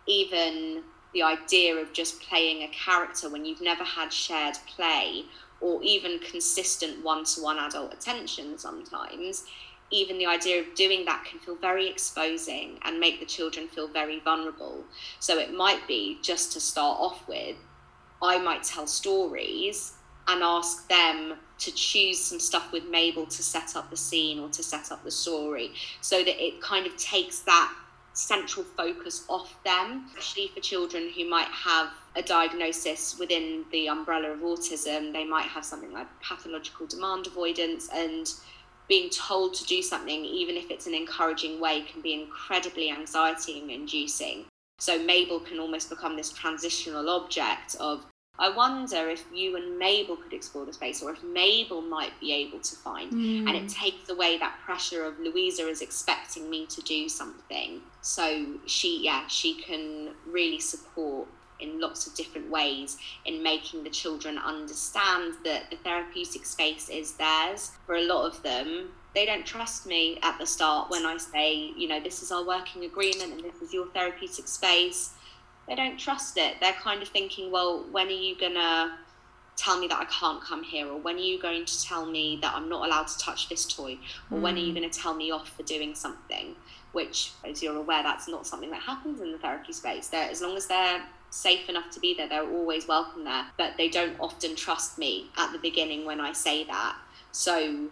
even 0.07 0.83
the 1.13 1.23
idea 1.23 1.77
of 1.77 1.93
just 1.93 2.21
playing 2.21 2.63
a 2.63 2.69
character 2.69 3.31
when 3.31 3.45
you've 3.45 3.61
never 3.61 3.85
had 3.85 4.13
shared 4.13 4.57
play 4.67 5.25
or 5.61 5.81
even 5.83 6.19
consistent 6.19 7.03
one-to-one 7.05 7.59
adult 7.59 7.93
attention 7.93 8.59
sometimes 8.59 9.45
even 9.95 10.19
the 10.19 10.27
idea 10.27 10.61
of 10.61 10.75
doing 10.75 11.05
that 11.05 11.25
can 11.25 11.39
feel 11.39 11.57
very 11.57 11.89
exposing 11.89 12.79
and 12.83 12.99
make 12.99 13.21
the 13.21 13.27
children 13.27 13.69
feel 13.69 13.89
very 13.89 14.21
vulnerable. 14.21 14.85
So 15.21 15.39
it 15.39 15.55
might 15.55 15.87
be 15.87 16.19
just 16.23 16.53
to 16.53 16.61
start 16.61 16.99
off 17.01 17.27
with, 17.29 17.57
I 18.21 18.39
might 18.39 18.65
tell 18.65 18.87
stories 18.87 19.93
and 20.27 20.43
ask 20.43 20.89
them 20.89 21.35
to 21.59 21.73
choose 21.73 22.21
some 22.21 22.41
stuff 22.41 22.73
with 22.73 22.85
Mabel 22.89 23.27
to 23.27 23.43
set 23.43 23.77
up 23.77 23.91
the 23.91 23.97
scene 23.97 24.41
or 24.41 24.49
to 24.49 24.63
set 24.63 24.91
up 24.91 25.05
the 25.05 25.11
story 25.11 25.73
so 26.01 26.25
that 26.25 26.43
it 26.43 26.61
kind 26.61 26.87
of 26.87 26.97
takes 26.97 27.41
that 27.41 27.73
central 28.15 28.65
focus 28.65 29.25
off 29.29 29.63
them, 29.65 30.07
especially 30.17 30.49
for 30.55 30.61
children 30.61 31.11
who 31.17 31.29
might 31.29 31.49
have 31.49 31.89
a 32.17 32.23
diagnosis 32.23 33.19
within 33.19 33.65
the 33.73 33.89
umbrella 33.89 34.29
of 34.29 34.41
autism. 34.41 35.13
They 35.13 35.25
might 35.25 35.47
have 35.47 35.65
something 35.65 35.93
like 35.93 36.07
pathological 36.21 36.87
demand 36.87 37.27
avoidance 37.27 37.89
and 37.93 38.33
being 38.89 39.11
told 39.11 39.55
to 39.55 39.65
do 39.65 39.83
something, 39.83 40.25
even 40.25 40.57
if 40.57 40.71
it's 40.71 40.87
an 40.87 40.95
encouraging 40.95 41.61
way, 41.61 41.83
can 41.83 42.01
be 42.01 42.13
incredibly 42.13 42.91
anxiety 42.91 43.63
inducing. 43.71 44.45
So 44.79 44.99
Mabel 44.99 45.41
can 45.41 45.59
almost 45.59 45.89
become 45.89 46.17
this 46.17 46.33
transitional 46.33 47.09
object 47.09 47.77
of 47.81 48.05
I 48.37 48.49
wonder 48.49 49.09
if 49.09 49.25
you 49.33 49.57
and 49.57 49.79
Mabel 49.79 50.17
could 50.17 50.33
explore 50.33 50.67
the 50.67 50.73
space, 50.73 51.03
or 51.03 51.13
if 51.13 51.23
Mabel 51.23 51.81
might 51.81 52.19
be 52.19 52.33
able 52.33 52.59
to 52.59 52.75
find. 52.77 53.13
Mm. 53.13 53.49
And 53.49 53.57
it 53.57 53.69
takes 53.69 54.09
away 54.09 54.39
that 54.39 54.59
pressure 54.65 55.05
of 55.05 55.19
Louisa 55.21 55.69
is 55.69 55.83
expecting 55.83 56.51
me 56.51 56.67
to 56.67 56.81
do 56.83 57.09
something. 57.09 57.81
So 58.03 58.59
she, 58.67 59.05
yeah, 59.05 59.29
she 59.29 59.55
can 59.55 60.11
really 60.27 60.59
support 60.59 61.29
in 61.61 61.81
lots 61.81 62.07
of 62.07 62.15
different 62.15 62.51
ways 62.51 62.97
in 63.25 63.43
making 63.43 63.85
the 63.85 63.91
children 63.91 64.39
understand 64.39 65.35
that 65.45 65.71
the 65.71 65.77
therapeutic 65.77 66.45
space 66.45 66.89
is 66.89 67.13
theirs. 67.13 67.73
For 67.87 67.97
a 67.97 68.07
lot 68.07 68.27
of 68.27 68.43
them, 68.43 68.91
they 69.15 69.27
don't 69.27 69.47
trust 69.47 69.87
me 69.87 70.19
at 70.23 70.39
the 70.39 70.47
start 70.47 70.91
when 70.91 71.07
I 71.07 71.17
say, 71.17 71.73
you 71.77 71.87
know, 71.89 72.01
this 72.01 72.23
is 72.23 72.33
our 72.33 72.45
working 72.45 72.85
agreement 72.85 73.33
and 73.33 73.45
this 73.45 73.63
is 73.63 73.73
your 73.73 73.87
therapeutic 73.89 74.49
space 74.49 75.15
they 75.67 75.75
don't 75.75 75.99
trust 75.99 76.37
it. 76.37 76.57
They're 76.61 76.73
kind 76.75 77.03
of 77.03 77.09
thinking, 77.09 77.51
well, 77.51 77.85
when 77.91 78.09
are 78.09 78.11
you 78.11 78.39
gonna 78.39 78.99
tell 79.57 79.79
me 79.79 79.87
that 79.89 79.99
I 79.99 80.05
can't 80.07 80.43
come 80.43 80.63
here? 80.63 80.89
Or 80.89 80.99
when 80.99 81.17
are 81.17 81.21
you 81.21 81.41
going 81.41 81.65
to 81.65 81.85
tell 81.85 82.07
me 82.07 82.39
that 82.43 82.55
I'm 82.55 82.69
not 82.69 82.87
allowed 82.87 83.07
to 83.09 83.19
touch 83.19 83.49
this 83.49 83.65
toy? 83.65 83.99
Or 84.31 84.39
mm. 84.39 84.41
when 84.41 84.55
are 84.57 84.59
you 84.59 84.73
mm. 84.73 84.77
going 84.77 84.91
to 84.91 84.99
tell 84.99 85.15
me 85.15 85.31
off 85.31 85.49
for 85.51 85.63
doing 85.63 85.95
something? 85.95 86.57
Which, 86.93 87.31
as 87.49 87.63
you're 87.63 87.77
aware, 87.77 88.03
that's 88.03 88.29
not 88.29 88.49
something 88.49 88.71
that 88.71 88.83
happens 88.83 89.21
in 89.21 89.31
the 89.31 89.39
therapy 89.39 89.73
space. 89.73 90.09
They're, 90.09 90.29
as 90.29 90.43
long 90.43 90.57
as 90.57 90.67
they're 90.67 91.05
safe 91.35 91.69
enough 91.69 91.91
to 91.91 92.01
be 92.01 92.15
there, 92.15 92.29
they're 92.29 92.49
always 92.49 92.87
welcome 92.87 93.25
there. 93.25 93.47
But 93.59 93.77
they 93.77 93.89
don't 93.89 94.17
often 94.21 94.57
trust 94.57 94.99
me 94.99 95.31
at 95.37 95.53
the 95.53 95.59
beginning 95.59 96.05
when 96.05 96.21
I 96.21 96.33
say 96.33 96.65
that. 96.65 96.97
So 97.33 97.89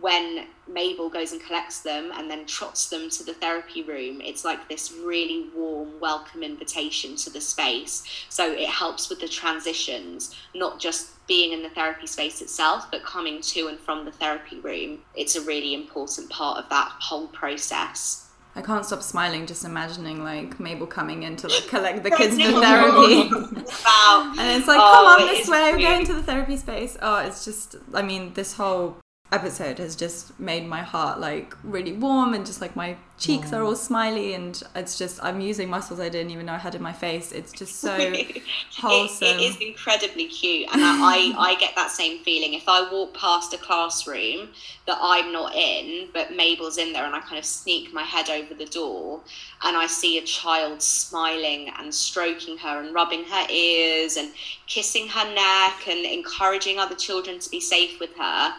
when 0.00 0.46
Mabel 0.68 1.08
goes 1.08 1.32
and 1.32 1.40
collects 1.40 1.80
them 1.80 2.10
and 2.14 2.30
then 2.30 2.46
trots 2.46 2.88
them 2.88 3.08
to 3.10 3.24
the 3.24 3.34
therapy 3.34 3.82
room, 3.82 4.20
it's 4.20 4.44
like 4.44 4.68
this 4.68 4.92
really 4.92 5.50
warm, 5.54 6.00
welcome 6.00 6.42
invitation 6.42 7.16
to 7.16 7.30
the 7.30 7.40
space. 7.40 8.04
So 8.28 8.52
it 8.52 8.68
helps 8.68 9.08
with 9.08 9.20
the 9.20 9.28
transitions, 9.28 10.34
not 10.54 10.80
just 10.80 11.26
being 11.26 11.52
in 11.52 11.62
the 11.62 11.70
therapy 11.70 12.06
space 12.06 12.42
itself, 12.42 12.90
but 12.90 13.04
coming 13.04 13.40
to 13.40 13.68
and 13.68 13.78
from 13.78 14.04
the 14.04 14.12
therapy 14.12 14.60
room. 14.60 15.00
It's 15.14 15.36
a 15.36 15.42
really 15.42 15.74
important 15.74 16.28
part 16.28 16.58
of 16.58 16.68
that 16.70 16.92
whole 17.00 17.28
process. 17.28 18.23
I 18.56 18.62
can't 18.62 18.86
stop 18.86 19.02
smiling 19.02 19.46
just 19.46 19.64
imagining 19.64 20.22
like 20.22 20.60
Mabel 20.60 20.86
coming 20.86 21.24
in 21.24 21.36
to 21.36 21.48
like 21.48 21.66
collect 21.66 22.04
the 22.04 22.10
kids 22.10 22.36
for 22.40 22.60
therapy. 22.60 23.22
and 23.32 24.58
it's 24.58 24.68
like, 24.68 24.78
oh, 24.80 24.92
come 24.94 25.06
on 25.06 25.26
this 25.26 25.48
way, 25.48 25.72
we're 25.72 25.78
going 25.78 26.06
to 26.06 26.14
the 26.14 26.22
therapy 26.22 26.56
space. 26.56 26.96
Oh, 27.02 27.16
it's 27.18 27.44
just 27.44 27.76
I 27.92 28.02
mean, 28.02 28.32
this 28.34 28.54
whole 28.54 28.96
episode 29.34 29.78
has 29.78 29.96
just 29.96 30.38
made 30.38 30.64
my 30.64 30.80
heart 30.80 31.18
like 31.18 31.56
really 31.64 31.92
warm 31.92 32.34
and 32.34 32.46
just 32.46 32.60
like 32.60 32.76
my 32.76 32.96
cheeks 33.18 33.52
are 33.52 33.64
all 33.64 33.74
smiley 33.74 34.34
and 34.34 34.62
it's 34.76 34.96
just 34.96 35.22
I'm 35.24 35.40
using 35.40 35.68
muscles 35.68 35.98
I 35.98 36.08
didn't 36.08 36.30
even 36.30 36.46
know 36.46 36.52
I 36.52 36.58
had 36.58 36.76
in 36.76 36.82
my 36.82 36.92
face. 36.92 37.32
It's 37.32 37.52
just 37.52 37.80
so 37.80 37.96
wholesome. 38.76 39.26
It, 39.26 39.36
it 39.36 39.40
is 39.40 39.56
incredibly 39.60 40.26
cute, 40.26 40.68
and 40.72 40.80
I, 40.82 41.32
I, 41.36 41.50
I 41.50 41.54
get 41.56 41.74
that 41.74 41.90
same 41.90 42.22
feeling 42.22 42.54
if 42.54 42.64
I 42.68 42.88
walk 42.90 43.14
past 43.14 43.52
a 43.54 43.58
classroom 43.58 44.50
that 44.86 44.98
I'm 45.00 45.32
not 45.32 45.54
in, 45.54 46.08
but 46.12 46.36
Mabel's 46.36 46.78
in 46.78 46.92
there, 46.92 47.04
and 47.04 47.14
I 47.14 47.20
kind 47.20 47.38
of 47.38 47.44
sneak 47.44 47.92
my 47.92 48.02
head 48.02 48.30
over 48.30 48.54
the 48.54 48.66
door, 48.66 49.20
and 49.64 49.76
I 49.76 49.86
see 49.86 50.18
a 50.18 50.22
child 50.22 50.80
smiling 50.80 51.70
and 51.78 51.92
stroking 51.92 52.58
her 52.58 52.80
and 52.80 52.94
rubbing 52.94 53.24
her 53.24 53.46
ears 53.50 54.16
and 54.16 54.30
kissing 54.66 55.08
her 55.08 55.34
neck 55.34 55.88
and 55.88 56.04
encouraging 56.04 56.78
other 56.78 56.94
children 56.94 57.38
to 57.40 57.50
be 57.50 57.60
safe 57.60 57.98
with 57.98 58.14
her 58.16 58.54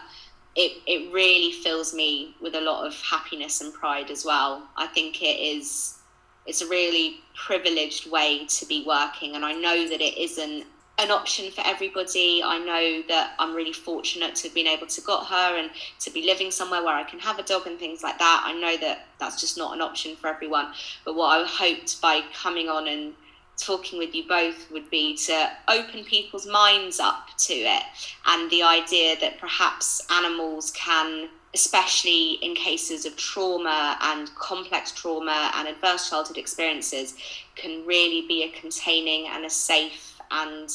it, 0.56 0.82
it 0.86 1.12
really 1.12 1.52
fills 1.52 1.94
me 1.94 2.34
with 2.40 2.54
a 2.54 2.60
lot 2.60 2.86
of 2.86 2.94
happiness 3.02 3.60
and 3.60 3.72
pride 3.74 4.10
as 4.10 4.24
well. 4.24 4.66
I 4.76 4.86
think 4.86 5.22
it 5.22 5.38
is 5.38 5.98
it's 6.46 6.62
a 6.62 6.68
really 6.68 7.16
privileged 7.34 8.08
way 8.10 8.46
to 8.46 8.66
be 8.66 8.84
working 8.86 9.34
and 9.34 9.44
I 9.44 9.52
know 9.52 9.88
that 9.88 10.00
it 10.00 10.16
isn't 10.16 10.64
an 10.98 11.10
option 11.10 11.50
for 11.50 11.62
everybody. 11.66 12.40
I 12.42 12.58
know 12.58 13.02
that 13.08 13.34
I'm 13.38 13.54
really 13.54 13.72
fortunate 13.72 14.34
to 14.36 14.48
have 14.48 14.54
been 14.54 14.66
able 14.66 14.86
to 14.86 15.00
got 15.02 15.26
her 15.26 15.58
and 15.58 15.70
to 16.00 16.10
be 16.10 16.24
living 16.24 16.50
somewhere 16.50 16.82
where 16.82 16.94
I 16.94 17.04
can 17.04 17.18
have 17.18 17.38
a 17.38 17.42
dog 17.42 17.66
and 17.66 17.78
things 17.78 18.02
like 18.02 18.18
that. 18.18 18.42
I 18.46 18.58
know 18.58 18.78
that 18.78 19.06
that's 19.18 19.38
just 19.38 19.58
not 19.58 19.74
an 19.74 19.82
option 19.82 20.16
for 20.16 20.28
everyone. 20.28 20.72
But 21.04 21.16
what 21.16 21.38
I 21.38 21.46
hoped 21.46 22.00
by 22.00 22.22
coming 22.32 22.68
on 22.68 22.88
and 22.88 23.12
talking 23.56 23.98
with 23.98 24.14
you 24.14 24.26
both 24.28 24.70
would 24.70 24.88
be 24.90 25.16
to 25.16 25.50
open 25.68 26.04
people's 26.04 26.46
minds 26.46 27.00
up 27.00 27.28
to 27.38 27.54
it 27.54 27.82
and 28.26 28.50
the 28.50 28.62
idea 28.62 29.16
that 29.20 29.38
perhaps 29.38 30.06
animals 30.10 30.70
can 30.72 31.28
especially 31.54 32.32
in 32.42 32.54
cases 32.54 33.06
of 33.06 33.16
trauma 33.16 33.96
and 34.02 34.34
complex 34.34 34.92
trauma 34.92 35.50
and 35.54 35.66
adverse 35.68 36.10
childhood 36.10 36.36
experiences 36.36 37.14
can 37.54 37.84
really 37.86 38.26
be 38.28 38.42
a 38.42 38.60
containing 38.60 39.26
and 39.28 39.44
a 39.44 39.50
safe 39.50 40.20
and 40.30 40.70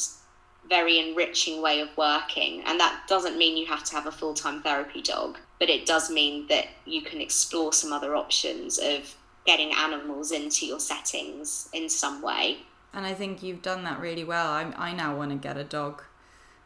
very 0.68 0.98
enriching 0.98 1.62
way 1.62 1.80
of 1.80 1.88
working. 1.96 2.62
And 2.66 2.80
that 2.80 3.02
doesn't 3.06 3.38
mean 3.38 3.56
you 3.56 3.66
have 3.66 3.84
to 3.84 3.94
have 3.94 4.06
a 4.06 4.12
full-time 4.12 4.62
therapy 4.62 5.02
dog 5.02 5.38
but 5.62 5.70
it 5.70 5.86
does 5.86 6.10
mean 6.10 6.44
that 6.48 6.66
you 6.86 7.00
can 7.02 7.20
explore 7.20 7.72
some 7.72 7.92
other 7.92 8.16
options 8.16 8.78
of 8.78 9.14
getting 9.46 9.70
animals 9.72 10.32
into 10.32 10.66
your 10.66 10.80
settings 10.80 11.68
in 11.72 11.88
some 11.88 12.20
way 12.20 12.56
and 12.94 13.06
I 13.06 13.14
think 13.14 13.42
you've 13.42 13.62
done 13.62 13.84
that 13.84 14.00
really 14.00 14.24
well. 14.24 14.48
I, 14.48 14.72
I 14.76 14.92
now 14.92 15.16
want 15.16 15.30
to 15.30 15.36
get 15.36 15.56
a 15.56 15.64
dog 15.64 16.02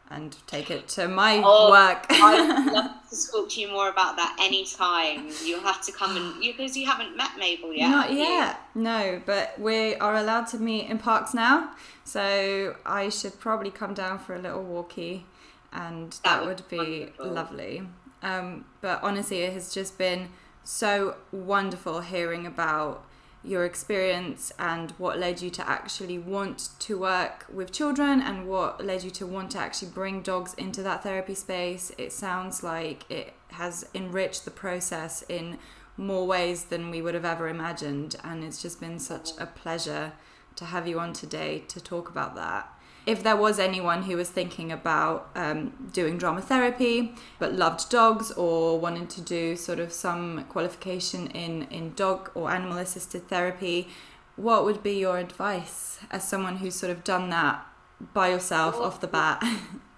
and 0.09 0.35
take 0.47 0.71
it 0.71 0.87
to 0.87 1.07
my 1.07 1.41
oh, 1.43 1.69
work. 1.69 2.05
I'd 2.09 2.71
love 2.71 2.91
to 3.09 3.31
talk 3.31 3.49
to 3.49 3.61
you 3.61 3.69
more 3.69 3.89
about 3.89 4.15
that 4.15 4.37
anytime. 4.39 5.29
You'll 5.43 5.61
have 5.61 5.81
to 5.85 5.91
come 5.91 6.15
and 6.15 6.41
because 6.41 6.75
you, 6.75 6.83
you, 6.83 6.89
haven't 6.89 7.17
met 7.17 7.31
Mabel 7.37 7.73
yet. 7.73 7.89
Not 7.89 8.13
yet, 8.13 8.61
no. 8.73 9.21
But 9.25 9.59
we 9.59 9.95
are 9.95 10.15
allowed 10.15 10.47
to 10.47 10.59
meet 10.59 10.89
in 10.89 10.97
parks 10.97 11.33
now, 11.33 11.71
so 12.05 12.75
I 12.85 13.09
should 13.09 13.39
probably 13.39 13.71
come 13.71 13.93
down 13.93 14.19
for 14.19 14.33
a 14.35 14.39
little 14.39 14.63
walkie, 14.63 15.25
and 15.73 16.11
that, 16.11 16.23
that 16.23 16.45
would, 16.45 16.61
would 16.61 16.69
be 16.69 16.77
wonderful. 16.77 17.27
lovely. 17.31 17.83
Um, 18.23 18.65
but 18.81 19.03
honestly, 19.03 19.41
it 19.41 19.53
has 19.53 19.73
just 19.73 19.97
been 19.97 20.29
so 20.63 21.15
wonderful 21.31 22.01
hearing 22.01 22.45
about 22.45 23.03
your 23.47 23.65
experience 23.65 24.51
and 24.59 24.91
what 24.91 25.17
led 25.17 25.41
you 25.41 25.49
to 25.49 25.69
actually 25.69 26.19
want 26.19 26.69
to 26.79 26.99
work 26.99 27.45
with 27.51 27.71
children 27.71 28.21
and 28.21 28.47
what 28.47 28.83
led 28.83 29.03
you 29.03 29.11
to 29.11 29.25
want 29.25 29.51
to 29.51 29.57
actually 29.57 29.89
bring 29.89 30.21
dogs 30.21 30.53
into 30.55 30.83
that 30.83 31.03
therapy 31.03 31.35
space. 31.35 31.91
It 31.97 32.11
sounds 32.11 32.63
like 32.63 33.09
it 33.09 33.33
has 33.51 33.87
enriched 33.95 34.45
the 34.45 34.51
process 34.51 35.23
in 35.29 35.57
more 35.95 36.27
ways 36.27 36.65
than 36.65 36.91
we 36.91 37.01
would 37.01 37.15
have 37.15 37.25
ever 37.25 37.47
imagined, 37.47 38.15
and 38.23 38.43
it's 38.43 38.61
just 38.61 38.79
been 38.79 38.99
such 38.99 39.31
a 39.39 39.47
pleasure 39.47 40.13
to 40.55 40.65
have 40.65 40.87
you 40.87 40.99
on 40.99 41.13
today 41.13 41.63
to 41.67 41.81
talk 41.81 42.09
about 42.09 42.35
that 42.35 42.71
if 43.07 43.23
there 43.23 43.37
was 43.37 43.57
anyone 43.57 44.03
who 44.03 44.17
was 44.17 44.29
thinking 44.29 44.69
about 44.69 45.29
um, 45.33 45.71
doing 45.93 46.17
drama 46.17 46.41
therapy 46.41 47.15
but 47.39 47.53
loved 47.53 47.89
dogs 47.89 48.31
or 48.33 48.77
wanted 48.77 49.09
to 49.09 49.21
do 49.21 49.55
sort 49.55 49.79
of 49.79 49.93
some 49.93 50.43
qualification 50.49 51.27
in, 51.27 51.63
in 51.71 51.93
dog 51.93 52.29
or 52.35 52.51
animal 52.51 52.77
assisted 52.77 53.25
therapy, 53.29 53.87
what 54.35 54.65
would 54.65 54.83
be 54.83 54.99
your 54.99 55.17
advice 55.17 55.99
as 56.11 56.27
someone 56.27 56.57
who's 56.57 56.75
sort 56.75 56.91
of 56.91 57.05
done 57.05 57.29
that 57.29 57.65
by 58.13 58.27
yourself 58.27 58.75
off 58.75 58.99
the 58.99 59.07
bat? 59.07 59.41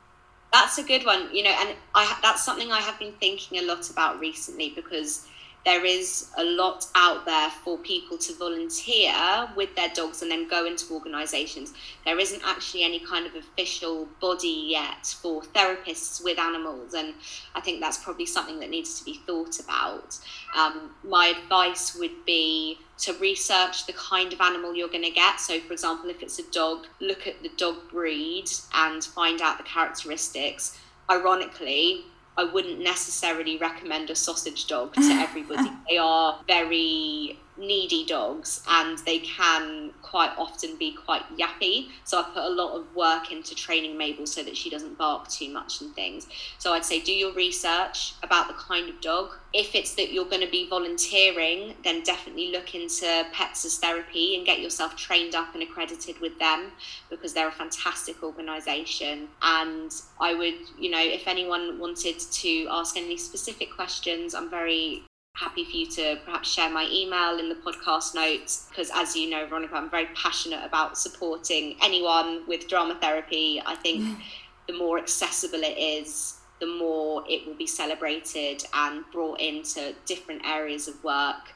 That's 0.54 0.78
a 0.78 0.84
good 0.84 1.04
one, 1.04 1.34
you 1.34 1.44
know, 1.44 1.56
and 1.60 1.76
I 1.94 2.18
that's 2.24 2.44
something 2.44 2.72
I 2.72 2.80
have 2.80 2.98
been 2.98 3.14
thinking 3.20 3.60
a 3.60 3.68
lot 3.68 3.88
about 3.92 4.20
recently 4.20 4.72
because 4.76 5.28
there 5.66 5.84
is 5.86 6.32
a 6.38 6.44
lot 6.44 6.86
out 6.96 7.26
there 7.26 7.50
for 7.50 7.78
people 7.78 8.18
to 8.18 8.34
volunteer 8.36 9.14
with 9.56 9.76
their 9.76 9.90
dogs 9.90 10.22
and 10.22 10.32
then 10.32 10.48
go 10.48 10.66
into 10.66 10.94
organisations. 10.94 11.74
There 12.06 12.18
isn't 12.18 12.42
actually 12.46 12.84
any 12.84 13.00
kind 13.00 13.26
of 13.28 13.36
official 13.36 14.08
body 14.22 14.68
yet 14.70 15.06
for 15.06 15.42
therapists 15.42 16.24
with 16.24 16.40
animals, 16.40 16.94
and 16.94 17.14
I 17.56 17.62
think 17.62 17.82
that's 17.82 17.98
probably 17.98 18.26
something 18.26 18.60
that 18.62 18.70
needs 18.70 18.98
to 19.00 19.06
be 19.06 19.20
thought 19.28 19.60
about. 19.60 20.18
Um, 20.56 20.92
my 21.04 21.28
advice 21.28 21.96
would 21.96 22.26
be 22.26 22.78
to 23.00 23.14
research 23.14 23.86
the 23.86 23.94
kind 23.94 24.34
of 24.34 24.42
animal 24.42 24.76
you're 24.76 24.90
going 24.90 25.04
to 25.04 25.12
get. 25.12 25.40
So, 25.40 25.60
for 25.60 25.74
example, 25.74 26.10
if 26.10 26.22
it's 26.22 26.40
a 26.40 26.52
dog, 26.52 26.86
look 27.00 27.28
at 27.28 27.42
the 27.44 27.52
dog 27.58 27.76
breed 27.92 28.46
and 28.74 29.04
find 29.04 29.42
out 29.42 29.58
the 29.58 29.64
characteristics. 29.64 30.78
Ironically, 31.10 32.06
I 32.40 32.46
wouldn't 32.46 32.80
necessarily 32.80 33.58
recommend 33.58 34.10
a 34.10 34.16
sausage 34.16 34.66
dog 34.68 34.94
to 34.94 35.02
everybody. 35.28 35.70
they 35.90 35.98
are 35.98 36.40
very 36.48 37.38
needy 37.60 38.06
dogs 38.06 38.64
and 38.68 38.98
they 39.00 39.20
can 39.20 39.92
quite 40.02 40.32
often 40.38 40.76
be 40.78 40.92
quite 40.94 41.24
yappy. 41.38 41.90
So 42.04 42.20
I 42.20 42.24
put 42.24 42.44
a 42.44 42.50
lot 42.50 42.76
of 42.76 42.96
work 42.96 43.32
into 43.32 43.54
training 43.54 43.98
Mabel 43.98 44.26
so 44.26 44.44
that 44.44 44.56
she 44.56 44.70
doesn't 44.70 44.98
bark 44.98 45.28
too 45.28 45.50
much 45.52 45.82
and 45.82 45.94
things. 45.94 46.28
So 46.58 46.74
I'd 46.74 46.86
say 46.86 47.02
do 47.02 47.12
your 47.12 47.34
research 47.34 48.14
about 48.24 48.48
the 48.48 48.54
kind 48.54 48.90
of 48.90 49.00
dog. 49.02 49.32
If 49.54 49.76
it's 49.76 49.96
that 49.96 50.12
you're 50.12 50.26
going 50.26 50.46
to 50.46 50.52
be 50.52 50.70
volunteering, 50.70 51.76
then 51.84 52.04
definitely 52.04 52.52
look 52.52 52.76
into 52.76 53.26
Pets 53.34 53.66
as 53.66 53.78
Therapy 53.78 54.36
and 54.36 54.46
get 54.46 54.60
yourself 54.60 54.96
trained 54.96 55.36
up 55.36 55.54
and 55.54 55.64
accredited 55.64 56.20
with 56.20 56.38
them 56.40 56.72
because 57.10 57.34
they're 57.34 57.48
a 57.48 57.52
fantastic 57.52 58.24
organisation. 58.24 59.28
And 59.42 59.92
I 60.20 60.34
would, 60.34 60.56
you 60.80 60.90
know, 60.90 61.02
if 61.02 61.28
anyone 61.28 61.80
wanted 61.80 62.20
to 62.20 62.68
ask 62.70 62.96
any 62.96 63.18
specific 63.18 63.74
questions, 63.74 64.34
I'm 64.34 64.50
very 64.50 65.04
happy 65.36 65.64
for 65.64 65.72
you 65.72 65.86
to 65.86 66.20
perhaps 66.26 66.52
share 66.52 66.70
my 66.70 66.88
email 66.92 67.40
in 67.40 67.48
the 67.50 67.56
podcast 67.56 68.14
notes 68.14 68.68
because 68.70 68.92
as 68.94 69.16
you 69.16 69.30
know 69.30 69.46
veronica 69.48 69.76
i'm 69.76 69.90
very 69.90 70.08
passionate 70.08 70.64
about 70.66 70.98
supporting 70.98 71.76
anyone 71.82 72.42
with 72.48 72.68
drama 72.68 72.96
therapy. 73.00 73.62
I 73.66 73.76
think 73.76 74.18
the 74.68 74.78
more 74.78 74.98
accessible 74.98 75.60
it 75.62 75.78
is 75.78 76.36
the 76.60 76.68
more 76.68 77.24
it 77.28 77.48
will 77.48 77.56
be 77.56 77.68
celebrated 77.68 78.64
and 78.74 79.04
brought 79.14 79.40
into 79.40 79.96
different 80.06 80.46
areas 80.46 80.90
of 80.90 81.02
work. 81.04 81.54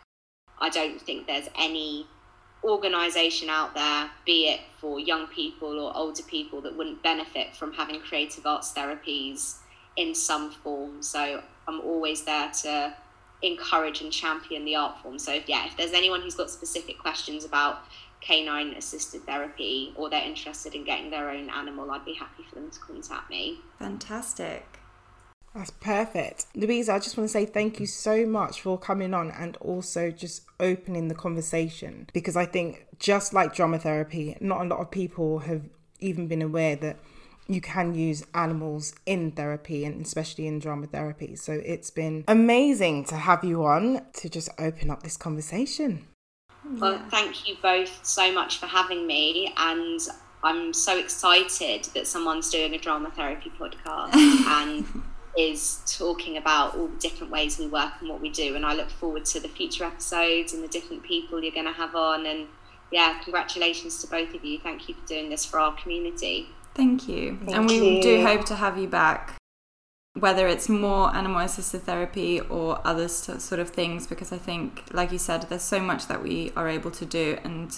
I 0.59 0.69
don't 0.69 1.01
think 1.01 1.27
there's 1.27 1.49
any 1.59 2.07
organization 2.63 3.49
out 3.49 3.73
there 3.75 4.09
be 4.25 4.47
it 4.47 4.61
for 4.79 4.97
young 4.97 5.27
people 5.27 5.79
or 5.79 5.95
older 5.95 6.23
people 6.23 6.61
that 6.61 6.77
wouldn't 6.77 7.03
benefit 7.03 7.53
from 7.53 7.73
having 7.73 7.99
creative 7.99 8.45
arts 8.45 8.71
therapies 8.71 9.57
in 9.97 10.15
some 10.15 10.51
form. 10.51 11.01
So 11.01 11.43
i'm 11.67 11.81
always 11.81 12.23
there 12.23 12.51
to 12.61 12.93
encourage 13.43 14.01
and 14.01 14.11
champion 14.11 14.65
the 14.65 14.75
art 14.75 14.97
form. 14.99 15.19
So, 15.19 15.39
yeah, 15.45 15.67
if 15.67 15.77
there's 15.77 15.93
anyone 15.93 16.21
who's 16.21 16.35
got 16.35 16.49
specific 16.49 16.97
questions 16.97 17.45
about 17.45 17.83
canine 18.21 18.73
assisted 18.75 19.21
therapy 19.25 19.93
or 19.95 20.09
they're 20.09 20.25
interested 20.25 20.73
in 20.73 20.85
getting 20.85 21.11
their 21.11 21.29
own 21.29 21.49
animal, 21.49 21.91
I'd 21.91 22.05
be 22.05 22.13
happy 22.13 22.43
for 22.47 22.55
them 22.55 22.71
to 22.71 22.79
contact 22.79 23.29
me. 23.29 23.59
Fantastic. 23.79 24.79
That's 25.53 25.69
perfect. 25.69 26.47
Louisa, 26.55 26.93
I 26.93 26.99
just 26.99 27.15
want 27.15 27.29
to 27.29 27.31
say 27.31 27.45
thank 27.45 27.79
you 27.79 27.85
so 27.85 28.25
much 28.25 28.61
for 28.61 28.79
coming 28.79 29.13
on 29.13 29.29
and 29.29 29.55
also 29.57 30.09
just 30.09 30.43
opening 30.59 31.09
the 31.09 31.15
conversation 31.15 32.09
because 32.11 32.35
I 32.35 32.45
think 32.45 32.87
just 32.97 33.33
like 33.33 33.53
drama 33.53 33.77
therapy, 33.77 34.35
not 34.39 34.61
a 34.61 34.63
lot 34.63 34.79
of 34.79 34.89
people 34.89 35.39
have 35.39 35.69
even 35.99 36.27
been 36.27 36.41
aware 36.41 36.75
that 36.77 36.97
you 37.47 37.61
can 37.61 37.93
use 37.93 38.25
animals 38.33 38.93
in 39.05 39.31
therapy 39.31 39.85
and 39.85 40.05
especially 40.05 40.47
in 40.47 40.59
drama 40.59 40.87
therapy. 40.87 41.35
So 41.35 41.53
it's 41.53 41.91
been 41.91 42.23
amazing 42.27 43.05
to 43.05 43.15
have 43.15 43.43
you 43.43 43.65
on 43.65 44.01
to 44.13 44.29
just 44.29 44.49
open 44.59 44.89
up 44.89 45.03
this 45.03 45.17
conversation. 45.17 46.07
Well, 46.79 47.01
thank 47.09 47.47
you 47.47 47.55
both 47.61 47.99
so 48.05 48.31
much 48.31 48.57
for 48.57 48.67
having 48.67 49.05
me. 49.05 49.53
And 49.57 49.99
I'm 50.43 50.73
so 50.73 50.97
excited 50.97 51.85
that 51.93 52.07
someone's 52.07 52.49
doing 52.49 52.73
a 52.73 52.77
drama 52.77 53.11
therapy 53.11 53.51
podcast 53.59 54.13
and 54.47 54.85
is 55.37 55.81
talking 55.87 56.37
about 56.37 56.75
all 56.75 56.87
the 56.87 56.99
different 56.99 57.31
ways 57.31 57.57
we 57.57 57.67
work 57.67 57.93
and 57.99 58.09
what 58.09 58.21
we 58.21 58.29
do. 58.29 58.55
And 58.55 58.65
I 58.65 58.73
look 58.73 58.89
forward 58.89 59.25
to 59.25 59.39
the 59.39 59.47
future 59.49 59.83
episodes 59.83 60.53
and 60.53 60.63
the 60.63 60.67
different 60.67 61.03
people 61.03 61.41
you're 61.41 61.53
going 61.53 61.65
to 61.65 61.73
have 61.73 61.95
on. 61.95 62.25
And 62.25 62.47
yeah, 62.91 63.19
congratulations 63.23 63.99
to 64.01 64.07
both 64.07 64.33
of 64.33 64.45
you. 64.45 64.59
Thank 64.59 64.87
you 64.87 64.95
for 64.95 65.05
doing 65.07 65.29
this 65.29 65.43
for 65.43 65.59
our 65.59 65.75
community. 65.75 66.47
Thank 66.75 67.07
you. 67.07 67.37
Thank 67.45 67.55
and 67.55 67.67
we 67.67 67.97
you. 67.97 68.01
do 68.01 68.23
hope 68.23 68.45
to 68.45 68.55
have 68.55 68.77
you 68.77 68.87
back, 68.87 69.35
whether 70.17 70.47
it's 70.47 70.67
more 70.67 71.15
animal 71.15 71.39
assisted 71.39 71.83
therapy 71.83 72.39
or 72.39 72.81
other 72.85 73.07
sort 73.07 73.59
of 73.59 73.69
things, 73.69 74.07
because 74.07 74.31
I 74.31 74.37
think, 74.37 74.83
like 74.91 75.11
you 75.11 75.19
said, 75.19 75.43
there's 75.43 75.61
so 75.61 75.79
much 75.79 76.07
that 76.07 76.23
we 76.23 76.51
are 76.55 76.67
able 76.67 76.91
to 76.91 77.05
do 77.05 77.37
and 77.43 77.77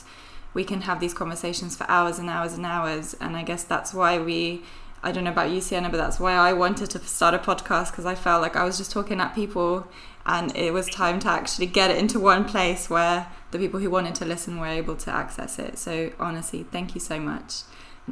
we 0.53 0.63
can 0.63 0.81
have 0.81 0.99
these 0.99 1.13
conversations 1.13 1.75
for 1.75 1.89
hours 1.89 2.17
and 2.17 2.29
hours 2.29 2.53
and 2.53 2.65
hours. 2.65 3.15
And 3.19 3.35
I 3.35 3.43
guess 3.43 3.63
that's 3.63 3.93
why 3.93 4.17
we. 4.17 4.63
I 5.03 5.11
don't 5.11 5.23
know 5.23 5.31
about 5.31 5.51
you, 5.51 5.61
Sienna, 5.61 5.89
but 5.89 5.97
that's 5.97 6.19
why 6.19 6.33
I 6.33 6.53
wanted 6.53 6.89
to 6.89 6.99
start 6.99 7.35
a 7.35 7.37
podcast 7.37 7.91
because 7.91 8.07
I 8.07 8.15
felt 8.15 8.41
like 8.41 8.55
I 8.55 8.63
was 8.63 8.79
just 8.79 8.91
talking 8.91 9.19
at 9.19 9.35
people 9.35 9.87
and 10.25 10.55
it 10.57 10.73
was 10.73 10.87
time 10.89 11.19
to 11.19 11.29
actually 11.29 11.67
get 11.67 11.91
it 11.91 11.97
into 11.97 12.19
one 12.19 12.43
place 12.43 12.89
where 12.89 13.27
the 13.51 13.59
people 13.59 13.79
who 13.79 13.91
wanted 13.91 14.15
to 14.15 14.25
listen 14.25 14.59
were 14.59 14.65
able 14.65 14.95
to 14.95 15.11
access 15.11 15.59
it. 15.59 15.77
So, 15.77 16.11
honestly, 16.19 16.63
thank 16.63 16.95
you 16.95 17.01
so 17.01 17.19
much. 17.19 17.61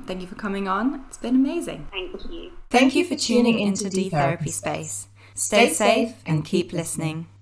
Thank 0.06 0.22
you 0.22 0.28
for 0.28 0.36
coming 0.36 0.68
on. 0.68 1.04
It's 1.08 1.18
been 1.18 1.36
amazing. 1.36 1.88
Thank 1.92 2.26
you. 2.32 2.52
Thank 2.70 2.96
you 2.96 3.06
for 3.06 3.16
tuning 3.16 3.60
into 3.60 3.90
D 3.90 4.10
Therapy 4.10 4.52
Space. 4.52 5.08
Stay 5.36 5.70
safe 5.70 6.16
and 6.26 6.44
keep 6.46 6.74
listening. 6.74 7.28